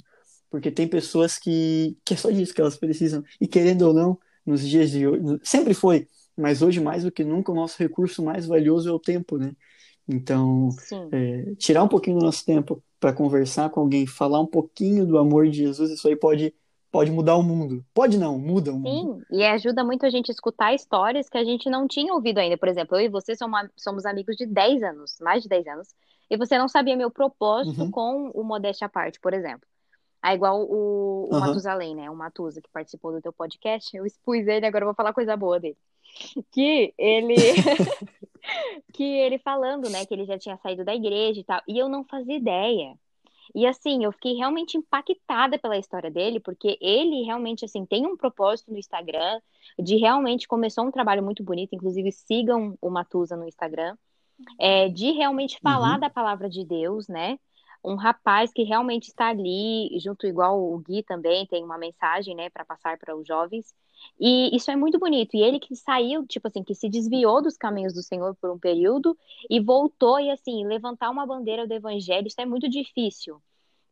porque 0.54 0.70
tem 0.70 0.88
pessoas 0.88 1.40
que, 1.40 1.98
que 2.06 2.14
é 2.14 2.18
só 2.18 2.30
disso 2.30 2.54
que 2.54 2.62
elas 2.62 2.78
precisam. 2.78 3.24
E 3.42 3.48
querendo 3.48 3.88
ou 3.88 3.92
não, 3.92 4.20
nos 4.46 4.62
dias 4.62 4.92
de 4.92 5.08
hoje, 5.08 5.40
sempre 5.42 5.74
foi, 5.74 6.08
mas 6.38 6.62
hoje 6.62 6.80
mais 6.80 7.04
do 7.04 7.12
que 7.12 7.24
nunca 7.24 7.52
o 7.52 7.56
nosso 7.56 7.76
recurso 7.80 8.24
mais 8.24 8.46
valioso 8.46 8.88
é 8.88 8.92
o 8.92 9.00
tempo, 9.00 9.40
né? 9.40 9.56
Então, 10.08 10.70
é, 11.12 11.56
tirar 11.58 11.82
um 11.82 11.88
pouquinho 11.88 12.20
do 12.20 12.26
nosso 12.26 12.46
tempo 12.46 12.84
para 13.00 13.12
conversar 13.12 13.72
com 13.72 13.80
alguém, 13.80 14.06
falar 14.06 14.40
um 14.40 14.46
pouquinho 14.46 15.08
do 15.08 15.18
amor 15.18 15.50
de 15.50 15.58
Jesus, 15.58 15.90
isso 15.90 16.08
aí 16.08 16.16
pode 16.16 16.54
pode 16.92 17.10
mudar 17.10 17.36
o 17.36 17.42
mundo. 17.42 17.84
Pode 17.92 18.20
não, 18.20 18.38
muda 18.38 18.72
o 18.72 18.80
mundo. 18.80 19.26
Sim, 19.28 19.36
e 19.36 19.44
ajuda 19.44 19.84
muito 19.84 20.06
a 20.06 20.12
gente 20.12 20.30
a 20.30 20.36
escutar 20.36 20.76
histórias 20.76 21.30
que 21.30 21.38
a 21.40 21.44
gente 21.44 21.68
não 21.68 21.88
tinha 21.88 22.14
ouvido 22.14 22.38
ainda. 22.38 22.60
Por 22.60 22.68
exemplo, 22.68 22.96
eu 22.96 23.06
e 23.06 23.10
você 23.10 23.34
somos, 23.76 24.06
amigos 24.06 24.36
de 24.36 24.46
10 24.46 24.84
anos, 24.84 25.18
mais 25.20 25.42
de 25.42 25.50
10 25.50 25.66
anos, 25.66 25.88
e 26.30 26.38
você 26.38 26.60
não 26.60 26.68
sabia 26.68 26.96
meu 26.96 27.10
propósito 27.10 27.82
uhum. 27.82 27.90
com 27.90 28.32
o 28.36 28.44
Modéstia 28.44 28.86
à 28.86 28.90
Parte, 28.90 29.20
por 29.20 29.34
exemplo. 29.34 29.68
Ah, 30.24 30.34
igual 30.34 30.62
o, 30.62 31.28
o 31.30 31.34
uhum. 31.34 31.40
Matusalém, 31.42 31.94
né? 31.94 32.10
O 32.10 32.16
Matusa, 32.16 32.62
que 32.62 32.70
participou 32.70 33.12
do 33.12 33.22
teu 33.22 33.34
podcast. 33.34 33.96
Eu 33.96 34.06
expus 34.06 34.48
ele, 34.48 34.66
agora 34.66 34.84
eu 34.84 34.88
vou 34.88 34.96
falar 34.96 35.12
coisa 35.12 35.36
boa 35.36 35.60
dele. 35.60 35.78
Que 36.50 36.94
ele. 36.98 37.36
que 38.94 39.04
ele 39.04 39.38
falando, 39.40 39.90
né? 39.90 40.06
Que 40.06 40.14
ele 40.14 40.26
já 40.26 40.40
tinha 40.40 40.56
saído 40.58 40.86
da 40.86 40.96
igreja 40.96 41.42
e 41.42 41.44
tal. 41.44 41.62
E 41.68 41.78
eu 41.78 41.90
não 41.90 42.06
fazia 42.06 42.38
ideia. 42.38 42.98
E 43.54 43.68
assim, 43.68 44.06
eu 44.06 44.14
fiquei 44.14 44.36
realmente 44.36 44.78
impactada 44.78 45.60
pela 45.60 45.78
história 45.78 46.10
dele, 46.10 46.40
porque 46.40 46.78
ele 46.80 47.24
realmente, 47.24 47.66
assim, 47.66 47.86
tem 47.86 48.06
um 48.06 48.16
propósito 48.16 48.72
no 48.72 48.78
Instagram, 48.78 49.42
de 49.78 49.98
realmente 49.98 50.48
começou 50.48 50.86
um 50.86 50.92
trabalho 50.92 51.22
muito 51.22 51.44
bonito, 51.44 51.76
inclusive 51.76 52.12
sigam 52.14 52.78
o 52.82 52.90
Matusa 52.90 53.36
no 53.36 53.46
Instagram, 53.46 53.98
é, 54.58 54.88
de 54.88 55.12
realmente 55.12 55.60
falar 55.62 55.96
uhum. 55.96 56.00
da 56.00 56.10
palavra 56.10 56.50
de 56.50 56.64
Deus, 56.66 57.08
né? 57.10 57.38
Um 57.84 57.96
rapaz 57.96 58.52
que 58.54 58.64
realmente 58.64 59.10
está 59.10 59.30
ali, 59.30 59.90
junto 60.00 60.26
igual 60.26 60.60
o 60.60 60.78
Gui 60.80 61.04
também, 61.04 61.46
tem 61.46 61.64
uma 61.64 61.78
mensagem, 61.78 62.36
né, 62.36 62.50
para 62.50 62.64
passar 62.64 62.98
para 62.98 63.16
os 63.16 63.28
jovens. 63.28 63.74
E 64.20 64.56
isso 64.56 64.72
é 64.72 64.76
muito 64.76 64.98
bonito. 64.98 65.36
E 65.36 65.42
ele 65.42 65.60
que 65.60 65.76
saiu, 65.76 66.26
tipo 66.26 66.48
assim, 66.48 66.64
que 66.64 66.74
se 66.74 66.90
desviou 66.90 67.42
dos 67.42 67.58
caminhos 67.58 67.94
do 67.94 68.02
Senhor 68.02 68.36
por 68.36 68.50
um 68.50 68.58
período 68.60 69.18
e 69.50 69.60
voltou 69.60 70.20
e 70.20 70.30
assim, 70.30 70.66
levantar 70.66 71.10
uma 71.10 71.26
bandeira 71.26 71.68
do 71.68 71.74
evangelho, 71.74 72.28
isso 72.28 72.40
é 72.40 72.46
muito 72.46 72.70
difícil. 72.70 73.42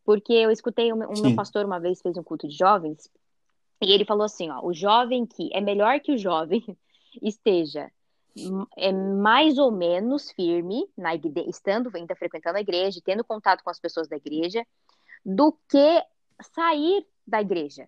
Porque 0.04 0.34
eu 0.34 0.52
escutei 0.52 0.94
meu, 0.94 1.10
o 1.10 1.22
meu 1.22 1.36
pastor 1.36 1.66
uma 1.66 1.80
vez 1.80 2.02
fez 2.02 2.18
um 2.18 2.24
culto 2.24 2.48
de 2.48 2.56
jovens, 2.56 3.10
e 3.82 3.92
ele 3.92 4.06
falou 4.06 4.24
assim, 4.24 4.50
ó, 4.50 4.64
o 4.64 4.74
jovem 4.74 5.26
que 5.26 5.50
é 5.52 5.60
melhor 5.60 6.00
que 6.00 6.12
o 6.12 6.18
jovem 6.18 6.64
esteja 7.22 7.92
é 8.78 8.92
mais 8.92 9.58
ou 9.58 9.72
menos 9.72 10.32
firme 10.32 10.88
na 10.98 11.14
igreja, 11.16 11.50
estando 11.50 11.92
ainda 11.94 12.16
frequentando 12.16 12.58
a 12.58 12.62
igreja, 12.62 13.02
tendo 13.04 13.24
contato 13.24 13.64
com 13.64 13.70
as 13.70 13.80
pessoas 13.80 14.08
da 14.08 14.16
igreja, 14.16 14.66
do 15.26 15.52
que 15.70 16.04
sair 16.54 17.06
da 17.28 17.42
igreja. 17.42 17.86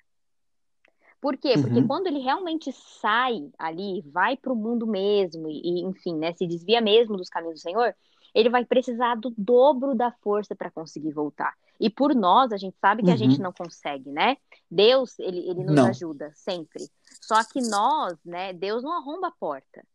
Por 1.22 1.38
quê? 1.38 1.54
Porque 1.54 1.80
uhum. 1.80 1.88
quando 1.88 2.08
ele 2.08 2.20
realmente 2.20 2.72
sai 2.74 3.50
ali, 3.58 4.02
vai 4.12 4.36
para 4.36 4.52
o 4.52 4.56
mundo 4.56 4.86
mesmo, 4.86 5.48
e, 5.50 5.82
enfim, 5.82 6.18
né, 6.18 6.34
se 6.34 6.46
desvia 6.46 6.82
mesmo 6.82 7.16
dos 7.16 7.30
caminhos 7.30 7.60
do 7.60 7.62
Senhor, 7.62 7.96
ele 8.36 8.50
vai 8.50 8.66
precisar 8.66 9.16
do 9.16 9.34
dobro 9.38 9.96
da 9.96 10.12
força 10.12 10.54
para 10.54 10.70
conseguir 10.70 11.14
voltar. 11.14 11.54
E 11.80 11.90
por 11.90 12.14
nós, 12.14 12.52
a 12.52 12.58
gente 12.58 12.76
sabe 12.78 13.04
que 13.04 13.08
uhum. 13.08 13.14
a 13.14 13.18
gente 13.18 13.38
uhum. 13.38 13.44
não 13.44 13.54
consegue, 13.54 14.12
né? 14.12 14.38
Deus, 14.70 15.18
ele, 15.20 15.40
ele 15.50 15.64
nos 15.64 15.76
não. 15.76 15.88
ajuda 15.88 16.32
sempre. 16.36 16.90
Só 17.22 17.42
que 17.44 17.62
nós, 17.62 18.18
né, 18.26 18.52
Deus 18.52 18.84
não 18.84 18.92
arromba 18.92 19.28
a 19.28 19.32
porta. 19.32 19.86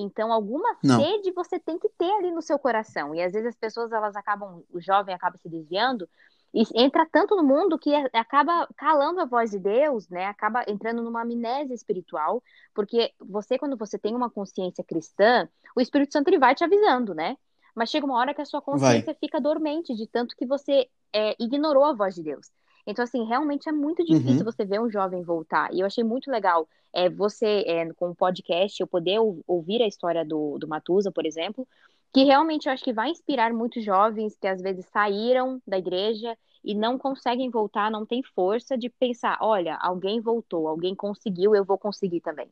Então, 0.00 0.32
alguma 0.32 0.76
não. 0.82 1.00
sede 1.00 1.32
você 1.32 1.58
tem 1.58 1.78
que 1.78 1.88
ter 1.98 2.10
ali 2.12 2.30
no 2.30 2.42
seu 2.42 2.58
coração. 2.58 3.14
E 3.14 3.22
às 3.22 3.32
vezes 3.32 3.48
as 3.48 3.56
pessoas, 3.56 3.92
elas 3.92 4.14
acabam, 4.16 4.62
o 4.70 4.80
jovem 4.80 5.14
acaba 5.14 5.36
se 5.36 5.48
desviando 5.48 6.08
e 6.54 6.64
entra 6.74 7.06
tanto 7.06 7.36
no 7.36 7.42
mundo 7.42 7.78
que 7.78 7.94
acaba 8.12 8.66
calando 8.76 9.20
a 9.20 9.26
voz 9.26 9.50
de 9.50 9.58
Deus, 9.58 10.08
né? 10.08 10.26
Acaba 10.26 10.64
entrando 10.66 11.02
numa 11.02 11.22
amnésia 11.22 11.74
espiritual, 11.74 12.42
porque 12.74 13.12
você, 13.20 13.58
quando 13.58 13.76
você 13.76 13.98
tem 13.98 14.14
uma 14.14 14.30
consciência 14.30 14.82
cristã, 14.82 15.48
o 15.76 15.80
Espírito 15.80 16.12
Santo 16.12 16.28
ele 16.28 16.38
vai 16.38 16.54
te 16.54 16.64
avisando, 16.64 17.14
né? 17.14 17.36
Mas 17.74 17.90
chega 17.90 18.06
uma 18.06 18.16
hora 18.16 18.34
que 18.34 18.40
a 18.40 18.46
sua 18.46 18.62
consciência 18.62 19.06
vai. 19.06 19.14
fica 19.14 19.40
dormente 19.40 19.94
de 19.94 20.06
tanto 20.06 20.34
que 20.34 20.46
você 20.46 20.88
é, 21.12 21.36
ignorou 21.38 21.84
a 21.84 21.92
voz 21.92 22.14
de 22.14 22.22
Deus. 22.22 22.50
Então, 22.88 23.04
assim, 23.04 23.22
realmente 23.24 23.68
é 23.68 23.72
muito 23.72 24.02
difícil 24.02 24.38
uhum. 24.38 24.44
você 24.44 24.64
ver 24.64 24.80
um 24.80 24.90
jovem 24.90 25.22
voltar. 25.22 25.70
E 25.74 25.80
eu 25.80 25.86
achei 25.86 26.02
muito 26.02 26.30
legal 26.30 26.66
é, 26.90 27.06
você, 27.10 27.62
é, 27.66 27.92
com 27.92 28.08
o 28.08 28.14
podcast, 28.14 28.80
eu 28.80 28.86
poder 28.86 29.18
ouvir 29.46 29.82
a 29.82 29.86
história 29.86 30.24
do, 30.24 30.56
do 30.58 30.66
Matusa, 30.66 31.12
por 31.12 31.26
exemplo, 31.26 31.68
que 32.14 32.24
realmente 32.24 32.66
eu 32.66 32.72
acho 32.72 32.82
que 32.82 32.94
vai 32.94 33.10
inspirar 33.10 33.52
muitos 33.52 33.84
jovens 33.84 34.38
que 34.40 34.46
às 34.48 34.62
vezes 34.62 34.86
saíram 34.86 35.60
da 35.66 35.76
igreja 35.76 36.34
e 36.64 36.74
não 36.74 36.96
conseguem 36.96 37.50
voltar, 37.50 37.90
não 37.90 38.06
tem 38.06 38.22
força 38.22 38.76
de 38.78 38.88
pensar, 38.88 39.36
olha, 39.42 39.76
alguém 39.76 40.18
voltou, 40.18 40.66
alguém 40.66 40.94
conseguiu, 40.94 41.54
eu 41.54 41.66
vou 41.66 41.76
conseguir 41.76 42.22
também. 42.22 42.48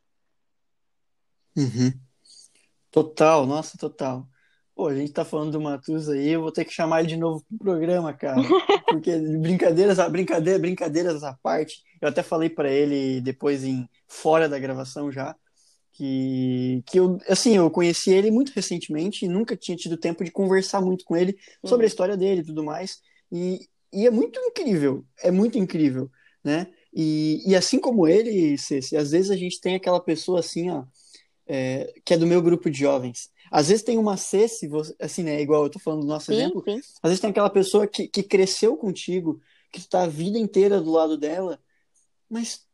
Uhum. 1.57 1.91
Total, 2.91 3.47
nossa, 3.47 3.75
total. 3.75 4.27
Pô, 4.77 4.89
a 4.89 4.95
gente 4.95 5.11
tá 5.11 5.25
falando 5.25 5.53
do 5.53 5.59
Matus 5.59 6.07
aí, 6.07 6.29
eu 6.29 6.41
vou 6.41 6.51
ter 6.51 6.63
que 6.63 6.71
chamar 6.71 6.99
ele 6.99 7.07
de 7.07 7.17
novo 7.17 7.43
pro 7.49 7.57
programa, 7.57 8.13
cara. 8.13 8.35
Porque 8.85 9.17
brincadeiras, 9.17 9.97
brincadeira, 10.11 10.59
brincadeiras 10.59 11.23
à 11.23 11.33
parte, 11.33 11.81
eu 11.99 12.07
até 12.07 12.21
falei 12.21 12.47
para 12.47 12.71
ele 12.71 13.19
depois 13.19 13.63
em 13.63 13.89
fora 14.07 14.47
da 14.47 14.59
gravação 14.59 15.11
já, 15.11 15.35
que, 15.93 16.83
que 16.85 16.99
eu, 16.99 17.17
assim, 17.27 17.57
eu 17.57 17.71
conheci 17.71 18.11
ele 18.11 18.29
muito 18.29 18.51
recentemente 18.51 19.25
e 19.25 19.27
nunca 19.27 19.57
tinha 19.57 19.75
tido 19.75 19.97
tempo 19.97 20.23
de 20.23 20.29
conversar 20.29 20.79
muito 20.79 21.03
com 21.05 21.17
ele 21.17 21.35
sobre 21.65 21.87
a 21.87 21.89
história 21.89 22.15
dele 22.15 22.41
e 22.41 22.45
tudo 22.45 22.63
mais. 22.63 22.99
E, 23.31 23.67
e 23.91 24.05
é 24.05 24.11
muito 24.11 24.39
incrível, 24.39 25.03
é 25.23 25.31
muito 25.31 25.57
incrível, 25.57 26.07
né? 26.43 26.67
E, 26.93 27.41
e 27.49 27.55
assim 27.55 27.79
como 27.79 28.07
ele, 28.07 28.55
Ceci, 28.59 28.95
às 28.95 29.09
vezes 29.09 29.31
a 29.31 29.35
gente 29.35 29.59
tem 29.59 29.73
aquela 29.73 29.99
pessoa 29.99 30.39
assim, 30.39 30.69
ó, 30.69 30.83
é, 31.47 31.91
que 32.05 32.13
é 32.13 32.17
do 32.17 32.27
meu 32.27 32.43
grupo 32.43 32.69
de 32.69 32.77
jovens. 32.77 33.35
Às 33.51 33.69
vezes 33.69 33.83
tem 33.83 33.97
uma 33.97 34.17
Ceci, 34.17 34.69
assim, 34.99 35.23
né? 35.23 35.41
Igual 35.41 35.63
eu 35.63 35.69
tô 35.69 35.79
falando 35.79 36.01
do 36.01 36.07
nosso 36.07 36.27
sim, 36.27 36.33
exemplo. 36.33 36.63
Sim. 36.65 36.77
Às 37.01 37.09
vezes 37.09 37.19
tem 37.19 37.29
aquela 37.29 37.49
pessoa 37.49 37.87
que, 37.87 38.07
que 38.07 38.23
cresceu 38.23 38.75
contigo, 38.77 39.41
que 39.71 39.79
está 39.79 40.03
a 40.03 40.07
vida 40.07 40.37
inteira 40.37 40.81
do 40.81 40.91
lado 40.91 41.17
dela, 41.17 41.59
mas 42.29 42.65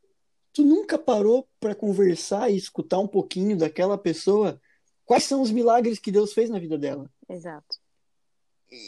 tu 0.52 0.64
nunca 0.64 0.98
parou 0.98 1.48
para 1.60 1.74
conversar 1.74 2.50
e 2.50 2.56
escutar 2.56 2.98
um 2.98 3.08
pouquinho 3.08 3.56
daquela 3.56 3.98
pessoa 3.98 4.60
quais 5.04 5.24
são 5.24 5.42
os 5.42 5.50
milagres 5.50 5.98
que 5.98 6.12
Deus 6.12 6.32
fez 6.32 6.48
na 6.48 6.58
vida 6.58 6.78
dela. 6.78 7.10
Exato. 7.28 7.76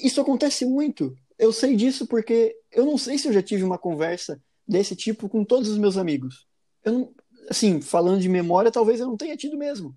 Isso 0.03 0.21
acontece 0.21 0.65
muito. 0.65 1.17
Eu 1.39 1.53
sei 1.53 1.77
disso 1.77 2.07
porque 2.07 2.57
eu 2.73 2.87
não 2.87 2.97
sei 2.97 3.19
se 3.19 3.29
eu 3.29 3.33
já 3.33 3.43
tive 3.43 3.63
uma 3.63 3.79
conversa 3.79 4.41
desse 4.67 4.97
tipo 4.97 5.29
com 5.29 5.45
todos 5.45 5.69
os 5.69 5.79
meus 5.79 5.97
amigos. 5.97 6.47
Eu 6.85 6.93
não, 6.93 7.15
assim, 7.49 7.81
falando 7.81 8.21
de 8.21 8.29
memória, 8.29 8.71
talvez 8.71 9.01
eu 9.01 9.07
não 9.07 9.17
tenha 9.17 9.37
tido 9.37 9.57
mesmo. 9.57 9.97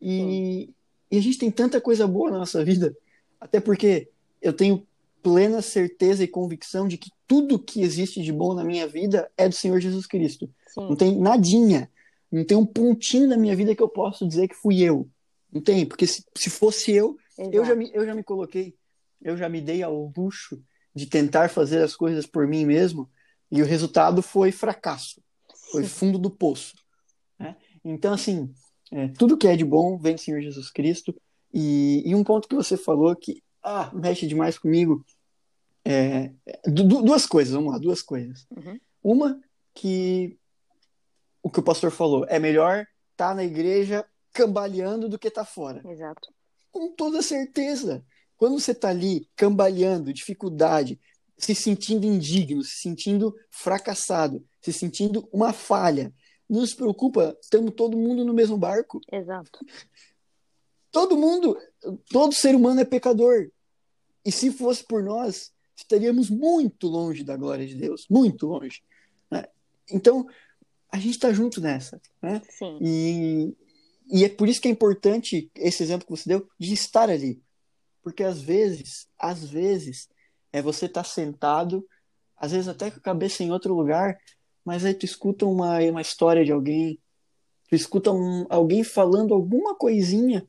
E, 0.00 0.72
e 1.10 1.18
a 1.18 1.22
gente 1.22 1.38
tem 1.38 1.50
tanta 1.50 1.80
coisa 1.80 2.06
boa 2.06 2.30
na 2.30 2.38
nossa 2.38 2.64
vida, 2.64 2.96
até 3.40 3.60
porque 3.60 4.08
eu 4.40 4.52
tenho 4.52 4.86
plena 5.22 5.60
certeza 5.60 6.24
e 6.24 6.28
convicção 6.28 6.88
de 6.88 6.96
que 6.96 7.10
tudo 7.26 7.58
que 7.58 7.82
existe 7.82 8.22
de 8.22 8.32
bom 8.32 8.54
na 8.54 8.64
minha 8.64 8.86
vida 8.86 9.30
é 9.36 9.48
do 9.48 9.54
Senhor 9.54 9.80
Jesus 9.80 10.06
Cristo. 10.06 10.48
Sim. 10.68 10.80
Não 10.80 10.96
tem 10.96 11.18
nadinha. 11.18 11.90
Não 12.30 12.44
tem 12.44 12.56
um 12.56 12.64
pontinho 12.64 13.28
da 13.28 13.36
minha 13.36 13.56
vida 13.56 13.74
que 13.74 13.82
eu 13.82 13.88
posso 13.88 14.26
dizer 14.26 14.48
que 14.48 14.54
fui 14.54 14.80
eu. 14.80 15.08
Não 15.52 15.60
tem, 15.60 15.84
porque 15.84 16.06
se, 16.06 16.24
se 16.36 16.48
fosse 16.48 16.92
eu, 16.92 17.18
eu 17.52 17.64
já, 17.64 17.74
me, 17.74 17.90
eu 17.92 18.06
já 18.06 18.14
me 18.14 18.22
coloquei, 18.22 18.76
eu 19.20 19.36
já 19.36 19.48
me 19.48 19.60
dei 19.60 19.82
ao 19.82 20.12
luxo 20.16 20.62
de 20.94 21.06
tentar 21.06 21.50
fazer 21.50 21.82
as 21.82 21.96
coisas 21.96 22.24
por 22.26 22.46
mim 22.46 22.64
mesmo, 22.64 23.10
e 23.50 23.60
o 23.60 23.66
resultado 23.66 24.22
foi 24.22 24.52
fracasso, 24.52 25.20
foi 25.72 25.82
fundo 25.84 26.18
do 26.18 26.30
poço. 26.30 26.76
Né? 27.38 27.56
Então, 27.84 28.12
assim, 28.12 28.52
é, 28.90 29.08
tudo 29.08 29.36
que 29.36 29.46
é 29.46 29.56
de 29.56 29.64
bom 29.64 29.98
vem 29.98 30.14
do 30.14 30.20
Senhor 30.20 30.40
Jesus 30.40 30.70
Cristo, 30.70 31.14
e, 31.52 32.02
e 32.06 32.14
um 32.14 32.24
ponto 32.24 32.48
que 32.48 32.54
você 32.54 32.76
falou 32.76 33.14
que 33.16 33.42
ah, 33.62 33.90
mexe 33.92 34.26
demais 34.26 34.58
comigo, 34.58 35.04
é, 35.84 36.30
duas 36.66 37.26
coisas, 37.26 37.54
vamos 37.54 37.72
lá, 37.72 37.78
duas 37.78 38.02
coisas. 38.02 38.46
Uhum. 38.50 38.78
Uma, 39.02 39.40
que 39.74 40.38
o 41.42 41.50
que 41.50 41.60
o 41.60 41.62
pastor 41.62 41.90
falou, 41.90 42.26
é 42.28 42.38
melhor 42.38 42.86
estar 43.12 43.30
tá 43.30 43.34
na 43.34 43.44
igreja 43.44 44.04
cambaleando 44.32 45.08
do 45.08 45.18
que 45.18 45.28
estar 45.28 45.44
tá 45.44 45.50
fora. 45.50 45.82
Exato. 45.86 46.28
Com 46.70 46.94
toda 46.94 47.22
certeza. 47.22 48.04
Quando 48.36 48.58
você 48.58 48.72
está 48.72 48.88
ali 48.88 49.28
cambaleando, 49.36 50.12
dificuldade, 50.12 51.00
se 51.36 51.54
sentindo 51.54 52.06
indigno, 52.06 52.62
se 52.62 52.76
sentindo 52.80 53.34
fracassado, 53.50 54.44
se 54.60 54.72
sentindo 54.72 55.28
uma 55.32 55.52
falha, 55.52 56.12
não 56.50 56.66
se 56.66 56.74
preocupa, 56.74 57.36
estamos 57.40 57.72
todo 57.74 57.96
mundo 57.96 58.24
no 58.24 58.34
mesmo 58.34 58.58
barco. 58.58 59.00
Exato. 59.10 59.64
Todo 60.90 61.16
mundo, 61.16 61.56
todo 62.10 62.34
ser 62.34 62.56
humano 62.56 62.80
é 62.80 62.84
pecador. 62.84 63.48
E 64.24 64.32
se 64.32 64.50
fosse 64.50 64.84
por 64.84 65.02
nós, 65.02 65.52
estaríamos 65.76 66.28
muito 66.28 66.88
longe 66.88 67.22
da 67.22 67.36
glória 67.36 67.64
de 67.64 67.76
Deus, 67.76 68.06
muito 68.10 68.48
longe. 68.48 68.82
Né? 69.30 69.46
Então, 69.92 70.26
a 70.90 70.98
gente 70.98 71.12
está 71.12 71.32
junto 71.32 71.60
nessa, 71.60 72.00
né? 72.20 72.42
Sim. 72.50 72.78
E, 72.80 73.56
e 74.10 74.24
é 74.24 74.28
por 74.28 74.48
isso 74.48 74.60
que 74.60 74.66
é 74.66 74.72
importante 74.72 75.48
esse 75.54 75.84
exemplo 75.84 76.04
que 76.04 76.10
você 76.10 76.28
deu 76.28 76.48
de 76.58 76.74
estar 76.74 77.08
ali, 77.08 77.40
porque 78.02 78.24
às 78.24 78.42
vezes, 78.42 79.08
às 79.16 79.44
vezes, 79.44 80.08
é 80.52 80.60
você 80.60 80.86
estar 80.86 81.04
tá 81.04 81.08
sentado, 81.08 81.86
às 82.36 82.50
vezes 82.50 82.66
até 82.66 82.90
com 82.90 82.98
a 82.98 83.02
cabeça 83.02 83.44
em 83.44 83.52
outro 83.52 83.72
lugar, 83.72 84.18
mas 84.64 84.84
aí 84.84 84.94
tu 84.94 85.04
escuta 85.04 85.46
uma, 85.46 85.78
uma 85.78 86.00
história 86.00 86.44
de 86.44 86.52
alguém, 86.52 86.98
tu 87.68 87.74
escuta 87.74 88.12
um, 88.12 88.46
alguém 88.48 88.84
falando 88.84 89.34
alguma 89.34 89.74
coisinha 89.74 90.46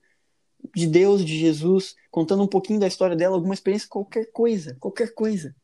de 0.76 0.88
Deus, 0.88 1.26
de 1.26 1.38
Jesus, 1.38 1.96
contando 2.10 2.44
um 2.44 2.48
pouquinho 2.48 2.80
da 2.80 2.88
história 2.88 3.16
dela, 3.16 3.36
alguma 3.36 3.54
experiência, 3.54 3.88
qualquer 3.90 4.32
coisa, 4.32 4.76
qualquer 4.80 5.14
coisa. 5.14 5.56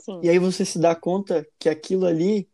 Sim. 0.00 0.20
E 0.22 0.28
aí 0.28 0.38
você 0.38 0.64
se 0.64 0.78
dá 0.78 0.94
conta 0.94 1.46
que 1.58 1.68
aquilo 1.68 2.06
ali 2.06 2.48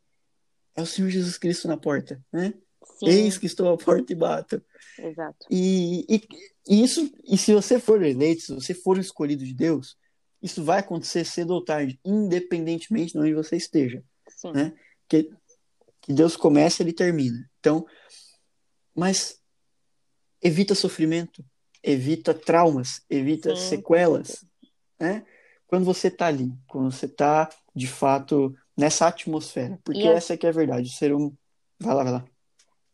é 0.77 0.83
o 0.83 0.87
Senhor 0.87 1.09
Jesus 1.09 1.39
Cristo 1.39 1.69
na 1.69 1.77
porta, 1.77 2.23
né? 2.33 2.53
Sim. 2.99 3.07
Eis 3.09 3.39
que 3.39 3.47
estou 3.47 3.73
à 3.73 3.77
porta 3.77 4.13
e 4.13 4.17
bato. 4.17 4.63
Exato. 4.99 5.47
E, 5.51 6.05
e, 6.09 6.29
e, 6.69 6.83
isso, 6.85 7.13
e 7.25 7.37
se 7.39 7.53
você 7.53 7.79
for 7.79 8.03
eleito, 8.03 8.43
se 8.43 8.55
você 8.55 8.75
for 8.75 8.99
escolhido 8.99 9.45
de 9.45 9.55
Deus, 9.55 9.97
isso 10.43 10.63
vai 10.63 10.81
acontecer 10.81 11.25
cedo 11.25 11.53
ou 11.53 11.65
tarde, 11.65 11.99
independentemente 12.05 13.13
de 13.13 13.19
onde 13.19 13.35
você 13.35 13.57
esteja. 13.57 14.03
Sim. 14.29 14.53
Né? 14.53 14.75
Que, 15.23 15.31
que 16.01 16.13
Deus 16.13 16.37
começa, 16.37 16.83
ele 16.83 16.93
termina. 16.93 17.49
Então, 17.61 17.87
mas 18.95 19.41
evita 20.43 20.75
sofrimento, 20.75 21.45
evita 21.83 22.35
traumas, 22.35 23.05
evita 23.09 23.55
Sim. 23.55 23.69
sequelas, 23.77 24.45
né? 24.99 25.25
Quando 25.67 25.85
você 25.85 26.09
está 26.09 26.27
ali, 26.27 26.53
quando 26.69 26.91
você 26.91 27.07
está 27.07 27.49
de 27.75 27.87
fato 27.87 28.55
nessa 28.77 29.07
atmosfera. 29.09 29.79
Porque 29.85 30.01
e 30.03 30.07
essa 30.07 30.35
é 30.35 30.37
que 30.37 30.47
é 30.47 30.51
a 30.51 30.53
verdade. 30.53 30.91
Ser 30.91 31.15
um. 31.15 31.33
Vai 31.81 31.95
lá, 31.95 32.05
vai 32.05 32.13
lá. 32.13 32.25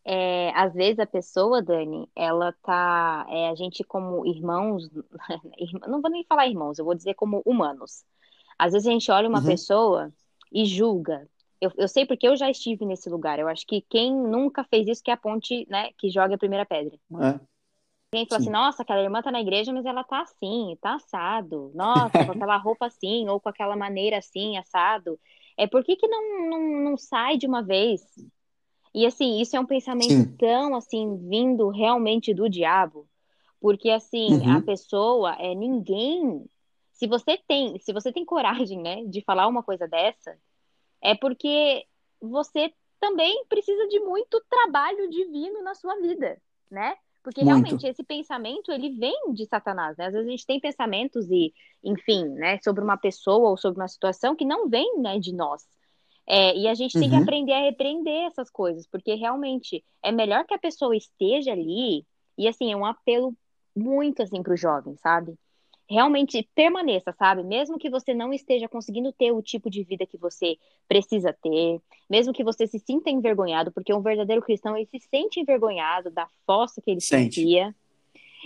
É, 0.04 0.50
às 0.54 0.72
vezes 0.72 0.98
a 0.98 1.06
pessoa, 1.06 1.62
Dani, 1.62 2.08
ela 2.16 2.52
tá. 2.62 3.26
É, 3.28 3.48
a 3.48 3.54
gente, 3.54 3.84
como 3.84 4.26
irmãos, 4.26 4.88
não 5.88 6.00
vou 6.00 6.10
nem 6.10 6.24
falar 6.24 6.46
irmãos, 6.46 6.78
eu 6.78 6.84
vou 6.84 6.94
dizer 6.94 7.14
como 7.14 7.42
humanos. 7.44 8.04
Às 8.58 8.72
vezes 8.72 8.86
a 8.88 8.90
gente 8.90 9.10
olha 9.10 9.28
uma 9.28 9.40
Uhum. 9.40 9.46
pessoa 9.46 10.12
e 10.52 10.64
julga. 10.64 11.28
Eu, 11.60 11.70
eu 11.76 11.88
sei 11.88 12.06
porque 12.06 12.26
eu 12.26 12.36
já 12.36 12.50
estive 12.50 12.86
nesse 12.86 13.08
lugar. 13.10 13.38
Eu 13.38 13.48
acho 13.48 13.66
que 13.66 13.82
quem 13.82 14.14
nunca 14.14 14.64
fez 14.64 14.88
isso 14.88 15.02
que 15.02 15.10
é 15.10 15.14
a 15.14 15.16
ponte, 15.16 15.66
né, 15.68 15.90
que 15.98 16.10
joga 16.10 16.34
a 16.34 16.38
primeira 16.38 16.64
pedra. 16.64 16.98
É. 17.20 17.40
Alguém 18.12 18.26
fala 18.26 18.38
assim, 18.38 18.44
Sim. 18.46 18.50
nossa, 18.50 18.82
aquela 18.82 19.02
irmã 19.02 19.22
tá 19.22 19.30
na 19.30 19.40
igreja, 19.40 19.72
mas 19.72 19.84
ela 19.84 20.02
tá 20.02 20.22
assim, 20.22 20.76
tá 20.80 20.94
assado. 20.94 21.70
Nossa, 21.74 22.24
com 22.24 22.32
aquela 22.32 22.56
roupa 22.56 22.86
assim, 22.86 23.28
ou 23.28 23.38
com 23.38 23.48
aquela 23.48 23.76
maneira 23.76 24.18
assim, 24.18 24.56
assado. 24.56 25.18
É 25.56 25.66
por 25.66 25.84
que 25.84 25.96
que 25.96 26.08
não, 26.08 26.48
não, 26.48 26.80
não 26.82 26.96
sai 26.96 27.36
de 27.36 27.46
uma 27.46 27.62
vez? 27.62 28.02
E 28.92 29.06
assim, 29.06 29.40
isso 29.40 29.54
é 29.56 29.60
um 29.60 29.66
pensamento 29.66 30.24
Sim. 30.24 30.36
tão 30.38 30.74
assim, 30.74 31.16
vindo 31.28 31.68
realmente 31.68 32.34
do 32.34 32.48
diabo. 32.48 33.06
Porque 33.60 33.90
assim, 33.90 34.44
a 34.46 34.56
Uhum. 34.56 34.62
pessoa 34.62 35.36
é 35.38 35.54
ninguém. 35.54 36.44
Se 36.92 37.06
você 37.06 37.38
tem, 37.46 37.78
se 37.78 37.92
você 37.92 38.10
tem 38.12 38.24
coragem, 38.24 38.80
né, 38.80 39.04
de 39.04 39.22
falar 39.22 39.46
uma 39.46 39.62
coisa 39.62 39.86
dessa, 39.86 40.36
é 41.02 41.14
porque 41.14 41.84
você 42.20 42.72
também 43.00 43.44
precisa 43.48 43.88
de 43.88 43.98
muito 44.00 44.42
trabalho 44.48 45.08
divino 45.08 45.62
na 45.62 45.74
sua 45.74 45.96
vida, 45.96 46.40
né? 46.70 46.94
Porque 47.22 47.40
Muito. 47.40 47.50
realmente 47.50 47.86
esse 47.86 48.02
pensamento, 48.02 48.72
ele 48.72 48.90
vem 48.90 49.32
de 49.32 49.46
Satanás, 49.46 49.96
né? 49.96 50.06
Às 50.06 50.12
vezes 50.12 50.26
a 50.26 50.30
gente 50.30 50.46
tem 50.46 50.60
pensamentos 50.60 51.30
e, 51.30 51.52
enfim, 51.82 52.26
né, 52.30 52.58
sobre 52.62 52.82
uma 52.82 52.96
pessoa 52.96 53.50
ou 53.50 53.56
sobre 53.56 53.80
uma 53.80 53.88
situação 53.88 54.34
que 54.34 54.44
não 54.44 54.68
vem, 54.68 54.98
né, 54.98 55.18
de 55.18 55.34
nós. 55.34 55.66
É, 56.26 56.56
e 56.56 56.68
a 56.68 56.74
gente 56.74 56.98
tem 56.98 57.08
que 57.08 57.16
Uhum. 57.16 57.22
aprender 57.22 57.52
a 57.52 57.60
repreender 57.62 58.26
essas 58.26 58.48
coisas, 58.50 58.86
porque 58.86 59.14
realmente 59.14 59.84
é 60.02 60.12
melhor 60.12 60.44
que 60.46 60.54
a 60.54 60.58
pessoa 60.58 60.96
esteja 60.96 61.52
ali, 61.52 62.06
e 62.38 62.46
assim, 62.48 62.72
é 62.72 62.76
um 62.76 62.86
apelo 62.86 63.34
muito 63.74 64.22
assim 64.22 64.42
para 64.42 64.54
os 64.54 64.60
jovens, 64.60 65.00
sabe? 65.00 65.34
Realmente 65.90 66.48
permaneça, 66.54 67.12
sabe? 67.12 67.42
Mesmo 67.42 67.76
que 67.76 67.90
você 67.90 68.14
não 68.14 68.32
esteja 68.32 68.68
conseguindo 68.68 69.12
ter 69.12 69.32
o 69.32 69.42
tipo 69.42 69.68
de 69.68 69.82
vida 69.82 70.06
que 70.06 70.16
você 70.16 70.56
precisa 70.86 71.32
ter, 71.32 71.80
mesmo 72.08 72.32
que 72.32 72.44
você 72.44 72.64
se 72.64 72.78
sinta 72.78 73.10
envergonhado, 73.10 73.72
porque 73.72 73.92
um 73.92 74.00
verdadeiro 74.00 74.40
cristão 74.40 74.76
ele 74.76 74.86
se 74.86 75.00
sente 75.00 75.40
envergonhado 75.40 76.08
da 76.08 76.28
fossa 76.46 76.80
que 76.80 76.92
ele 76.92 77.00
Sente. 77.00 77.40
sentia. 77.40 77.74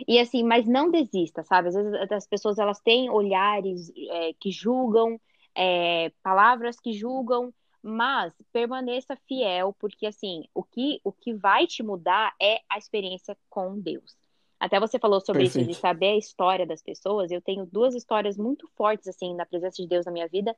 E 0.09 0.19
assim, 0.19 0.43
mas 0.43 0.67
não 0.67 0.91
desista, 0.91 1.45
sabe? 1.45 1.69
Às 1.69 1.75
vezes 1.75 2.13
as 2.13 2.27
pessoas 2.27 2.59
elas 2.59 2.81
têm 2.81 3.11
olhares 3.11 3.93
é, 4.11 4.33
que 4.41 4.51
julgam, 4.51 5.21
é, 5.55 6.11
palavras 6.23 6.81
que 6.81 6.95
julgam, 6.95 7.53
mas 7.83 8.33
permaneça 8.51 9.15
fiel, 9.29 9.77
porque 9.79 10.07
assim, 10.07 10.45
o 10.55 10.63
que, 10.63 10.99
o 11.05 11.13
que 11.13 11.35
vai 11.35 11.67
te 11.67 11.83
mudar 11.83 12.35
é 12.41 12.61
a 12.71 12.79
experiência 12.79 13.37
com 13.51 13.79
Deus. 13.79 14.17
Até 14.65 14.81
você 14.81 14.99
falou 14.99 15.21
sobre 15.21 15.43
isso 15.45 15.59
de 15.59 15.65
Perfeito. 15.65 15.81
saber 15.81 16.07
a 16.07 16.17
história 16.17 16.67
das 16.67 16.81
pessoas. 16.81 17.31
Eu 17.31 17.43
tenho 17.43 17.67
duas 17.67 17.95
histórias 17.95 18.39
muito 18.39 18.67
fortes 18.75 19.07
assim 19.07 19.35
na 19.35 19.45
presença 19.45 19.83
de 19.83 19.87
Deus 19.87 20.07
na 20.07 20.12
minha 20.12 20.27
vida, 20.27 20.57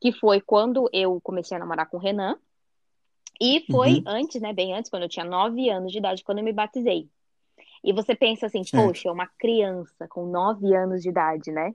que 0.00 0.12
foi 0.12 0.40
quando 0.40 0.88
eu 0.92 1.20
comecei 1.20 1.56
a 1.56 1.60
namorar 1.60 1.90
com 1.90 1.96
o 1.96 2.00
Renan 2.00 2.38
e 3.40 3.66
foi 3.68 3.94
Uhum. 3.96 4.04
antes, 4.06 4.40
né, 4.40 4.52
bem 4.52 4.72
antes, 4.72 4.88
quando 4.88 5.02
eu 5.02 5.08
tinha 5.08 5.24
nove 5.24 5.68
anos 5.68 5.90
de 5.90 5.98
idade, 5.98 6.22
quando 6.22 6.38
eu 6.38 6.44
me 6.44 6.52
batizei. 6.52 7.08
E 7.82 7.92
você 7.92 8.14
pensa 8.14 8.46
assim, 8.46 8.62
poxa, 8.70 9.08
é 9.08 9.12
uma 9.12 9.26
criança 9.26 10.06
com 10.06 10.26
nove 10.26 10.72
anos 10.76 11.02
de 11.02 11.08
idade, 11.08 11.50
né? 11.50 11.74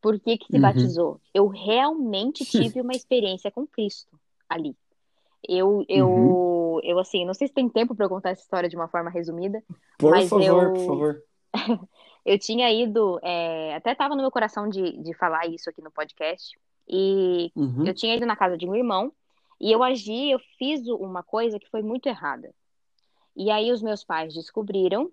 Por 0.00 0.18
que 0.18 0.38
que 0.38 0.46
se 0.46 0.52
Uhum. 0.56 0.62
batizou? 0.62 1.20
Eu 1.34 1.46
realmente 1.46 2.42
tive 2.46 2.80
uma 2.80 2.94
experiência 2.94 3.50
com 3.50 3.66
Cristo 3.66 4.18
ali. 4.48 4.74
Eu, 5.48 5.84
eu, 5.88 6.08
Uhum. 6.08 6.80
eu 6.84 6.98
assim, 6.98 7.24
não 7.24 7.34
sei 7.34 7.48
se 7.48 7.54
tem 7.54 7.68
tempo 7.68 7.94
para 7.94 8.06
eu 8.06 8.08
contar 8.08 8.30
essa 8.30 8.42
história 8.42 8.68
de 8.68 8.76
uma 8.76 8.88
forma 8.88 9.10
resumida, 9.10 9.62
Por 9.98 10.10
mas 10.10 10.28
favor, 10.28 10.44
eu, 10.44 10.70
por 10.72 10.86
favor. 10.86 11.22
eu 12.24 12.38
tinha 12.38 12.70
ido, 12.72 13.18
é, 13.22 13.74
até 13.74 13.92
estava 13.92 14.14
no 14.14 14.22
meu 14.22 14.30
coração 14.30 14.68
de, 14.68 14.96
de 15.02 15.14
falar 15.14 15.46
isso 15.46 15.68
aqui 15.68 15.82
no 15.82 15.90
podcast, 15.90 16.58
e 16.88 17.50
Uhum. 17.56 17.86
eu 17.86 17.94
tinha 17.94 18.14
ido 18.16 18.26
na 18.26 18.36
casa 18.36 18.56
de 18.56 18.68
um 18.68 18.74
irmão, 18.74 19.12
e 19.60 19.70
eu 19.70 19.82
agi, 19.82 20.30
eu 20.30 20.38
fiz 20.58 20.86
uma 20.88 21.22
coisa 21.22 21.58
que 21.58 21.68
foi 21.70 21.82
muito 21.82 22.06
errada. 22.08 22.52
E 23.36 23.50
aí 23.50 23.70
os 23.72 23.82
meus 23.82 24.04
pais 24.04 24.34
descobriram, 24.34 25.10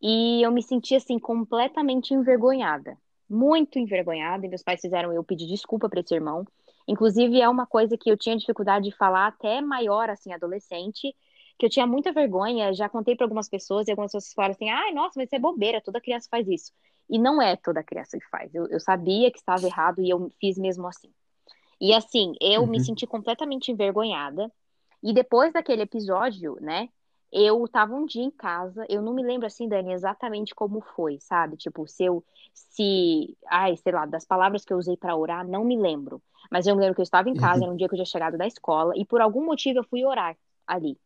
e 0.00 0.42
eu 0.42 0.52
me 0.52 0.62
senti 0.62 0.94
assim 0.94 1.18
completamente 1.18 2.14
envergonhada, 2.14 2.96
muito 3.28 3.78
envergonhada, 3.78 4.46
e 4.46 4.48
meus 4.48 4.62
pais 4.62 4.80
fizeram 4.80 5.12
eu 5.12 5.22
pedir 5.24 5.46
desculpa 5.46 5.88
para 5.88 6.00
esse 6.00 6.14
irmão. 6.14 6.44
Inclusive 6.86 7.40
é 7.40 7.48
uma 7.48 7.66
coisa 7.66 7.96
que 7.98 8.10
eu 8.10 8.16
tinha 8.16 8.36
dificuldade 8.36 8.88
de 8.88 8.96
falar 8.96 9.26
até 9.28 9.60
maior 9.60 10.08
assim, 10.10 10.32
adolescente, 10.32 11.14
que 11.58 11.66
eu 11.66 11.70
tinha 11.70 11.86
muita 11.86 12.12
vergonha, 12.12 12.72
já 12.72 12.88
contei 12.88 13.14
para 13.16 13.26
algumas 13.26 13.48
pessoas 13.48 13.86
e 13.88 13.90
algumas 13.90 14.12
pessoas 14.12 14.32
falaram 14.32 14.52
assim: 14.54 14.68
"Ai, 14.70 14.92
nossa, 14.92 15.14
mas 15.16 15.26
isso 15.28 15.36
é 15.36 15.38
bobeira, 15.38 15.80
toda 15.82 16.00
criança 16.00 16.28
faz 16.30 16.46
isso". 16.48 16.72
E 17.10 17.18
não 17.18 17.40
é 17.42 17.56
toda 17.56 17.82
criança 17.82 18.18
que 18.18 18.26
faz. 18.28 18.54
Eu, 18.54 18.66
eu 18.68 18.80
sabia 18.80 19.30
que 19.30 19.38
estava 19.38 19.66
errado 19.66 20.00
e 20.02 20.10
eu 20.10 20.30
fiz 20.40 20.56
mesmo 20.58 20.86
assim. 20.86 21.12
E 21.80 21.94
assim, 21.94 22.34
eu 22.40 22.66
me 22.66 22.78
Uhum. 22.78 22.80
senti 22.80 23.06
completamente 23.06 23.70
envergonhada. 23.72 24.52
E 25.02 25.12
depois 25.14 25.52
daquele 25.52 25.82
episódio, 25.82 26.56
né? 26.60 26.88
Eu 27.32 27.66
tava 27.68 27.94
um 27.94 28.06
dia 28.06 28.22
em 28.22 28.30
casa, 28.30 28.86
eu 28.88 29.02
não 29.02 29.12
me 29.14 29.22
lembro 29.22 29.46
assim, 29.46 29.68
Dani, 29.68 29.92
exatamente 29.92 30.54
como 30.54 30.80
foi, 30.80 31.18
sabe? 31.20 31.56
Tipo, 31.56 31.86
se 31.86 32.04
eu, 32.04 32.24
se, 32.54 33.36
ai, 33.46 33.76
sei 33.76 33.92
lá, 33.92 34.06
das 34.06 34.24
palavras 34.24 34.64
que 34.64 34.72
eu 34.72 34.78
usei 34.78 34.96
pra 34.96 35.14
orar, 35.16 35.46
não 35.46 35.64
me 35.64 35.76
lembro. 35.76 36.22
Mas 36.50 36.66
eu 36.66 36.74
me 36.74 36.80
lembro 36.80 36.94
que 36.94 37.00
eu 37.02 37.04
estava 37.04 37.28
em 37.28 37.34
casa, 37.34 37.58
Uhum. 37.58 37.64
era 37.64 37.72
um 37.72 37.76
dia 37.78 37.86
que 37.88 37.94
eu 37.94 37.98
tinha 37.98 38.06
chegado 38.06 38.38
da 38.38 38.46
escola, 38.46 38.94
e 38.96 39.04
por 39.04 39.20
algum 39.20 39.44
motivo 39.44 39.80
eu 39.80 39.84
fui 39.84 40.04
orar 40.04 40.36
ali. 40.66 40.98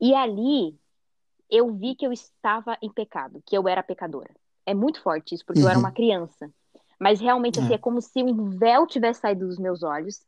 E 0.00 0.14
ali 0.14 0.78
eu 1.50 1.72
vi 1.74 1.94
que 1.94 2.06
eu 2.06 2.12
estava 2.12 2.76
em 2.82 2.90
pecado, 2.92 3.42
que 3.46 3.56
eu 3.56 3.68
era 3.68 3.82
pecadora. 3.82 4.34
É 4.66 4.74
muito 4.74 5.02
forte 5.02 5.34
isso, 5.34 5.44
porque 5.46 5.64
eu 5.64 5.68
era 5.68 5.78
uma 5.78 5.90
Uhum. 5.90 5.94
criança. 5.94 6.52
Mas 7.00 7.20
realmente, 7.20 7.60
assim, 7.60 7.74
É. 7.74 7.76
é 7.76 7.78
como 7.78 8.00
se 8.00 8.22
um 8.22 8.50
véu 8.58 8.86
tivesse 8.86 9.20
saído 9.20 9.46
dos 9.46 9.58
meus 9.58 9.82
olhos. 9.82 10.24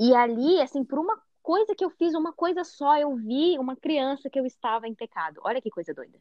E 0.00 0.14
ali, 0.14 0.60
assim, 0.60 0.84
por 0.84 0.98
uma 0.98 1.20
coisa 1.42 1.74
que 1.74 1.84
eu 1.84 1.90
fiz, 1.90 2.14
uma 2.14 2.32
coisa 2.32 2.64
só, 2.64 2.96
eu 2.98 3.14
vi 3.16 3.58
uma 3.58 3.76
criança 3.76 4.30
que 4.30 4.38
eu 4.38 4.46
estava 4.46 4.86
em 4.88 4.94
pecado. 4.94 5.40
Olha 5.44 5.60
que 5.60 5.70
coisa 5.70 5.92
doida. 5.92 6.18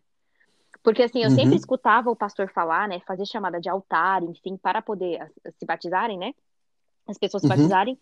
Porque, 0.84 1.04
assim, 1.04 1.24
eu 1.24 1.30
sempre 1.30 1.52
Uhum. 1.52 1.58
escutava 1.58 2.10
o 2.10 2.16
pastor 2.16 2.50
falar, 2.52 2.88
né, 2.88 3.00
fazer 3.02 3.26
chamada 3.26 3.60
de 3.60 3.70
altar, 3.70 4.24
enfim, 4.24 4.58
para 4.58 4.82
poder 4.82 5.32
se 5.60 5.66
batizarem, 5.66 6.18
né? 6.18 6.34
As 7.08 7.18
pessoas 7.18 7.42
se 7.44 7.48
Uhum. 7.48 7.56
batizarem. 7.56 8.00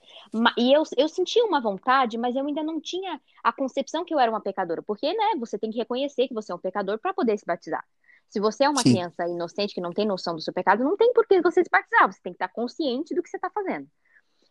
E 0.57 0.71
eu, 0.73 0.83
eu 0.97 1.09
sentia 1.09 1.43
uma 1.45 1.59
vontade, 1.59 2.17
mas 2.17 2.35
eu 2.35 2.45
ainda 2.45 2.63
não 2.63 2.79
tinha 2.79 3.19
a 3.43 3.51
concepção 3.51 4.05
que 4.05 4.13
eu 4.13 4.19
era 4.19 4.31
uma 4.31 4.41
pecadora. 4.41 4.81
Porque, 4.81 5.11
né, 5.11 5.35
você 5.39 5.57
tem 5.57 5.71
que 5.71 5.77
reconhecer 5.77 6.27
que 6.27 6.33
você 6.33 6.51
é 6.51 6.55
um 6.55 6.59
pecador 6.59 6.99
para 6.99 7.13
poder 7.13 7.37
se 7.37 7.45
batizar. 7.45 7.83
Se 8.29 8.39
você 8.39 8.63
é 8.63 8.69
uma 8.69 8.83
Sim. 8.83 8.91
criança 8.91 9.27
inocente 9.27 9.73
que 9.73 9.81
não 9.81 9.91
tem 9.91 10.05
noção 10.05 10.35
do 10.35 10.41
seu 10.41 10.53
pecado, 10.53 10.83
não 10.83 10.95
tem 10.95 11.11
por 11.13 11.25
que 11.27 11.41
você 11.41 11.63
se 11.63 11.69
batizar. 11.69 12.11
Você 12.11 12.19
tem 12.21 12.31
que 12.33 12.37
estar 12.37 12.49
consciente 12.49 13.15
do 13.15 13.23
que 13.23 13.29
você 13.29 13.37
está 13.37 13.49
fazendo. 13.49 13.87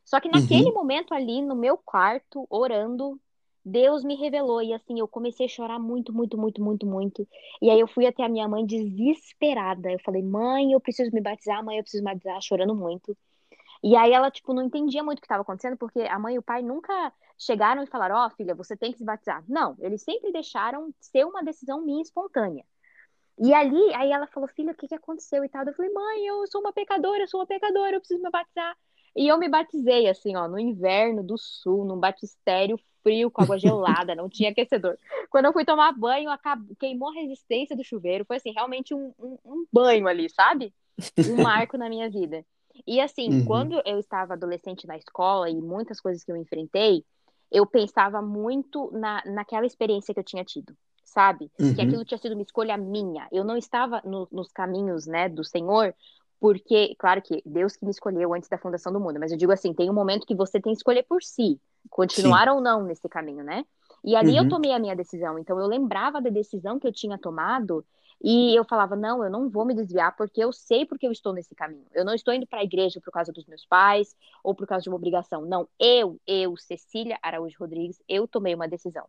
Só 0.08 0.20
que 0.20 0.28
naquele 0.28 0.64
Uhum. 0.68 0.74
momento 0.74 1.12
ali, 1.14 1.42
no 1.42 1.54
meu 1.54 1.76
quarto, 1.76 2.46
orando, 2.48 3.20
Deus 3.64 4.02
me 4.04 4.14
revelou. 4.16 4.62
E 4.62 4.72
assim, 4.72 4.98
eu 4.98 5.06
comecei 5.06 5.46
a 5.46 5.48
chorar 5.48 5.78
muito, 5.78 6.12
muito, 6.14 6.38
muito, 6.38 6.62
muito, 6.62 6.86
muito. 6.86 7.28
E 7.60 7.70
aí 7.70 7.78
eu 7.78 7.86
fui 7.86 8.06
até 8.06 8.24
a 8.24 8.28
minha 8.28 8.48
mãe 8.48 8.64
desesperada. 8.64 9.92
Eu 9.92 9.98
falei, 10.00 10.22
mãe, 10.22 10.72
eu 10.72 10.80
preciso 10.80 11.10
me 11.12 11.20
batizar, 11.20 11.62
mãe, 11.64 11.76
eu 11.76 11.82
preciso 11.82 12.02
me 12.02 12.10
batizar, 12.12 12.40
chorando 12.40 12.74
muito. 12.74 13.16
E 13.82 13.96
aí 13.96 14.12
ela, 14.12 14.30
tipo, 14.30 14.54
não 14.54 14.62
entendia 14.64 15.02
muito 15.04 15.18
o 15.18 15.20
que 15.22 15.26
estava 15.26 15.42
acontecendo, 15.42 15.76
porque 15.76 16.00
a 16.02 16.18
mãe 16.18 16.34
e 16.36 16.38
o 16.38 16.42
pai 16.42 16.62
nunca 16.62 17.12
chegaram 17.38 17.82
e 17.82 17.86
falaram, 17.86 18.16
ó, 18.16 18.30
filha, 18.30 18.54
você 18.54 18.76
tem 18.76 18.92
que 18.92 18.98
se 18.98 19.04
batizar. 19.04 19.44
Não, 19.48 19.76
eles 19.80 20.02
sempre 20.02 20.32
deixaram 20.32 20.92
ser 21.00 21.24
uma 21.26 21.42
decisão 21.42 21.82
minha 21.82 22.02
espontânea. 22.02 22.64
E 23.38 23.54
ali, 23.54 23.94
aí 23.94 24.10
ela 24.12 24.26
falou, 24.28 24.48
filha, 24.48 24.72
o 24.72 24.76
que 24.76 24.88
que 24.88 24.94
aconteceu 24.94 25.44
e 25.44 25.48
tal? 25.48 25.64
Eu 25.66 25.74
falei, 25.74 25.92
mãe, 25.92 26.26
eu 26.26 26.46
sou 26.48 26.60
uma 26.60 26.72
pecadora, 26.72 27.22
eu 27.22 27.28
sou 27.28 27.40
uma 27.40 27.46
pecadora, 27.46 27.96
eu 27.96 28.00
preciso 28.00 28.22
me 28.22 28.30
batizar. 28.30 28.76
E 29.18 29.26
eu 29.26 29.36
me 29.36 29.48
batizei, 29.48 30.08
assim, 30.08 30.36
ó, 30.36 30.46
no 30.46 30.60
inverno 30.60 31.24
do 31.24 31.36
sul, 31.36 31.84
num 31.84 31.98
batistério 31.98 32.78
frio, 33.02 33.30
com 33.32 33.42
água 33.42 33.58
gelada, 33.58 34.14
não 34.14 34.28
tinha 34.28 34.50
aquecedor. 34.50 34.96
Quando 35.28 35.46
eu 35.46 35.52
fui 35.52 35.64
tomar 35.64 35.92
banho, 35.92 36.30
acab... 36.30 36.64
queimou 36.78 37.08
a 37.10 37.14
resistência 37.14 37.76
do 37.76 37.82
chuveiro. 37.82 38.24
Foi, 38.24 38.36
assim, 38.36 38.52
realmente 38.52 38.94
um, 38.94 39.12
um, 39.18 39.36
um 39.44 39.66
banho 39.72 40.06
ali, 40.06 40.30
sabe? 40.30 40.72
Um 41.26 41.36
marco 41.42 41.76
na 41.76 41.88
minha 41.88 42.08
vida. 42.08 42.44
E, 42.86 43.00
assim, 43.00 43.30
Uhum. 43.30 43.44
quando 43.44 43.82
eu 43.84 43.98
estava 43.98 44.34
adolescente 44.34 44.86
na 44.86 44.96
escola 44.96 45.50
e 45.50 45.56
muitas 45.60 46.00
coisas 46.00 46.22
que 46.22 46.30
eu 46.30 46.36
enfrentei, 46.36 47.04
eu 47.50 47.66
pensava 47.66 48.22
muito 48.22 48.90
na, 48.92 49.20
naquela 49.26 49.66
experiência 49.66 50.14
que 50.14 50.20
eu 50.20 50.24
tinha 50.24 50.44
tido, 50.44 50.76
sabe? 51.04 51.50
Que 51.74 51.80
Uhum. 51.80 51.88
aquilo 51.88 52.04
tinha 52.04 52.18
sido 52.18 52.34
uma 52.34 52.42
escolha 52.42 52.76
minha. 52.76 53.26
Eu 53.32 53.42
não 53.42 53.56
estava 53.56 54.00
no- 54.04 54.28
nos 54.30 54.52
caminhos, 54.52 55.06
né, 55.06 55.28
do 55.28 55.42
Senhor, 55.42 55.92
porque, 56.40 56.94
claro 56.98 57.20
que 57.22 57.42
Deus 57.44 57.76
que 57.76 57.84
me 57.84 57.90
escolheu 57.90 58.32
antes 58.34 58.48
da 58.48 58.58
fundação 58.58 58.92
do 58.92 59.00
mundo, 59.00 59.18
mas 59.18 59.32
eu 59.32 59.38
digo 59.38 59.52
assim, 59.52 59.74
tem 59.74 59.90
um 59.90 59.94
momento 59.94 60.26
que 60.26 60.34
você 60.34 60.60
tem 60.60 60.72
que 60.72 60.78
escolher 60.78 61.02
por 61.04 61.22
si, 61.22 61.60
continuar 61.90 62.48
ou 62.48 62.60
não 62.60 62.84
nesse 62.84 63.08
caminho, 63.08 63.42
né? 63.44 63.64
E 64.04 64.14
ali 64.14 64.36
eu 64.36 64.44
Uhum. 64.44 64.48
tomei 64.48 64.72
a 64.72 64.78
minha 64.78 64.94
decisão, 64.94 65.38
então 65.38 65.58
eu 65.58 65.66
lembrava 65.66 66.20
da 66.20 66.30
decisão 66.30 66.78
que 66.78 66.86
eu 66.86 66.92
tinha 66.92 67.18
tomado 67.18 67.84
e 68.22 68.54
eu 68.54 68.64
falava, 68.64 68.96
não, 68.96 69.22
eu 69.24 69.30
não 69.30 69.48
vou 69.48 69.64
me 69.64 69.74
desviar 69.74 70.16
porque 70.16 70.42
eu 70.42 70.52
sei 70.52 70.84
porque 70.86 71.06
eu 71.06 71.12
estou 71.12 71.32
nesse 71.32 71.54
caminho. 71.54 71.86
Eu 71.92 72.04
não 72.04 72.14
estou 72.14 72.34
indo 72.34 72.46
para 72.46 72.60
a 72.60 72.64
igreja 72.64 73.00
por 73.00 73.12
causa 73.12 73.32
dos 73.32 73.46
meus 73.46 73.64
pais 73.66 74.16
ou 74.42 74.54
por 74.54 74.66
causa 74.66 74.82
de 74.82 74.88
uma 74.88 74.96
obrigação. 74.96 75.42
Não, 75.42 75.68
eu, 75.78 76.20
eu, 76.26 76.56
Cecília 76.56 77.18
Araújo 77.22 77.56
Rodrigues, 77.60 78.02
eu 78.08 78.26
tomei 78.26 78.54
uma 78.54 78.66
decisão. 78.68 79.04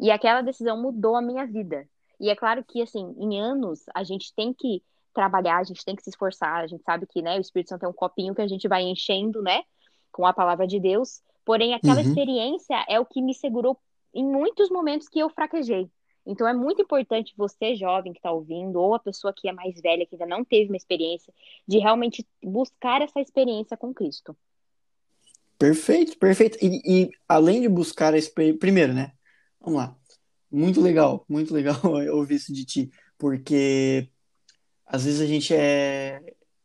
E 0.00 0.10
aquela 0.10 0.40
decisão 0.42 0.80
mudou 0.80 1.14
a 1.16 1.22
minha 1.22 1.46
vida. 1.46 1.86
E 2.18 2.30
é 2.30 2.36
claro 2.36 2.64
que, 2.64 2.80
assim, 2.82 3.14
em 3.18 3.40
anos, 3.40 3.84
a 3.94 4.02
gente 4.02 4.34
tem 4.34 4.52
que 4.54 4.82
trabalhar, 5.14 5.58
a 5.58 5.64
gente 5.64 5.84
tem 5.84 5.96
que 5.96 6.02
se 6.02 6.10
esforçar, 6.10 6.62
a 6.62 6.66
gente 6.66 6.82
sabe 6.84 7.06
que, 7.06 7.22
né, 7.22 7.38
o 7.38 7.40
Espírito 7.40 7.70
Santo 7.70 7.84
é 7.86 7.88
um 7.88 7.92
copinho 7.92 8.34
que 8.34 8.42
a 8.42 8.48
gente 8.48 8.68
vai 8.68 8.82
enchendo, 8.82 9.42
né, 9.42 9.62
com 10.12 10.26
a 10.26 10.32
palavra 10.34 10.66
de 10.66 10.80
Deus, 10.80 11.22
porém 11.44 11.74
aquela 11.74 12.00
Uhum. 12.00 12.08
experiência 12.08 12.84
é 12.88 13.00
o 13.00 13.06
que 13.06 13.22
me 13.22 13.34
segurou 13.34 13.78
em 14.14 14.24
muitos 14.24 14.70
momentos 14.70 15.08
que 15.08 15.18
eu 15.20 15.30
fraquejei. 15.30 15.90
Então 16.26 16.48
é 16.48 16.54
muito 16.54 16.82
importante 16.82 17.34
você, 17.36 17.74
jovem 17.76 18.12
que 18.12 18.18
está 18.18 18.30
ouvindo, 18.32 18.80
ou 18.80 18.94
a 18.94 18.98
pessoa 18.98 19.32
que 19.34 19.48
é 19.48 19.52
mais 19.52 19.80
velha, 19.80 20.06
que 20.06 20.14
ainda 20.14 20.26
não 20.26 20.44
teve 20.44 20.70
uma 20.70 20.76
experiência, 20.76 21.32
de 21.68 21.78
realmente 21.78 22.26
buscar 22.42 23.02
essa 23.02 23.20
experiência 23.20 23.76
com 23.76 23.92
Cristo. 23.94 24.36
Perfeito, 25.58 26.18
perfeito. 26.18 26.58
E, 26.62 26.80
e 27.04 27.10
além 27.28 27.60
de 27.62 27.68
buscar 27.68 28.14
a 28.14 28.18
experiência. 28.18 28.58
Primeiro, 28.58 28.92
né? 28.92 29.12
Vamos 29.60 29.78
lá. 29.78 29.96
Muito 30.50 30.80
legal, 30.80 31.24
muito 31.28 31.52
legal 31.54 31.76
ouvir 32.12 32.36
isso 32.36 32.52
de 32.52 32.64
ti, 32.64 32.90
porque 33.18 34.10
às 34.86 35.04
vezes 35.04 35.20
a 35.20 35.26
gente 35.26 35.54
é. 35.54 36.20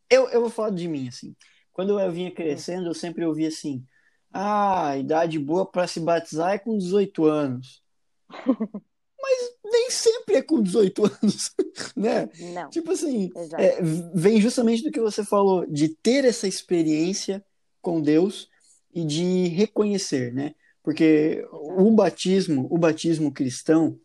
Eu, 0.09 0.27
eu 0.29 0.41
vou 0.41 0.49
falar 0.49 0.71
de 0.71 0.87
mim, 0.87 1.07
assim. 1.07 1.35
Quando 1.71 1.99
eu 1.99 2.11
vinha 2.11 2.31
crescendo, 2.31 2.87
eu 2.87 2.93
sempre 2.93 3.25
ouvia 3.25 3.47
assim: 3.47 3.85
ah, 4.31 4.89
a 4.89 4.97
idade 4.97 5.39
boa 5.39 5.65
para 5.65 5.87
se 5.87 5.99
batizar 5.99 6.53
é 6.53 6.59
com 6.59 6.77
18 6.77 7.25
anos. 7.25 7.81
Mas 9.21 9.51
nem 9.65 9.91
sempre 9.91 10.35
é 10.37 10.41
com 10.41 10.61
18 10.61 11.05
anos, 11.05 11.51
né? 11.95 12.29
Não, 12.53 12.69
Tipo 12.69 12.91
assim, 12.91 13.29
exato. 13.35 13.61
é, 13.61 13.79
vem 14.13 14.39
justamente 14.39 14.81
do 14.83 14.91
que 14.91 14.99
você 14.99 15.25
falou, 15.25 15.65
de 15.65 15.89
ter 15.89 16.23
essa 16.23 16.47
experiência 16.47 17.43
com 17.81 18.01
Deus 18.01 18.49
e 18.93 19.03
de 19.03 19.47
reconhecer, 19.49 20.33
né? 20.33 20.55
Porque 20.81 21.45
o 21.51 21.91
batismo, 21.91 22.67
o 22.71 22.77
batismo 22.77 23.31
cristão, 23.31 23.99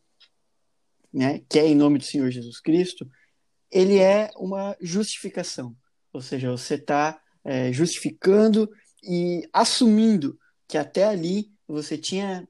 né, 1.12 1.40
que 1.48 1.58
é 1.58 1.66
em 1.66 1.76
nome 1.76 1.98
do 1.98 2.04
Senhor 2.04 2.30
Jesus 2.30 2.60
Cristo, 2.60 3.08
ele 3.74 3.98
é 3.98 4.30
uma 4.36 4.76
justificação. 4.80 5.74
Ou 6.12 6.20
seja, 6.22 6.48
você 6.48 6.76
está 6.76 7.20
é, 7.44 7.72
justificando 7.72 8.70
e 9.02 9.42
assumindo 9.52 10.38
que 10.68 10.78
até 10.78 11.04
ali 11.04 11.50
você 11.66 11.98
tinha 11.98 12.46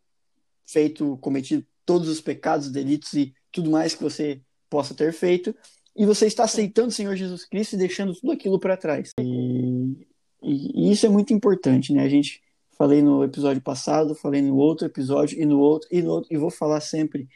feito, 0.67 1.17
cometido 1.23 1.65
todos 1.87 2.09
os 2.11 2.21
pecados, 2.21 2.71
delitos 2.71 3.15
e 3.15 3.35
tudo 3.51 3.71
mais 3.71 3.95
que 3.95 4.03
você 4.03 4.43
possa 4.69 4.95
ter 4.95 5.13
feito, 5.15 5.57
e 5.97 6.05
você 6.05 6.27
está 6.27 6.45
aceitando 6.45 6.89
o 6.89 6.93
Senhor 6.93 7.17
Jesus 7.17 7.47
Cristo 7.47 7.75
e 7.75 7.79
deixando 7.79 8.15
tudo 8.15 8.33
aquilo 8.33 8.59
para 8.59 8.77
trás. 8.77 9.13
E, 9.19 10.07
e, 10.43 10.89
e, 10.89 10.93
isso 10.93 11.07
é 11.07 11.09
muito 11.09 11.33
importante, 11.33 11.93
né? 11.93 12.03
A 12.03 12.09
gente 12.09 12.43
falei 12.77 13.01
no 13.01 13.25
episódio 13.25 13.63
passado, 13.63 14.15
falei 14.15 14.43
no 14.43 14.57
outro 14.57 14.87
episódio 14.87 15.41
e 15.41 15.47
no 15.47 15.59
outro 15.59 15.89
e 15.91 16.03
no 16.03 16.11
outro, 16.11 16.35
e 16.35 16.37
vou 16.37 16.51
falar 16.51 16.81
sempre 16.81 17.29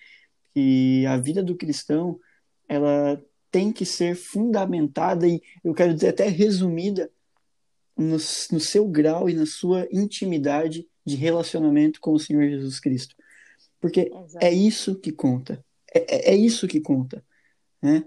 que 0.52 1.06
a 1.06 1.16
vida 1.16 1.42
do 1.42 1.56
cristão 1.56 2.18
ela 2.68 3.22
tem 3.50 3.72
que 3.72 3.84
ser 3.84 4.14
fundamentada 4.14 5.26
e 5.26 5.40
eu 5.64 5.74
quero 5.74 5.94
dizer 5.94 6.08
até 6.08 6.28
resumida 6.28 7.10
no, 7.96 8.12
no 8.16 8.60
seu 8.60 8.86
grau 8.86 9.28
e 9.28 9.34
na 9.34 9.46
sua 9.46 9.88
intimidade 9.90 10.86
de 11.04 11.16
relacionamento 11.16 12.00
com 12.00 12.12
o 12.12 12.18
Senhor 12.18 12.48
Jesus 12.48 12.78
Cristo. 12.78 13.16
Porque 13.80 14.10
Exato. 14.12 14.44
é 14.44 14.52
isso 14.52 14.98
que 14.98 15.12
conta. 15.12 15.64
É, 15.94 16.30
é, 16.30 16.34
é 16.34 16.36
isso 16.36 16.68
que 16.68 16.80
conta. 16.80 17.24
Né? 17.82 18.04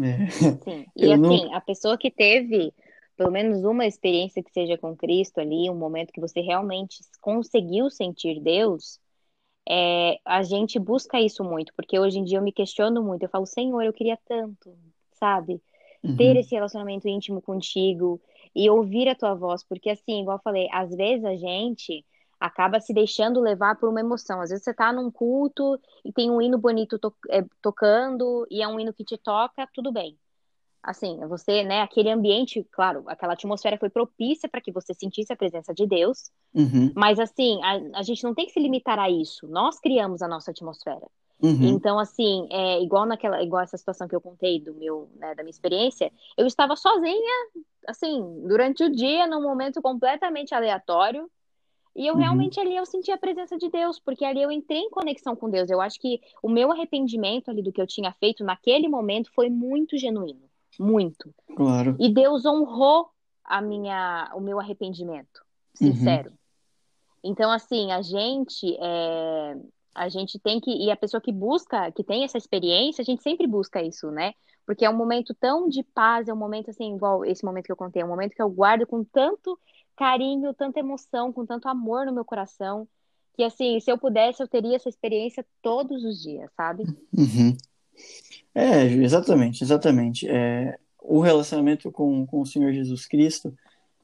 É. 0.00 0.30
Sim. 0.30 0.86
E 0.96 1.04
Eu 1.04 1.12
assim, 1.12 1.20
não- 1.20 1.54
a 1.54 1.60
pessoa 1.60 1.96
que 1.96 2.10
teve 2.10 2.72
pelo 3.16 3.30
menos 3.30 3.62
uma 3.64 3.86
experiência 3.86 4.42
que 4.42 4.50
seja 4.50 4.76
com 4.78 4.96
Cristo 4.96 5.38
ali, 5.38 5.70
um 5.70 5.76
momento 5.76 6.12
que 6.12 6.20
você 6.20 6.40
realmente 6.40 7.00
conseguiu 7.20 7.90
sentir 7.90 8.40
Deus, 8.40 8.98
é, 9.68 10.18
a 10.24 10.42
gente 10.42 10.78
busca 10.78 11.20
isso 11.20 11.44
muito, 11.44 11.72
porque 11.74 11.98
hoje 11.98 12.18
em 12.18 12.24
dia 12.24 12.38
eu 12.38 12.42
me 12.42 12.52
questiono 12.52 13.02
muito, 13.02 13.22
eu 13.24 13.28
falo, 13.28 13.46
Senhor, 13.46 13.82
eu 13.82 13.92
queria 13.92 14.18
tanto, 14.26 14.76
sabe? 15.14 15.62
Ter 16.16 16.36
Uhum. 16.36 16.36
esse 16.36 16.54
relacionamento 16.54 17.08
íntimo 17.08 17.42
contigo 17.42 18.20
e 18.54 18.68
ouvir 18.70 19.08
a 19.08 19.14
tua 19.14 19.34
voz, 19.34 19.64
porque 19.64 19.90
assim, 19.90 20.20
igual 20.22 20.36
eu 20.38 20.42
falei, 20.42 20.68
às 20.72 20.90
vezes 20.94 21.24
a 21.24 21.36
gente 21.36 22.04
acaba 22.40 22.80
se 22.80 22.92
deixando 22.92 23.40
levar 23.40 23.76
por 23.78 23.88
uma 23.88 24.00
emoção. 24.00 24.40
Às 24.40 24.50
vezes 24.50 24.64
você 24.64 24.74
tá 24.74 24.92
num 24.92 25.10
culto 25.10 25.78
e 26.04 26.12
tem 26.12 26.30
um 26.30 26.42
hino 26.42 26.58
bonito 26.58 26.98
to- 26.98 27.14
é, 27.30 27.42
tocando 27.62 28.46
e 28.50 28.62
é 28.62 28.68
um 28.68 28.80
hino 28.80 28.92
que 28.92 29.04
te 29.04 29.16
toca, 29.18 29.66
tudo 29.74 29.92
bem. 29.92 30.18
Assim, 30.82 31.16
você, 31.28 31.62
né, 31.62 31.80
aquele 31.80 32.10
ambiente, 32.10 32.66
claro, 32.72 33.04
aquela 33.06 33.34
atmosfera 33.34 33.78
foi 33.78 33.88
propícia 33.88 34.48
para 34.48 34.60
que 34.60 34.72
você 34.72 34.92
sentisse 34.92 35.32
a 35.32 35.36
presença 35.36 35.72
de 35.72 35.86
Deus, 35.86 36.30
Uhum. 36.52 36.92
mas 36.94 37.20
assim, 37.20 37.60
a, 37.62 38.00
a 38.00 38.02
gente 38.02 38.24
não 38.24 38.34
tem 38.34 38.46
que 38.46 38.52
se 38.52 38.58
limitar 38.60 38.98
a 38.98 39.08
isso. 39.08 39.46
Nós 39.46 39.78
criamos 39.78 40.22
a 40.22 40.28
nossa 40.28 40.50
atmosfera. 40.50 41.06
Uhum. 41.40 41.70
Então, 41.74 41.98
assim, 41.98 42.48
é 42.50 42.80
igual 42.82 43.06
naquela, 43.06 43.42
igual 43.42 43.62
essa 43.62 43.76
situação 43.76 44.08
que 44.08 44.14
eu 44.14 44.20
contei 44.20 44.60
do 44.60 44.74
meu, 44.74 45.08
né, 45.16 45.34
da 45.34 45.42
minha 45.42 45.50
experiência, 45.50 46.12
eu 46.36 46.46
estava 46.46 46.74
sozinha, 46.76 47.48
assim, 47.86 48.44
durante 48.46 48.82
o 48.84 48.90
dia, 48.90 49.26
num 49.26 49.42
momento 49.42 49.80
completamente 49.80 50.54
aleatório, 50.54 51.30
e 51.94 52.06
eu 52.06 52.14
Uhum. 52.14 52.20
realmente 52.20 52.58
ali 52.58 52.74
eu 52.74 52.86
senti 52.86 53.10
a 53.12 53.18
presença 53.18 53.56
de 53.58 53.68
Deus, 53.68 54.00
porque 54.00 54.24
ali 54.24 54.40
eu 54.42 54.50
entrei 54.50 54.78
em 54.80 54.90
conexão 54.90 55.36
com 55.36 55.50
Deus. 55.50 55.68
Eu 55.70 55.80
acho 55.80 56.00
que 56.00 56.20
o 56.42 56.48
meu 56.48 56.72
arrependimento 56.72 57.50
ali 57.50 57.62
do 57.62 57.70
que 57.72 57.80
eu 57.82 57.86
tinha 57.86 58.12
feito 58.12 58.42
naquele 58.42 58.88
momento 58.88 59.30
foi 59.34 59.50
muito 59.50 59.98
genuíno, 59.98 60.48
muito. 60.78 61.34
Claro. 61.56 61.96
E 61.98 62.12
Deus 62.12 62.44
honrou 62.44 63.10
a 63.44 63.60
minha, 63.60 64.30
o 64.34 64.40
meu 64.40 64.58
arrependimento, 64.58 65.42
sincero. 65.74 66.32
Então, 67.24 67.50
assim, 67.50 67.92
a 67.92 68.02
gente, 68.02 68.76
é, 68.80 69.56
a 69.94 70.08
gente 70.08 70.38
tem 70.38 70.60
que, 70.60 70.70
e 70.70 70.90
a 70.90 70.96
pessoa 70.96 71.20
que 71.20 71.32
busca, 71.32 71.90
que 71.92 72.02
tem 72.02 72.24
essa 72.24 72.38
experiência, 72.38 73.02
a 73.02 73.04
gente 73.04 73.22
sempre 73.22 73.46
busca 73.46 73.82
isso, 73.82 74.10
né? 74.10 74.32
Porque 74.66 74.84
é 74.84 74.90
um 74.90 74.96
momento 74.96 75.34
tão 75.34 75.68
de 75.68 75.82
paz, 75.82 76.28
é 76.28 76.32
um 76.32 76.36
momento 76.36 76.70
assim, 76.70 76.94
igual 76.94 77.24
esse 77.24 77.44
momento 77.44 77.66
que 77.66 77.72
eu 77.72 77.76
contei, 77.76 78.02
é 78.02 78.04
um 78.04 78.08
momento 78.08 78.34
que 78.34 78.42
eu 78.42 78.50
guardo 78.50 78.86
com 78.86 79.04
tanto 79.04 79.58
carinho, 79.96 80.54
tanta 80.54 80.80
emoção, 80.80 81.32
com 81.32 81.44
tanto 81.44 81.68
amor 81.68 82.06
no 82.06 82.12
meu 82.12 82.24
coração, 82.24 82.88
que 83.34 83.42
assim, 83.42 83.78
se 83.80 83.90
eu 83.90 83.98
pudesse, 83.98 84.42
eu 84.42 84.48
teria 84.48 84.76
essa 84.76 84.88
experiência 84.88 85.44
todos 85.62 86.04
os 86.04 86.20
dias, 86.22 86.50
sabe? 86.56 86.84
Uhum. 87.16 87.56
É, 88.54 88.84
exatamente, 88.84 89.62
exatamente. 89.62 90.28
É, 90.28 90.78
o 91.00 91.20
relacionamento 91.20 91.90
com, 91.90 92.26
com 92.26 92.40
o 92.40 92.46
Senhor 92.46 92.72
Jesus 92.72 93.06
Cristo, 93.06 93.54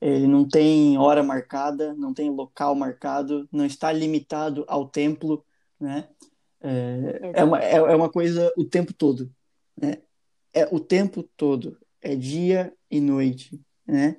ele 0.01 0.27
não 0.27 0.47
tem 0.47 0.97
hora 0.97 1.23
marcada, 1.23 1.95
não 1.95 2.15
tem 2.15 2.31
local 2.31 2.75
marcado, 2.75 3.49
não 3.53 3.67
está 3.67 3.93
limitado 3.93 4.65
ao 4.69 4.89
templo, 4.89 5.45
né? 5.81 6.09
É, 6.61 7.33
é 7.35 7.45
uma, 7.45 7.63
é, 7.63 7.77
é 7.77 7.97
uma 7.97 8.09
coisa 8.09 8.53
o 8.57 8.65
tempo 8.65 8.93
todo, 8.93 9.31
né? 9.77 9.99
É 10.53 10.67
o 10.73 10.81
tempo 10.81 11.23
todo, 11.37 11.79
é 12.01 12.17
dia 12.17 12.73
e 12.91 13.01
noite, 13.01 13.61
né? 13.87 14.17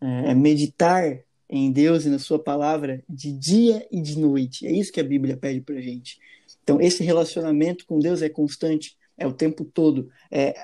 É, 0.00 0.30
é 0.30 0.34
meditar 0.34 1.20
em 1.48 1.72
Deus 1.72 2.04
e 2.04 2.10
na 2.10 2.18
sua 2.18 2.38
palavra 2.38 3.02
de 3.08 3.32
dia 3.32 3.86
e 3.90 4.02
de 4.02 4.18
noite. 4.18 4.66
É 4.66 4.72
isso 4.72 4.92
que 4.92 5.00
a 5.00 5.04
Bíblia 5.04 5.36
pede 5.36 5.60
pra 5.60 5.80
gente. 5.80 6.18
Então, 6.62 6.80
esse 6.80 7.02
relacionamento 7.02 7.86
com 7.86 7.98
Deus 7.98 8.20
é 8.20 8.28
constante, 8.28 8.97
é 9.18 9.26
o 9.26 9.32
tempo 9.32 9.64
todo, 9.64 10.08
é 10.30 10.54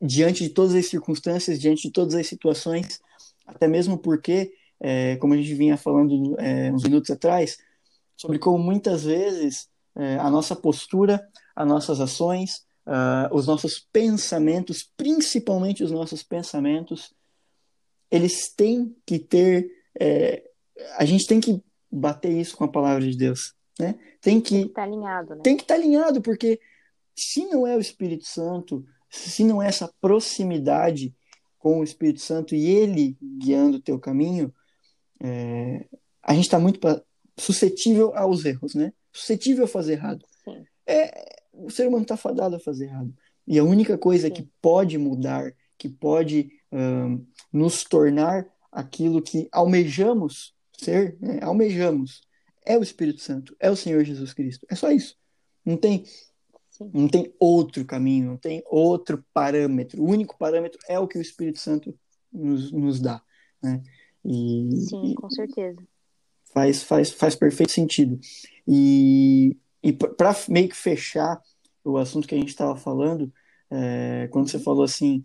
diante 0.00 0.44
de 0.44 0.50
todas 0.50 0.74
as 0.74 0.86
circunstâncias, 0.86 1.60
diante 1.60 1.82
de 1.82 1.90
todas 1.90 2.14
as 2.14 2.26
situações, 2.26 3.00
até 3.46 3.66
mesmo 3.66 3.98
porque, 3.98 4.52
é, 4.80 5.16
como 5.16 5.34
a 5.34 5.36
gente 5.36 5.54
vinha 5.54 5.76
falando 5.76 6.38
é, 6.38 6.72
uns 6.72 6.84
minutos 6.84 7.10
atrás, 7.10 7.58
sobre 8.16 8.38
como 8.38 8.58
muitas 8.58 9.04
vezes 9.04 9.68
é, 9.96 10.16
a 10.16 10.30
nossa 10.30 10.54
postura, 10.54 11.26
as 11.54 11.66
nossas 11.66 12.00
ações, 12.00 12.64
uh, 12.86 13.34
os 13.34 13.46
nossos 13.46 13.86
pensamentos, 13.92 14.88
principalmente 14.96 15.82
os 15.82 15.90
nossos 15.90 16.22
pensamentos, 16.22 17.14
eles 18.10 18.52
têm 18.54 18.94
que 19.06 19.18
ter, 19.18 19.70
é, 19.98 20.42
a 20.96 21.04
gente 21.04 21.26
tem 21.26 21.40
que 21.40 21.62
bater 21.90 22.32
isso 22.32 22.56
com 22.56 22.64
a 22.64 22.68
palavra 22.68 23.08
de 23.08 23.16
Deus, 23.16 23.54
né? 23.78 23.94
Tem 24.20 24.40
que 24.40 24.62
estar 24.62 24.84
alinhado, 24.84 25.34
né? 25.34 25.40
tem 25.42 25.56
que 25.56 25.62
estar 25.62 25.74
alinhado, 25.74 26.20
porque 26.22 26.60
se 27.14 27.46
não 27.46 27.66
é 27.66 27.76
o 27.76 27.80
Espírito 27.80 28.26
Santo, 28.26 28.84
se 29.08 29.44
não 29.44 29.62
é 29.62 29.68
essa 29.68 29.92
proximidade 30.00 31.14
com 31.58 31.80
o 31.80 31.84
Espírito 31.84 32.20
Santo 32.20 32.54
e 32.54 32.66
ele 32.66 33.16
guiando 33.38 33.78
o 33.78 33.82
teu 33.82 33.98
caminho, 33.98 34.52
é, 35.22 35.86
a 36.22 36.34
gente 36.34 36.44
está 36.44 36.58
muito 36.58 36.80
pra, 36.80 37.02
suscetível 37.38 38.16
aos 38.16 38.44
erros, 38.44 38.74
né? 38.74 38.92
Suscetível 39.12 39.64
a 39.64 39.68
fazer 39.68 39.94
errado. 39.94 40.24
Sim. 40.44 40.64
É, 40.86 41.36
o 41.52 41.70
ser 41.70 41.86
humano 41.86 42.02
está 42.02 42.16
fadado 42.16 42.56
a 42.56 42.60
fazer 42.60 42.86
errado. 42.86 43.14
E 43.46 43.58
a 43.58 43.64
única 43.64 43.96
coisa 43.96 44.28
Sim. 44.28 44.34
que 44.34 44.48
pode 44.60 44.98
mudar, 44.98 45.54
que 45.78 45.88
pode 45.88 46.50
um, 46.72 47.24
nos 47.52 47.84
tornar 47.84 48.46
aquilo 48.70 49.22
que 49.22 49.48
almejamos 49.52 50.54
ser, 50.76 51.16
né? 51.20 51.38
almejamos, 51.42 52.22
é 52.66 52.76
o 52.76 52.82
Espírito 52.82 53.20
Santo, 53.20 53.54
é 53.60 53.70
o 53.70 53.76
Senhor 53.76 54.02
Jesus 54.04 54.32
Cristo. 54.32 54.66
É 54.70 54.74
só 54.74 54.90
isso. 54.90 55.16
Não 55.64 55.76
tem, 55.76 56.04
Sim. 56.76 56.90
não 56.92 57.08
tem 57.08 57.32
outro 57.38 57.84
caminho, 57.84 58.26
não 58.26 58.36
tem 58.36 58.60
outro 58.66 59.24
parâmetro. 59.32 60.02
O 60.02 60.08
único 60.10 60.36
parâmetro 60.36 60.80
é 60.88 60.98
o 60.98 61.06
que 61.06 61.16
o 61.16 61.22
Espírito 61.22 61.60
Santo 61.60 61.96
nos, 62.32 62.72
nos 62.72 63.00
dá. 63.00 63.22
Né? 63.62 63.80
E, 64.24 64.70
Sim, 64.88 65.14
com 65.14 65.30
certeza. 65.30 65.80
faz, 66.52 66.82
faz, 66.82 67.12
faz 67.12 67.36
perfeito 67.36 67.70
sentido. 67.70 68.18
E, 68.66 69.56
e 69.84 69.92
para 69.92 70.34
meio 70.48 70.68
que 70.68 70.76
fechar 70.76 71.40
o 71.84 71.96
assunto 71.96 72.26
que 72.26 72.34
a 72.34 72.38
gente 72.38 72.48
estava 72.48 72.74
falando, 72.74 73.32
é, 73.70 74.26
quando 74.32 74.50
você 74.50 74.58
falou 74.58 74.82
assim, 74.82 75.24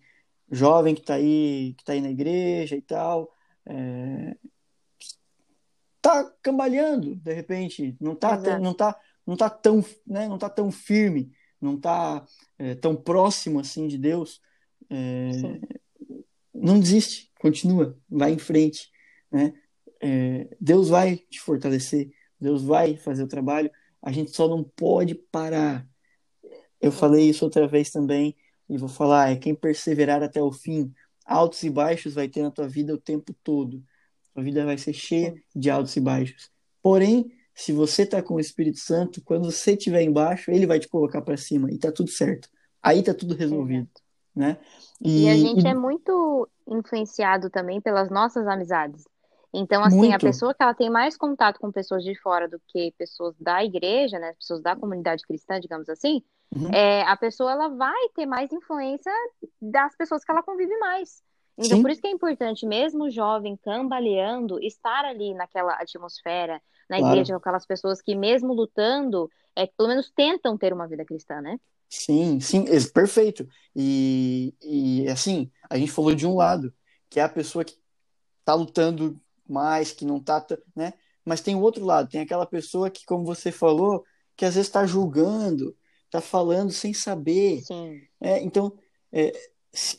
jovem 0.52 0.94
que 0.94 1.02
está 1.02 1.16
aí, 1.16 1.74
que 1.80 1.84
tá 1.84 1.94
aí 1.94 2.02
na 2.02 2.12
igreja 2.12 2.76
e 2.76 2.82
tal, 2.82 3.34
é, 3.66 4.38
tá 6.00 6.32
cambaleando, 6.44 7.16
de 7.16 7.34
repente, 7.34 7.98
não 8.00 8.14
tá, 8.14 8.36
Exato. 8.36 8.62
não 8.62 8.74
tá, 8.76 8.96
não 9.26 9.36
tá 9.36 9.50
tão, 9.50 9.84
né, 10.06 10.28
não 10.28 10.38
tá 10.38 10.48
tão 10.48 10.72
firme, 10.72 11.32
não 11.62 11.80
tá 11.80 12.26
é, 12.58 12.76
tão 12.76 12.96
próximo 12.96 13.60
assim 13.60 13.88
de 13.88 13.98
Deus, 13.98 14.42
é, 14.90 15.30
não 16.54 16.80
desiste, 16.80 17.32
continua, 17.40 17.98
vai 18.10 18.32
em 18.32 18.40
frente, 18.40 18.90
né? 19.32 19.54
É, 20.02 20.48
Deus 20.60 20.90
vai 20.90 21.18
te 21.18 21.40
fortalecer, 21.40 22.10
Deus 22.40 22.64
vai 22.64 22.96
fazer 22.96 23.24
o 23.24 23.28
trabalho, 23.28 23.70
a 24.02 24.12
gente 24.12 24.32
só 24.32 24.48
não 24.48 24.64
pode 24.64 25.14
parar. 25.14 25.88
Eu 26.80 26.92
falei 26.92 27.30
isso 27.30 27.44
outra 27.44 27.68
vez 27.68 27.90
também 27.90 28.36
e 28.70 28.78
vou 28.78 28.88
falar, 28.88 29.32
é 29.32 29.36
quem 29.36 29.54
perseverar 29.54 30.24
até 30.24 30.42
o 30.42 30.52
fim, 30.52 30.94
altos 31.26 31.64
e 31.64 31.70
baixos 31.70 32.14
vai 32.14 32.30
ter 32.30 32.42
na 32.42 32.52
tua 32.52 32.68
vida 32.68 32.94
o 32.94 32.98
tempo 32.98 33.34
todo. 33.44 33.84
Tua 34.34 34.44
vida 34.44 34.66
vai 34.66 34.78
ser 34.78 34.94
cheia 34.94 35.36
de 35.56 35.70
altos 35.70 35.96
e 35.96 36.00
baixos. 36.00 36.50
Porém, 36.82 37.32
se 37.60 37.74
você 37.74 38.06
tá 38.06 38.24
com 38.24 38.36
o 38.36 38.40
Espírito 38.40 38.80
Santo, 38.80 39.22
quando 39.22 39.52
você 39.52 39.74
estiver 39.74 40.02
embaixo, 40.02 40.50
ele 40.50 40.66
vai 40.66 40.80
te 40.80 40.88
colocar 40.88 41.22
para 41.22 41.36
cima 41.36 41.70
e 41.70 41.78
tá 41.78 41.92
tudo 41.92 42.10
certo. 42.10 42.48
Aí 42.82 43.04
tá 43.04 43.14
tudo 43.14 43.36
resolvido, 43.36 43.90
né? 44.34 44.58
E 45.02 45.28
a 45.28 45.36
gente 45.36 45.60
E, 45.60 45.68
é 45.68 45.74
muito 45.74 46.48
influenciado 46.66 47.50
também 47.50 47.82
pelas 47.82 48.10
nossas 48.10 48.48
amizades. 48.48 49.04
Então, 49.54 49.84
assim, 49.84 50.14
a 50.14 50.20
muito, 50.20 50.24
pessoa 50.24 50.54
que 50.54 50.64
ela 50.64 50.74
tem 50.74 50.90
mais 50.90 51.18
contato 51.18 51.60
com 51.60 51.70
pessoas 51.70 52.02
de 52.02 52.18
fora 52.22 52.48
do 52.48 52.62
que 52.66 52.94
pessoas 52.98 53.36
da 53.38 53.62
igreja, 53.62 54.18
né, 54.20 54.32
pessoas 54.40 54.62
da 54.62 54.74
comunidade 54.74 55.24
cristã, 55.24 55.60
digamos 55.60 55.90
assim, 55.90 56.24
Uhum. 56.56 56.72
é, 56.74 57.02
a 57.02 57.18
pessoa 57.18 57.52
ela 57.52 57.68
vai 57.68 58.10
ter 58.16 58.26
mais 58.26 58.54
influência 58.54 59.12
das 59.62 59.98
pessoas 59.98 60.24
que 60.24 60.32
ela 60.32 60.42
convive 60.44 60.78
mais. 60.78 61.22
Então, 61.58 61.78
Sim, 61.78 61.82
por 61.82 61.92
isso 61.92 62.00
que 62.00 62.08
é 62.08 62.12
importante, 62.12 62.66
mesmo 62.66 63.10
jovem, 63.10 63.58
cambaleando, 63.58 64.64
estar 64.64 65.04
ali 65.04 65.34
naquela 65.34 65.74
atmosfera, 65.74 66.62
na 66.90 66.98
igreja, 66.98 67.26
claro. 67.26 67.40
com 67.42 67.50
aquelas 67.50 67.66
pessoas 67.66 68.02
que, 68.02 68.16
mesmo 68.16 68.54
lutando, 68.54 69.30
é, 69.56 69.68
pelo 69.68 69.90
menos 69.90 70.12
tentam 70.12 70.58
ter 70.58 70.74
uma 70.74 70.88
vida 70.88 71.06
cristã, 71.06 71.42
né? 71.42 71.60
Sim, 71.90 72.40
sim, 72.40 72.66
perfeito. 72.94 73.48
E, 73.76 74.54
e 74.62 75.08
assim, 75.08 75.52
a 75.70 75.78
gente 75.78 75.92
falou 75.92 76.14
de 76.14 76.26
um 76.26 76.36
lado, 76.36 76.74
que 77.10 77.20
é 77.20 77.24
a 77.24 77.30
pessoa 77.30 77.64
que 77.64 77.76
tá 78.46 78.54
lutando 78.54 79.20
mais, 79.48 79.92
que 79.92 80.06
não 80.06 80.20
tá, 80.20 80.46
né? 80.76 80.94
Mas 81.26 81.42
tem 81.42 81.56
o 81.56 81.62
outro 81.62 81.84
lado, 81.84 82.10
tem 82.10 82.22
aquela 82.22 82.46
pessoa 82.46 82.90
que, 82.90 83.06
como 83.06 83.26
você 83.26 83.52
falou, 83.52 84.04
que 84.36 84.46
às 84.46 84.56
vezes 84.56 84.68
está 84.68 84.86
julgando, 84.86 85.76
tá 86.10 86.22
falando 86.22 86.72
sem 86.72 86.94
saber. 86.94 87.62
Sim, 87.62 88.02
É, 88.22 88.42
então, 88.42 88.74
é, 89.12 89.32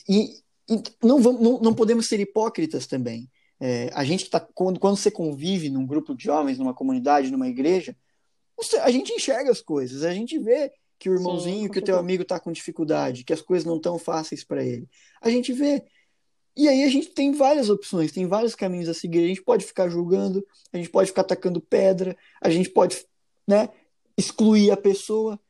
e, 0.08 0.40
e 0.68 0.82
não, 1.02 1.20
vamos, 1.20 1.40
não, 1.40 1.60
não 1.60 1.74
podemos 1.74 2.06
ser 2.06 2.20
hipócritas 2.20 2.86
também. 2.86 3.28
É, 3.60 3.90
a 3.92 4.02
gente 4.04 4.24
que 4.24 4.30
tá, 4.30 4.40
quando, 4.40 4.80
quando 4.80 4.96
você 4.96 5.10
convive 5.10 5.68
num 5.68 5.86
grupo 5.86 6.14
de 6.14 6.24
jovens, 6.24 6.58
numa 6.58 6.72
comunidade, 6.72 7.30
numa 7.30 7.46
igreja, 7.48 7.94
você- 8.56 8.78
a 8.78 8.90
gente 8.90 9.12
enxerga 9.12 9.50
as 9.50 9.60
coisas, 9.60 10.02
a 10.02 10.14
gente 10.14 10.38
vê 10.38 10.72
que 10.98 11.08
o 11.08 11.12
sim, 11.12 11.18
irmãozinho, 11.18 11.66
com 11.68 11.72
que 11.72 11.78
o 11.78 11.82
teu 11.82 11.98
amigo 11.98 12.22
está 12.22 12.40
com 12.40 12.52
dificuldade, 12.52 13.24
que 13.24 13.32
as 13.32 13.40
coisas 13.40 13.66
não 13.66 13.76
estão 13.76 13.98
fáceis 13.98 14.42
para 14.44 14.64
ele. 14.64 14.88
A 15.20 15.30
gente 15.30 15.52
vê. 15.52 15.82
E 16.56 16.68
aí 16.68 16.82
a 16.84 16.88
gente 16.88 17.08
tem 17.10 17.32
várias 17.32 17.70
opções, 17.70 18.12
tem 18.12 18.26
vários 18.26 18.54
caminhos 18.54 18.88
a 18.88 18.94
seguir. 18.94 19.24
A 19.24 19.28
gente 19.28 19.42
pode 19.42 19.64
ficar 19.64 19.88
julgando, 19.88 20.44
a 20.72 20.76
gente 20.76 20.90
pode 20.90 21.08
ficar 21.08 21.22
atacando 21.22 21.60
pedra, 21.60 22.16
a 22.40 22.50
gente 22.50 22.68
pode, 22.68 23.02
né, 23.46 23.68
excluir 24.16 24.70
a 24.70 24.76
pessoa, 24.76 25.40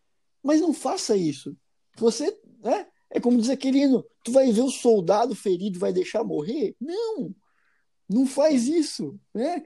mas 0.42 0.60
não 0.60 0.72
faça 0.72 1.16
isso. 1.16 1.56
Você, 1.96 2.36
né, 2.62 2.86
é 3.10 3.18
como 3.18 3.38
diz 3.40 3.50
aquele 3.50 3.78
hino, 3.80 4.04
tu 4.22 4.30
vai 4.30 4.52
ver 4.52 4.60
o 4.62 4.70
soldado 4.70 5.34
ferido 5.34 5.76
e 5.76 5.80
vai 5.80 5.92
deixar 5.92 6.22
morrer? 6.22 6.76
Não, 6.80 7.34
não 8.10 8.26
faz 8.26 8.66
Sim. 8.66 8.68
isso, 8.68 9.20
né? 9.34 9.64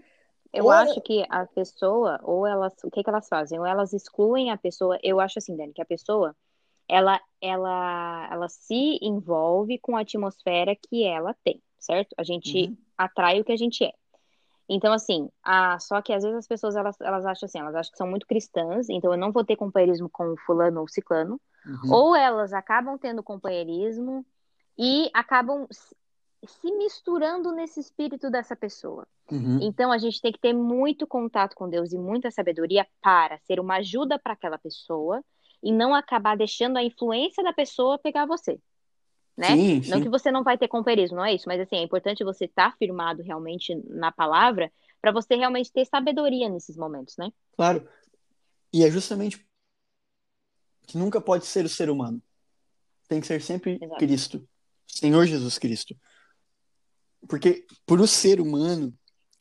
Eu 0.53 0.71
Ora, 0.71 0.71
acho 0.71 1.01
que 1.01 1.25
a 1.29 1.47
pessoa, 1.47 2.21
ou 2.23 2.47
elas, 2.47 2.73
o 2.85 2.91
que 2.91 3.03
que 3.03 3.11
elas 3.11 3.29
fazem? 3.29 3.59
Ou 3.59 3.67
elas 3.67 3.93
excluem 3.93 4.51
a 4.51 4.57
pessoa. 4.57 4.99
Eu 5.03 5.19
acho 5.21 5.39
assim, 5.39 5.57
Dani, 5.57 5.73
que 5.73 5.83
a 5.83 5.85
pessoa, 5.87 6.37
ela, 6.89 7.21
ela, 7.41 8.29
ela 8.33 8.49
se 8.49 8.99
envolve 9.03 9.79
com 9.81 9.97
a 9.97 10.03
atmosfera 10.03 10.77
que 10.77 11.05
ela 11.05 11.35
tem, 11.45 11.63
certo? 11.79 12.15
A 12.19 12.25
gente 12.25 12.73
uhum, 12.73 12.77
atrai 12.99 13.41
o 13.41 13.45
que 13.45 13.53
a 13.53 13.57
gente 13.57 13.85
é. 13.85 13.93
Então, 14.69 14.93
assim, 14.95 15.29
a, 15.43 15.79
só 15.81 16.03
que 16.03 16.13
às 16.13 16.23
vezes 16.25 16.39
as 16.39 16.47
pessoas, 16.49 16.77
elas, 16.77 17.01
elas 17.01 17.27
acham 17.27 17.47
assim, 17.47 17.59
elas 17.59 17.75
acham 17.75 17.93
que 17.93 17.99
são 17.99 18.09
muito 18.09 18.27
cristãs, 18.27 18.89
então 18.91 19.13
eu 19.13 19.19
não 19.19 19.33
vou 19.33 19.45
ter 19.45 19.57
companheirismo 19.57 20.09
com 20.11 20.37
fulano 20.47 20.81
ou 20.81 20.89
ciclano. 20.89 21.41
uhum, 21.67 21.91
Ou 21.91 22.17
elas 22.17 22.53
acabam 22.53 22.99
tendo 22.99 23.23
companheirismo 23.23 24.25
e 24.79 25.11
acabam 25.15 25.67
se 26.47 26.71
misturando 26.73 27.53
nesse 27.53 27.81
espírito 27.81 28.31
dessa 28.31 28.55
pessoa. 28.57 29.07
uhum. 29.31 29.61
Então 29.63 29.93
a 29.93 29.99
gente 29.99 30.21
tem 30.21 30.33
que 30.33 30.41
ter 30.41 30.53
muito 30.53 31.07
contato 31.07 31.55
com 31.55 31.69
Deus 31.69 31.93
e 31.93 31.99
muita 31.99 32.31
sabedoria 32.31 32.87
para 33.01 33.39
ser 33.39 33.61
uma 33.61 33.77
ajuda 33.77 34.19
para 34.19 34.33
aquela 34.33 34.59
pessoa 34.59 35.23
e 35.63 35.73
não 35.73 35.95
acabar 35.95 36.37
deixando 36.37 36.77
a 36.77 36.83
influência 36.83 37.43
da 37.43 37.53
pessoa 37.53 37.99
pegar 37.99 38.27
você, 38.27 38.61
né? 39.37 39.57
Sim, 39.57 39.83
Não 39.89 39.99
que 39.99 40.05
sim, 40.05 40.11
você 40.11 40.31
não 40.31 40.43
vai 40.45 40.59
ter 40.59 40.69
companheirismo, 40.69 41.17
não 41.17 41.25
é 41.25 41.35
isso, 41.35 41.49
mas 41.49 41.61
assim, 41.61 41.77
é 41.77 41.83
importante 41.83 42.23
você 42.23 42.45
estar 42.45 42.77
firmado 42.77 43.23
realmente 43.23 43.75
na 43.89 44.13
palavra 44.13 44.71
para 45.01 45.13
você 45.13 45.37
realmente 45.37 45.73
ter 45.73 45.87
sabedoria 45.87 46.49
nesses 46.49 46.77
momentos, 46.77 47.17
né? 47.17 47.31
claro. 47.57 47.89
E 48.73 48.85
é 48.85 48.91
justamente 48.91 49.47
que 50.87 50.99
nunca 50.99 51.21
pode 51.21 51.47
ser 51.47 51.65
o 51.65 51.69
ser 51.69 51.89
humano. 51.89 52.21
Tem 53.09 53.21
que 53.21 53.27
ser 53.27 53.41
sempre 53.41 53.79
Exato. 53.81 53.99
Cristo, 53.99 54.49
Senhor 54.87 55.27
Jesus 55.27 55.59
Cristo. 55.59 55.95
Porque 57.29 57.65
por 57.87 58.01
o 58.01 58.07
ser 58.07 58.41
humano 58.41 58.93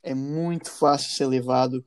é 0.02 0.14
muito 0.14 0.72
fácil 0.72 1.12
ser 1.12 1.26
levado 1.28 1.86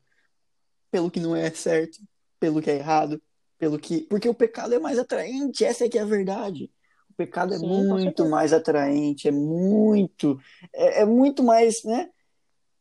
pelo 0.90 1.10
que 1.10 1.20
não 1.20 1.34
é 1.36 1.50
certo, 1.50 1.98
pelo 2.38 2.62
que 2.62 2.70
é 2.70 2.76
errado, 2.76 3.20
pelo 3.58 3.78
que. 3.78 4.02
Porque 4.02 4.28
o 4.28 4.34
pecado 4.34 4.74
é 4.74 4.78
mais 4.78 4.98
atraente, 4.98 5.64
essa 5.64 5.84
é 5.84 5.88
que 5.88 5.98
é 5.98 6.02
a 6.02 6.06
verdade. 6.06 6.70
O 7.10 7.14
pecado 7.14 7.54
é 7.54 7.58
Sim, 7.58 7.66
muito 7.66 8.28
mais 8.28 8.52
atraente, 8.52 9.28
é 9.28 9.32
muito. 9.32 10.38
É, 10.72 11.02
é 11.02 11.04
muito 11.04 11.42
mais, 11.42 11.82
né? 11.84 12.08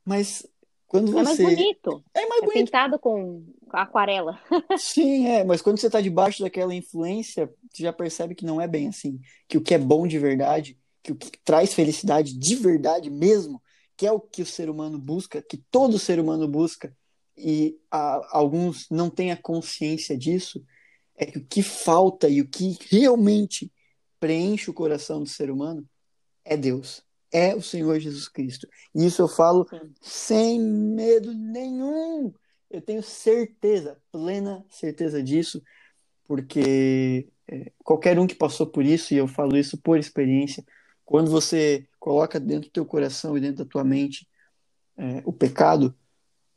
Mas 0.05 0.45
quando 0.87 1.17
É 1.17 1.23
mais 1.23 1.37
você. 1.37 1.43
bonito. 1.43 2.03
É 2.13 2.25
mais 2.27 2.43
É 2.43 2.45
bonito. 2.45 2.65
pintado 2.65 2.99
com 2.99 3.43
aquarela. 3.69 4.39
Sim, 4.77 5.27
é, 5.27 5.43
mas 5.43 5.61
quando 5.61 5.79
você 5.79 5.89
tá 5.89 5.99
debaixo 6.01 6.43
daquela 6.43 6.73
influência, 6.73 7.51
você 7.71 7.83
já 7.83 7.91
percebe 7.93 8.35
que 8.35 8.45
não 8.45 8.59
é 8.61 8.67
bem 8.67 8.87
assim. 8.87 9.19
Que 9.47 9.57
o 9.57 9.61
que 9.61 9.73
é 9.73 9.77
bom 9.77 10.05
de 10.07 10.19
verdade, 10.19 10.77
que 11.05 11.11
o 11.11 11.15
que 11.15 11.37
traz 11.43 11.71
felicidade 11.71 12.33
de 12.33 12.55
verdade 12.55 13.11
mesmo, 13.11 13.61
que 13.95 14.07
é 14.07 14.11
o 14.11 14.19
que 14.19 14.41
o 14.41 14.45
ser 14.45 14.71
humano 14.71 14.97
busca, 14.97 15.39
que 15.39 15.57
todo 15.69 15.99
ser 15.99 16.19
humano 16.19 16.47
busca, 16.47 16.91
e 17.37 17.77
a- 17.91 18.27
alguns 18.31 18.89
não 18.89 19.07
têm 19.07 19.31
a 19.31 19.37
consciência 19.37 20.17
disso, 20.17 20.65
é 21.15 21.27
que 21.27 21.37
o 21.37 21.45
que 21.45 21.61
falta 21.61 22.27
e 22.27 22.41
o 22.41 22.47
que 22.47 22.75
realmente 22.89 23.71
preenche 24.19 24.71
o 24.71 24.73
coração 24.73 25.21
do 25.21 25.29
ser 25.29 25.51
humano 25.51 25.87
é 26.43 26.57
Deus, 26.57 27.03
é 27.31 27.53
o 27.53 27.61
Senhor 27.61 27.99
Jesus 27.99 28.27
Cristo. 28.27 28.67
E 28.93 29.05
isso 29.05 29.21
eu 29.21 29.27
falo 29.27 29.67
Sim. 29.69 29.93
sem 30.01 30.59
medo 30.59 31.33
nenhum. 31.35 32.33
Eu 32.69 32.81
tenho 32.81 33.03
certeza, 33.03 34.01
plena 34.11 34.65
certeza 34.71 35.21
disso, 35.21 35.61
porque 36.27 37.27
é, 37.47 37.71
qualquer 37.83 38.17
um 38.17 38.25
que 38.25 38.35
passou 38.35 38.65
por 38.65 38.83
isso, 38.83 39.13
e 39.13 39.17
eu 39.17 39.27
falo 39.27 39.55
isso 39.55 39.77
por 39.77 39.99
experiência, 39.99 40.65
quando 41.05 41.29
você 41.29 41.87
coloca 41.99 42.39
dentro 42.39 42.69
do 42.69 42.73
teu 42.73 42.85
coração 42.85 43.37
e 43.37 43.41
dentro 43.41 43.63
da 43.63 43.69
tua 43.69 43.83
mente 43.83 44.27
é, 44.97 45.21
o 45.25 45.31
pecado, 45.31 45.95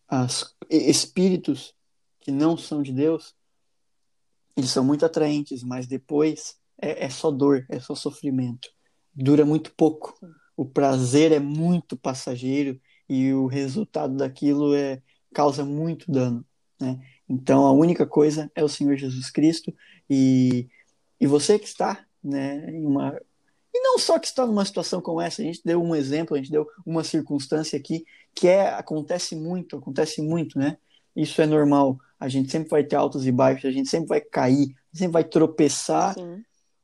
as 0.09 0.57
espíritos 0.70 1.74
que 2.20 2.32
não 2.32 2.57
são 2.57 2.82
de 2.82 2.92
Deus, 2.92 3.34
eles 4.57 4.70
são 4.70 4.84
muito 4.84 5.05
atraentes, 5.05 5.62
mas 5.62 5.86
depois 5.86 6.57
é, 6.80 7.05
é 7.05 7.11
só 7.11 7.30
dor, 7.30 7.66
é 7.68 7.78
só 7.78 7.94
sofrimento. 7.94 8.68
Dura 9.14 9.44
muito 9.44 9.72
pouco. 9.74 10.18
O 10.57 10.64
prazer 10.64 11.30
é 11.30 11.38
muito 11.38 11.96
passageiro 11.96 12.80
e 13.09 13.32
o 13.32 13.46
resultado 13.46 14.16
daquilo 14.16 14.74
é 14.74 15.03
causa 15.32 15.64
muito 15.64 16.11
dano, 16.11 16.44
né? 16.80 17.01
Então 17.28 17.66
a 17.66 17.72
única 17.72 18.07
coisa 18.07 18.51
é 18.55 18.64
o 18.64 18.68
Senhor 18.68 18.96
Jesus 18.96 19.30
Cristo 19.30 19.74
e, 20.09 20.68
e 21.20 21.26
você 21.26 21.59
que 21.59 21.66
está, 21.66 22.07
né, 22.22 22.70
em 22.70 22.84
uma 22.84 23.20
e 23.79 23.83
não 23.83 23.97
só 23.97 24.18
que 24.18 24.26
está 24.26 24.45
numa 24.45 24.64
situação 24.64 25.01
como 25.01 25.20
essa, 25.20 25.41
a 25.41 25.45
gente 25.45 25.61
deu 25.64 25.81
um 25.81 25.95
exemplo, 25.95 26.35
a 26.35 26.39
gente 26.39 26.51
deu 26.51 26.66
uma 26.85 27.05
circunstância 27.05 27.79
aqui 27.79 28.05
que 28.35 28.49
é 28.49 28.70
acontece 28.70 29.37
muito, 29.37 29.76
acontece 29.76 30.20
muito, 30.20 30.59
né? 30.59 30.76
Isso 31.14 31.41
é 31.41 31.47
normal. 31.47 31.97
A 32.18 32.29
gente 32.29 32.51
sempre 32.51 32.68
vai 32.68 32.83
ter 32.83 32.97
altos 32.97 33.24
e 33.24 33.31
baixos, 33.31 33.66
a 33.66 33.70
gente 33.70 33.89
sempre 33.89 34.09
vai 34.09 34.20
cair, 34.20 34.74
sempre 34.93 35.12
vai 35.12 35.24
tropeçar, 35.24 36.16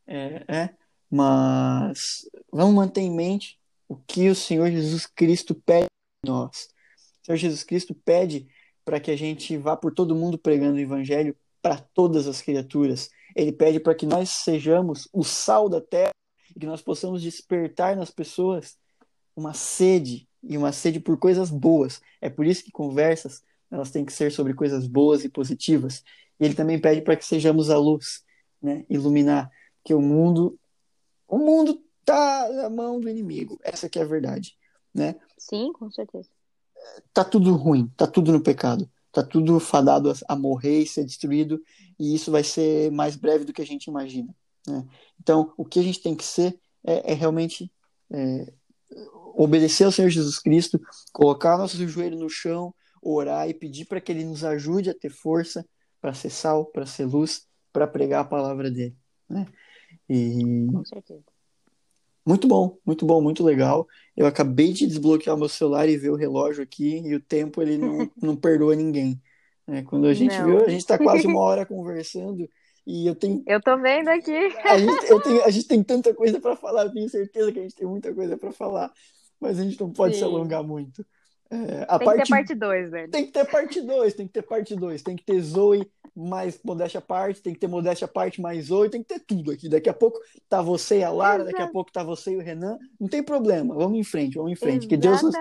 é, 0.07 0.45
é, 0.47 0.71
mas 1.11 2.29
vamos 2.53 2.75
manter 2.75 3.01
em 3.01 3.11
mente 3.11 3.59
o 3.89 3.97
que 3.97 4.29
o 4.29 4.35
Senhor 4.35 4.71
Jesus 4.71 5.05
Cristo 5.07 5.53
pede 5.53 5.87
de 6.25 6.31
nós. 6.31 6.69
O 7.23 7.27
Senhor 7.27 7.37
Jesus 7.37 7.65
Cristo 7.65 7.93
pede 7.93 8.47
para 8.85 9.01
que 9.01 9.11
a 9.11 9.17
gente 9.17 9.57
vá 9.57 9.77
por 9.77 9.93
todo 9.93 10.15
mundo 10.15 10.39
pregando 10.39 10.77
o 10.77 10.81
evangelho 10.81 11.37
para 11.61 11.77
todas 11.77 12.29
as 12.29 12.41
criaturas. 12.41 13.11
Ele 13.35 13.51
pede 13.51 13.81
para 13.81 13.97
que 13.97 14.07
nós 14.07 14.31
sejamos 14.31 15.09
o 15.13 15.25
sal 15.25 15.69
da 15.69 15.81
terra 15.81 16.15
e 16.55 16.61
que 16.61 16.67
nós 16.67 16.83
possamos 16.83 17.23
despertar 17.23 17.97
nas 17.97 18.11
pessoas 18.11 18.77
uma 19.37 19.53
sede 19.53 20.29
e 20.43 20.57
uma 20.57 20.73
sede 20.73 21.01
por 21.01 21.19
coisas 21.19 21.51
boas. 21.51 22.01
É 22.21 22.29
por 22.31 22.47
isso 22.47 22.65
que 22.65 22.71
conversas 22.71 23.43
elas 23.71 23.91
têm 23.91 24.05
que 24.05 24.13
ser 24.13 24.31
sobre 24.31 24.55
coisas 24.55 24.87
boas 24.87 25.25
e 25.25 25.29
positivas. 25.29 26.05
E 26.39 26.45
ele 26.45 26.55
também 26.55 26.81
pede 26.81 27.01
para 27.01 27.17
que 27.17 27.25
sejamos 27.25 27.71
a 27.71 27.79
luz, 27.79 28.23
né? 28.63 28.85
Iluminar 28.89 29.51
que 29.83 29.95
o 29.95 30.01
mundo 30.01 30.59
o 31.27 31.39
mundo 31.39 31.83
tá 32.05 32.49
na 32.53 32.71
mão 32.71 33.01
do 33.01 33.09
inimigo. 33.09 33.59
Essa 33.63 33.89
que 33.89 33.99
é 33.99 34.03
a 34.03 34.07
verdade, 34.07 34.57
né? 34.95 35.17
Sim, 35.39 35.73
com 35.73 35.91
certeza. 35.91 36.29
Tá 37.13 37.25
tudo 37.25 37.55
ruim, 37.55 37.91
tá 37.97 38.07
tudo 38.07 38.31
no 38.31 38.41
pecado. 38.41 38.89
Tá 39.11 39.23
tudo 39.23 39.59
fadado 39.61 40.13
a 40.29 40.37
morrer 40.37 40.81
e 40.81 40.87
ser 40.87 41.05
destruído, 41.05 41.63
e 41.99 42.17
isso 42.17 42.33
vai 42.33 42.43
ser 42.43 42.91
mais 42.91 43.15
breve 43.15 43.45
do 43.45 43.53
que 43.53 43.63
a 43.63 43.67
gente 43.67 43.87
imagina. 43.87 44.35
Né? 44.67 44.85
Então, 45.21 45.53
o 45.57 45.65
que 45.65 45.79
a 45.79 45.83
gente 45.83 46.03
tem 46.03 46.15
que 46.15 46.25
ser 46.25 46.59
é, 46.85 47.13
é 47.13 47.15
realmente 47.15 47.71
é, 48.13 48.53
obedecer 49.35 49.85
ao 49.85 49.93
Senhor 49.93 50.09
Jesus 50.09 50.39
Cristo, 50.39 50.81
colocar 51.13 51.59
nosso 51.59 51.87
joelho 51.89 52.19
no 52.19 52.29
chão, 52.29 52.75
orar 53.03 53.49
e 53.49 53.55
pedir 53.55 53.85
para 53.87 54.01
que 54.01 54.13
Ele 54.13 54.25
nos 54.25 54.45
ajude 54.45 54.91
a 54.91 54.95
ter 54.95 55.11
força 55.11 55.67
para 56.01 56.15
ser 56.15 56.31
sal, 56.31 56.67
para 56.67 56.87
ser 56.87 57.07
luz, 57.07 57.47
para 57.73 57.87
pregar 57.87 58.21
a 58.21 58.29
palavra 58.29 58.71
dele. 58.71 58.97
Né? 59.29 59.47
E... 60.09 60.67
Com 60.71 60.85
certeza. 60.85 61.25
Muito 62.27 62.49
bom, 62.49 62.79
muito 62.87 63.05
bom, 63.05 63.21
muito 63.21 63.45
legal. 63.45 63.87
Eu 64.17 64.27
acabei 64.27 64.73
de 64.73 64.87
desbloquear 64.87 65.37
o 65.37 65.39
meu 65.39 65.49
celular 65.49 65.87
e 65.89 65.97
ver 65.99 66.11
o 66.11 66.17
relógio 66.17 66.63
aqui 66.63 67.01
e 67.05 67.15
o 67.15 67.21
tempo 67.21 67.61
ele 67.61 67.77
não, 67.77 68.11
não 68.21 68.37
perdoa 68.37 68.75
ninguém. 68.75 69.21
É, 69.67 69.83
quando 69.83 70.07
a 70.07 70.15
gente 70.15 70.37
não. 70.39 70.47
viu, 70.47 70.65
a 70.65 70.69
gente 70.69 70.81
está 70.81 70.99
quase 70.99 71.27
uma 71.27 71.41
hora 71.41 71.67
conversando 71.67 72.49
e 72.87 73.07
eu 73.07 73.15
tenho. 73.15 73.43
Eu 73.47 73.61
tô 73.61 73.77
vendo 73.79 74.09
aqui. 74.09 74.37
A 74.65 74.79
gente, 74.79 75.11
eu 75.11 75.21
tenho, 75.21 75.45
a 75.45 75.51
gente 75.51 75.67
tem 75.67 75.83
tanta 75.83 76.13
coisa 76.15 76.41
para 76.41 76.57
falar, 76.57 76.89
tenho 76.91 77.09
certeza 77.09 77.53
que 77.53 77.59
a 77.59 77.63
gente 77.63 77.75
tem 77.75 77.87
muita 77.87 78.13
coisa 78.15 78.37
para 78.37 78.53
falar, 78.53 78.93
mas 79.41 79.59
a 79.59 79.63
gente 79.63 79.81
não 79.81 79.91
pode 79.91 80.15
Sim. 80.15 80.21
se 80.21 80.25
alongar 80.25 80.63
muito. 80.63 81.05
É, 81.51 81.85
a 81.89 81.99
tem 81.99 82.07
parte... 82.07 82.23
que 82.23 82.25
ter 82.25 82.31
parte 82.31 82.55
2, 82.55 82.91
velho. 82.91 83.11
Tem 83.11 83.27
que 83.27 83.33
ter 83.33 83.45
parte 83.45 83.81
2, 83.81 84.15
tem 84.15 84.27
que 84.27 84.33
ter 84.33 84.43
parte 84.43 84.75
2, 84.75 85.03
tem 85.03 85.17
que 85.17 85.25
ter 85.25 85.41
Zoe 85.41 85.89
mais 86.17 86.59
modéstia 86.65 87.01
parte, 87.01 87.43
tem 87.43 87.53
que 87.53 87.61
ter 87.61 87.67
modéstia 87.67 88.09
parte 88.09 88.41
mais 88.41 88.67
Zoe, 88.67 88.89
tem 88.89 89.03
que 89.03 89.09
ter 89.09 89.21
tudo 89.21 89.51
aqui. 89.51 89.69
Daqui 89.69 89.89
a 89.89 89.95
pouco 89.95 90.19
tá 90.49 90.63
você 90.63 90.99
e 90.99 91.05
a 91.05 91.11
Lara, 91.11 91.43
Exato. 91.43 91.51
daqui 91.51 91.63
a 91.63 91.73
pouco 91.73 91.93
tá 91.93 92.03
você 92.03 92.33
e 92.33 92.37
o 92.37 92.41
Renan. 92.41 92.79
Não 93.01 93.09
tem 93.09 93.23
problema, 93.23 93.75
vamos 93.75 93.99
em 93.99 94.05
frente, 94.05 94.37
vamos 94.37 94.53
em 94.53 94.57
frente. 94.57 94.87
Que 94.87 94.97
Deus, 94.97 95.23
nos, 95.23 95.35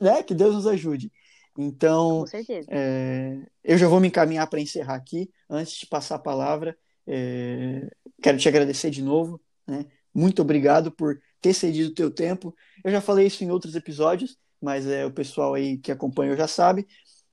né? 0.00 0.22
que 0.22 0.34
Deus 0.34 0.54
nos 0.54 0.66
ajude. 0.66 1.10
Então, 1.58 2.24
é, 2.68 3.38
eu 3.62 3.76
já 3.76 3.88
vou 3.88 4.00
me 4.00 4.08
encaminhar 4.08 4.48
para 4.48 4.60
encerrar 4.60 4.94
aqui. 4.94 5.30
Antes 5.48 5.74
de 5.74 5.86
passar 5.86 6.16
a 6.16 6.20
palavra, 6.20 6.76
é, 7.06 7.90
quero 8.22 8.38
te 8.38 8.48
agradecer 8.48 8.90
de 8.90 9.02
novo. 9.02 9.40
Né? 9.66 9.86
Muito 10.14 10.42
obrigado 10.42 10.90
por 10.90 11.20
ter 11.40 11.52
cedido 11.52 11.90
o 11.90 11.94
teu 11.94 12.10
tempo. 12.10 12.54
Eu 12.84 12.90
já 12.90 13.00
falei 13.00 13.26
isso 13.26 13.42
em 13.44 13.50
outros 13.50 13.74
episódios, 13.74 14.38
mas 14.60 14.86
é, 14.86 15.04
o 15.04 15.10
pessoal 15.10 15.54
aí 15.54 15.78
que 15.78 15.92
acompanha 15.92 16.36
já 16.36 16.46
sabe. 16.46 16.86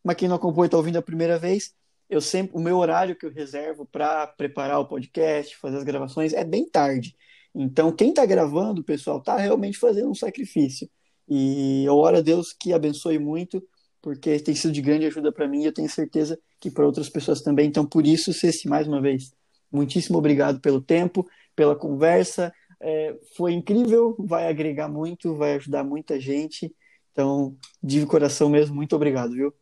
Mas 0.04 0.16
quem 0.16 0.28
não 0.28 0.36
acompanha 0.36 0.68
está 0.68 0.78
ouvindo 0.78 0.98
a 0.98 1.02
primeira 1.02 1.38
vez, 1.38 1.74
eu 2.10 2.22
sempre 2.22 2.56
o 2.56 2.60
meu 2.60 2.78
horário 2.78 3.16
que 3.16 3.26
eu 3.26 3.32
reservo 3.32 3.86
para 3.86 4.26
preparar 4.28 4.80
o 4.80 4.88
podcast, 4.88 5.58
fazer 5.58 5.78
as 5.78 5.84
gravações 5.84 6.34
é 6.34 6.44
bem 6.44 6.70
tarde. 6.70 7.16
Então, 7.54 7.92
quem 7.92 8.10
está 8.10 8.26
gravando, 8.26 8.84
pessoal, 8.84 9.18
está 9.18 9.38
realmente 9.38 9.78
fazendo 9.78 10.10
um 10.10 10.16
sacrifício. 10.16 10.90
E 11.28 11.84
eu 11.86 11.98
oro 11.98 12.18
a 12.18 12.22
Deus 12.22 12.54
que 12.54 12.72
abençoe 12.72 13.20
muito, 13.20 13.62
porque 14.02 14.40
tem 14.40 14.56
sido 14.56 14.72
de 14.72 14.82
grande 14.82 15.06
ajuda 15.06 15.32
para 15.32 15.48
mim 15.48 15.64
e 15.64 15.66
eu 15.66 15.74
tenho 15.74 15.90
certeza 15.90 16.40
que 16.60 16.72
para 16.72 16.86
outras 16.86 17.10
pessoas 17.10 17.42
também. 17.42 17.68
Então, 17.68 17.86
por 17.86 18.06
isso, 18.06 18.34
Ceci, 18.34 18.68
mais 18.68 18.88
uma 18.88 19.02
vez, 19.02 19.32
muitíssimo 19.72 20.18
obrigado 20.18 20.60
pelo 20.60 20.82
tempo, 20.82 21.28
pela 21.56 21.76
conversa. 21.76 22.54
É, 22.80 23.18
foi 23.36 23.54
incrível, 23.54 24.16
vai 24.20 24.48
agregar 24.48 24.88
muito, 24.88 25.36
vai 25.36 25.56
ajudar 25.56 25.84
muita 25.84 26.20
gente. 26.20 26.74
Então, 27.12 27.56
de 27.82 28.06
coração 28.06 28.50
mesmo, 28.50 28.76
muito 28.76 28.96
obrigado, 28.96 29.32
viu? 29.32 29.54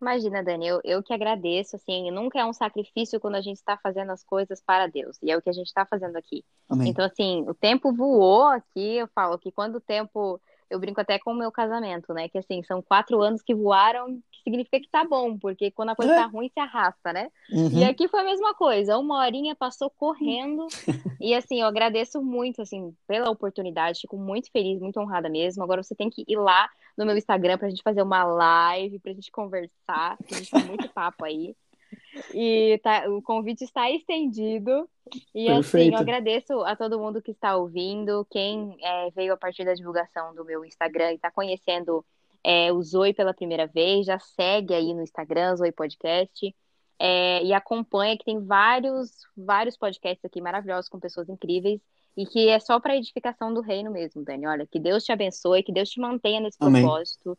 Imagina, 0.00 0.42
Dani, 0.42 0.66
eu, 0.66 0.80
eu 0.82 1.02
que 1.02 1.12
agradeço, 1.12 1.76
assim, 1.76 2.10
nunca 2.10 2.40
é 2.40 2.44
um 2.46 2.54
sacrifício 2.54 3.20
quando 3.20 3.34
a 3.34 3.40
gente 3.42 3.58
está 3.58 3.76
fazendo 3.76 4.10
as 4.12 4.24
coisas 4.24 4.62
para 4.64 4.86
Deus, 4.86 5.18
e 5.22 5.30
é 5.30 5.36
o 5.36 5.42
que 5.42 5.50
a 5.50 5.52
gente 5.52 5.66
está 5.66 5.84
fazendo 5.84 6.16
aqui. 6.16 6.42
Amém. 6.70 6.88
Então, 6.88 7.04
assim, 7.04 7.44
o 7.46 7.52
tempo 7.52 7.92
voou 7.92 8.44
aqui, 8.44 8.96
eu 8.96 9.08
falo 9.08 9.38
que 9.38 9.52
quando 9.52 9.74
o 9.76 9.80
tempo 9.80 10.40
eu 10.70 10.78
brinco 10.78 11.00
até 11.00 11.18
com 11.18 11.32
o 11.32 11.36
meu 11.36 11.50
casamento, 11.50 12.14
né? 12.14 12.28
Que 12.28 12.38
assim, 12.38 12.62
são 12.62 12.80
quatro 12.80 13.20
anos 13.20 13.42
que 13.42 13.54
voaram, 13.54 14.22
que 14.30 14.42
significa 14.44 14.80
que 14.80 14.88
tá 14.88 15.04
bom, 15.04 15.36
porque 15.36 15.70
quando 15.70 15.90
a 15.90 15.96
coisa 15.96 16.14
tá 16.14 16.22
é. 16.22 16.26
ruim, 16.26 16.48
se 16.48 16.60
arrasta, 16.60 17.12
né? 17.12 17.28
Uhum. 17.52 17.78
E 17.78 17.84
aqui 17.84 18.06
foi 18.08 18.20
a 18.20 18.24
mesma 18.24 18.54
coisa, 18.54 18.96
uma 18.96 19.18
horinha 19.18 19.54
passou 19.56 19.90
correndo. 19.90 20.66
e 21.20 21.34
assim, 21.34 21.60
eu 21.60 21.66
agradeço 21.66 22.22
muito, 22.22 22.62
assim, 22.62 22.94
pela 23.06 23.30
oportunidade, 23.30 24.00
fico 24.00 24.16
muito 24.16 24.50
feliz, 24.52 24.80
muito 24.80 25.00
honrada 25.00 25.28
mesmo. 25.28 25.62
Agora 25.62 25.82
você 25.82 25.94
tem 25.94 26.08
que 26.08 26.24
ir 26.26 26.36
lá 26.36 26.68
no 26.96 27.04
meu 27.04 27.16
Instagram 27.16 27.58
pra 27.58 27.68
gente 27.68 27.82
fazer 27.82 28.02
uma 28.02 28.24
live, 28.24 28.98
pra 29.00 29.12
gente 29.12 29.30
conversar, 29.32 30.16
a 30.30 30.34
gente 30.34 30.50
tem 30.50 30.64
muito 30.64 30.88
papo 30.90 31.24
aí. 31.24 31.56
E 32.34 32.78
tá, 32.82 33.08
o 33.08 33.22
convite 33.22 33.64
está 33.64 33.90
estendido. 33.90 34.88
E 35.34 35.46
Perfeito. 35.46 35.58
assim, 35.58 35.94
eu 35.94 35.98
agradeço 35.98 36.60
a 36.62 36.76
todo 36.76 36.98
mundo 36.98 37.22
que 37.22 37.32
está 37.32 37.56
ouvindo, 37.56 38.26
quem 38.30 38.76
é, 38.80 39.10
veio 39.10 39.32
a 39.32 39.36
partir 39.36 39.64
da 39.64 39.74
divulgação 39.74 40.34
do 40.34 40.44
meu 40.44 40.64
Instagram 40.64 41.12
e 41.12 41.14
está 41.16 41.30
conhecendo 41.30 42.04
é, 42.44 42.72
o 42.72 42.80
Zoe 42.82 43.12
pela 43.12 43.34
primeira 43.34 43.66
vez, 43.66 44.06
já 44.06 44.18
segue 44.18 44.74
aí 44.74 44.94
no 44.94 45.02
Instagram, 45.02 45.56
Zoe 45.56 45.72
Podcast. 45.72 46.54
É, 47.02 47.42
e 47.42 47.52
acompanha 47.54 48.16
que 48.16 48.24
tem 48.24 48.44
vários, 48.44 49.10
vários 49.34 49.76
podcasts 49.76 50.22
aqui 50.22 50.38
maravilhosos 50.38 50.88
com 50.88 51.00
pessoas 51.00 51.30
incríveis 51.30 51.80
e 52.14 52.26
que 52.26 52.48
é 52.48 52.60
só 52.60 52.78
para 52.78 52.94
edificação 52.94 53.54
do 53.54 53.62
reino 53.62 53.90
mesmo, 53.90 54.22
Dani. 54.22 54.46
Olha, 54.46 54.66
que 54.66 54.78
Deus 54.78 55.02
te 55.02 55.10
abençoe, 55.10 55.62
que 55.62 55.72
Deus 55.72 55.88
te 55.88 55.98
mantenha 55.98 56.40
nesse 56.40 56.58
Amém. 56.60 56.82
propósito, 56.82 57.38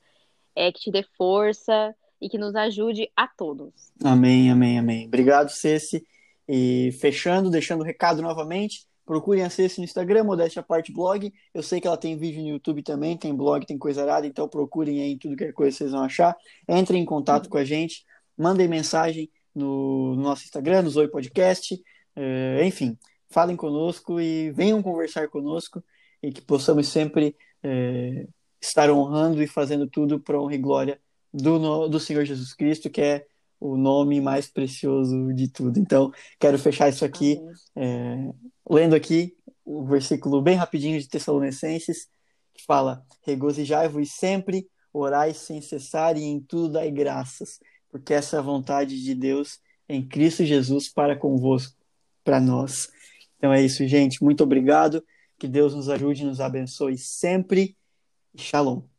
é, 0.56 0.72
que 0.72 0.80
te 0.80 0.92
dê 0.92 1.04
força 1.16 1.96
e 2.22 2.30
que 2.30 2.38
nos 2.38 2.56
ajude 2.56 3.10
a 3.16 3.28
todos. 3.28 3.74
Amém, 4.04 4.52
amém, 4.52 4.78
amém. 4.78 5.08
Obrigado, 5.08 5.50
Ceci. 5.50 6.06
E 6.48 6.92
fechando, 7.00 7.50
deixando 7.50 7.82
o 7.82 7.84
recado 7.84 8.22
novamente, 8.22 8.86
procurem 9.06 9.44
a 9.44 9.50
Ceci 9.50 9.80
no 9.80 9.86
Instagram, 9.86 10.24
Modéstia 10.24 10.62
Parte 10.62 10.94
Blog. 10.94 11.34
Eu 11.54 11.64
sei 11.64 11.82
que 11.82 11.88
ela 11.88 11.98
tem 11.98 12.18
vídeo 12.18 12.42
no 12.44 12.50
YouTube 12.50 12.84
também, 12.84 13.18
tem 13.18 13.36
blog, 13.36 13.66
tem 13.66 13.78
coisa 13.78 14.04
arada, 14.04 14.28
então 14.28 14.48
procurem 14.48 15.02
aí 15.02 15.18
tudo 15.18 15.36
que 15.36 15.46
é 15.46 15.52
coisa 15.52 15.76
vocês 15.76 15.92
vão 15.92 16.04
achar. 16.04 16.36
Entrem 16.70 17.02
em 17.02 17.06
contato 17.06 17.50
com 17.50 17.58
a 17.58 17.64
gente, 17.64 18.06
mandem 18.38 18.68
mensagem 18.68 19.30
no, 19.56 20.16
no 20.16 20.22
nosso 20.22 20.44
Instagram, 20.44 20.84
no 20.84 20.90
Zoe 20.90 21.08
Podcast. 21.08 21.82
É, 22.16 22.64
enfim, 22.66 22.98
falem 23.30 23.56
conosco 23.56 24.20
e 24.20 24.52
venham 24.52 24.84
conversar 24.84 25.28
conosco 25.30 25.84
e 26.22 26.32
que 26.32 26.42
possamos 26.42 26.88
sempre 26.88 27.36
é, 27.64 28.28
estar 28.62 28.92
honrando 28.92 29.42
e 29.42 29.48
fazendo 29.48 29.88
tudo 29.88 30.20
para 30.20 30.40
honra 30.40 30.56
e 30.56 30.60
glória 30.60 31.00
do, 31.34 31.88
do 31.88 32.00
Senhor 32.00 32.26
Jesus 32.26 32.54
Cristo, 32.54 32.90
que 32.90 33.02
é 33.02 33.26
o 33.60 33.78
nome 33.78 34.20
mais 34.20 34.48
precioso 34.48 35.34
de 35.34 35.48
tudo. 35.48 35.80
Então, 35.80 36.12
quero 36.40 36.58
fechar 36.58 36.90
isso 36.90 37.06
aqui, 37.06 37.40
é, 37.76 38.30
lendo 38.70 38.96
aqui 38.96 39.36
o 39.64 39.86
versículo 39.86 40.42
bem 40.42 40.56
rapidinho 40.56 41.00
de 41.00 41.08
Tessalonicenses, 41.08 42.08
que 42.54 42.66
fala: 42.66 43.06
Regozijai-vos 43.22 44.12
sempre, 44.12 44.68
orai 44.92 45.34
sem 45.34 45.62
cessar 45.62 46.18
e 46.18 46.24
em 46.24 46.42
tudo 46.42 46.74
dai 46.74 46.90
graças, 46.92 47.60
porque 47.90 48.14
essa 48.14 48.36
é 48.36 48.40
a 48.40 48.44
vontade 48.44 49.02
de 49.02 49.14
Deus 49.14 49.60
em 49.88 50.06
Cristo 50.06 50.46
Jesus 50.46 50.90
para 50.90 51.18
convosco, 51.18 51.76
para 52.24 52.40
nós. 52.40 52.90
Então 53.38 53.54
é 53.54 53.62
isso, 53.62 53.86
gente. 53.88 54.24
Muito 54.24 54.44
obrigado. 54.44 55.04
Que 55.38 55.48
Deus 55.48 55.74
nos 55.74 55.90
ajude 55.90 56.22
e 56.22 56.26
nos 56.26 56.40
abençoe 56.40 56.98
sempre. 56.98 57.76
Shalom. 58.38 58.91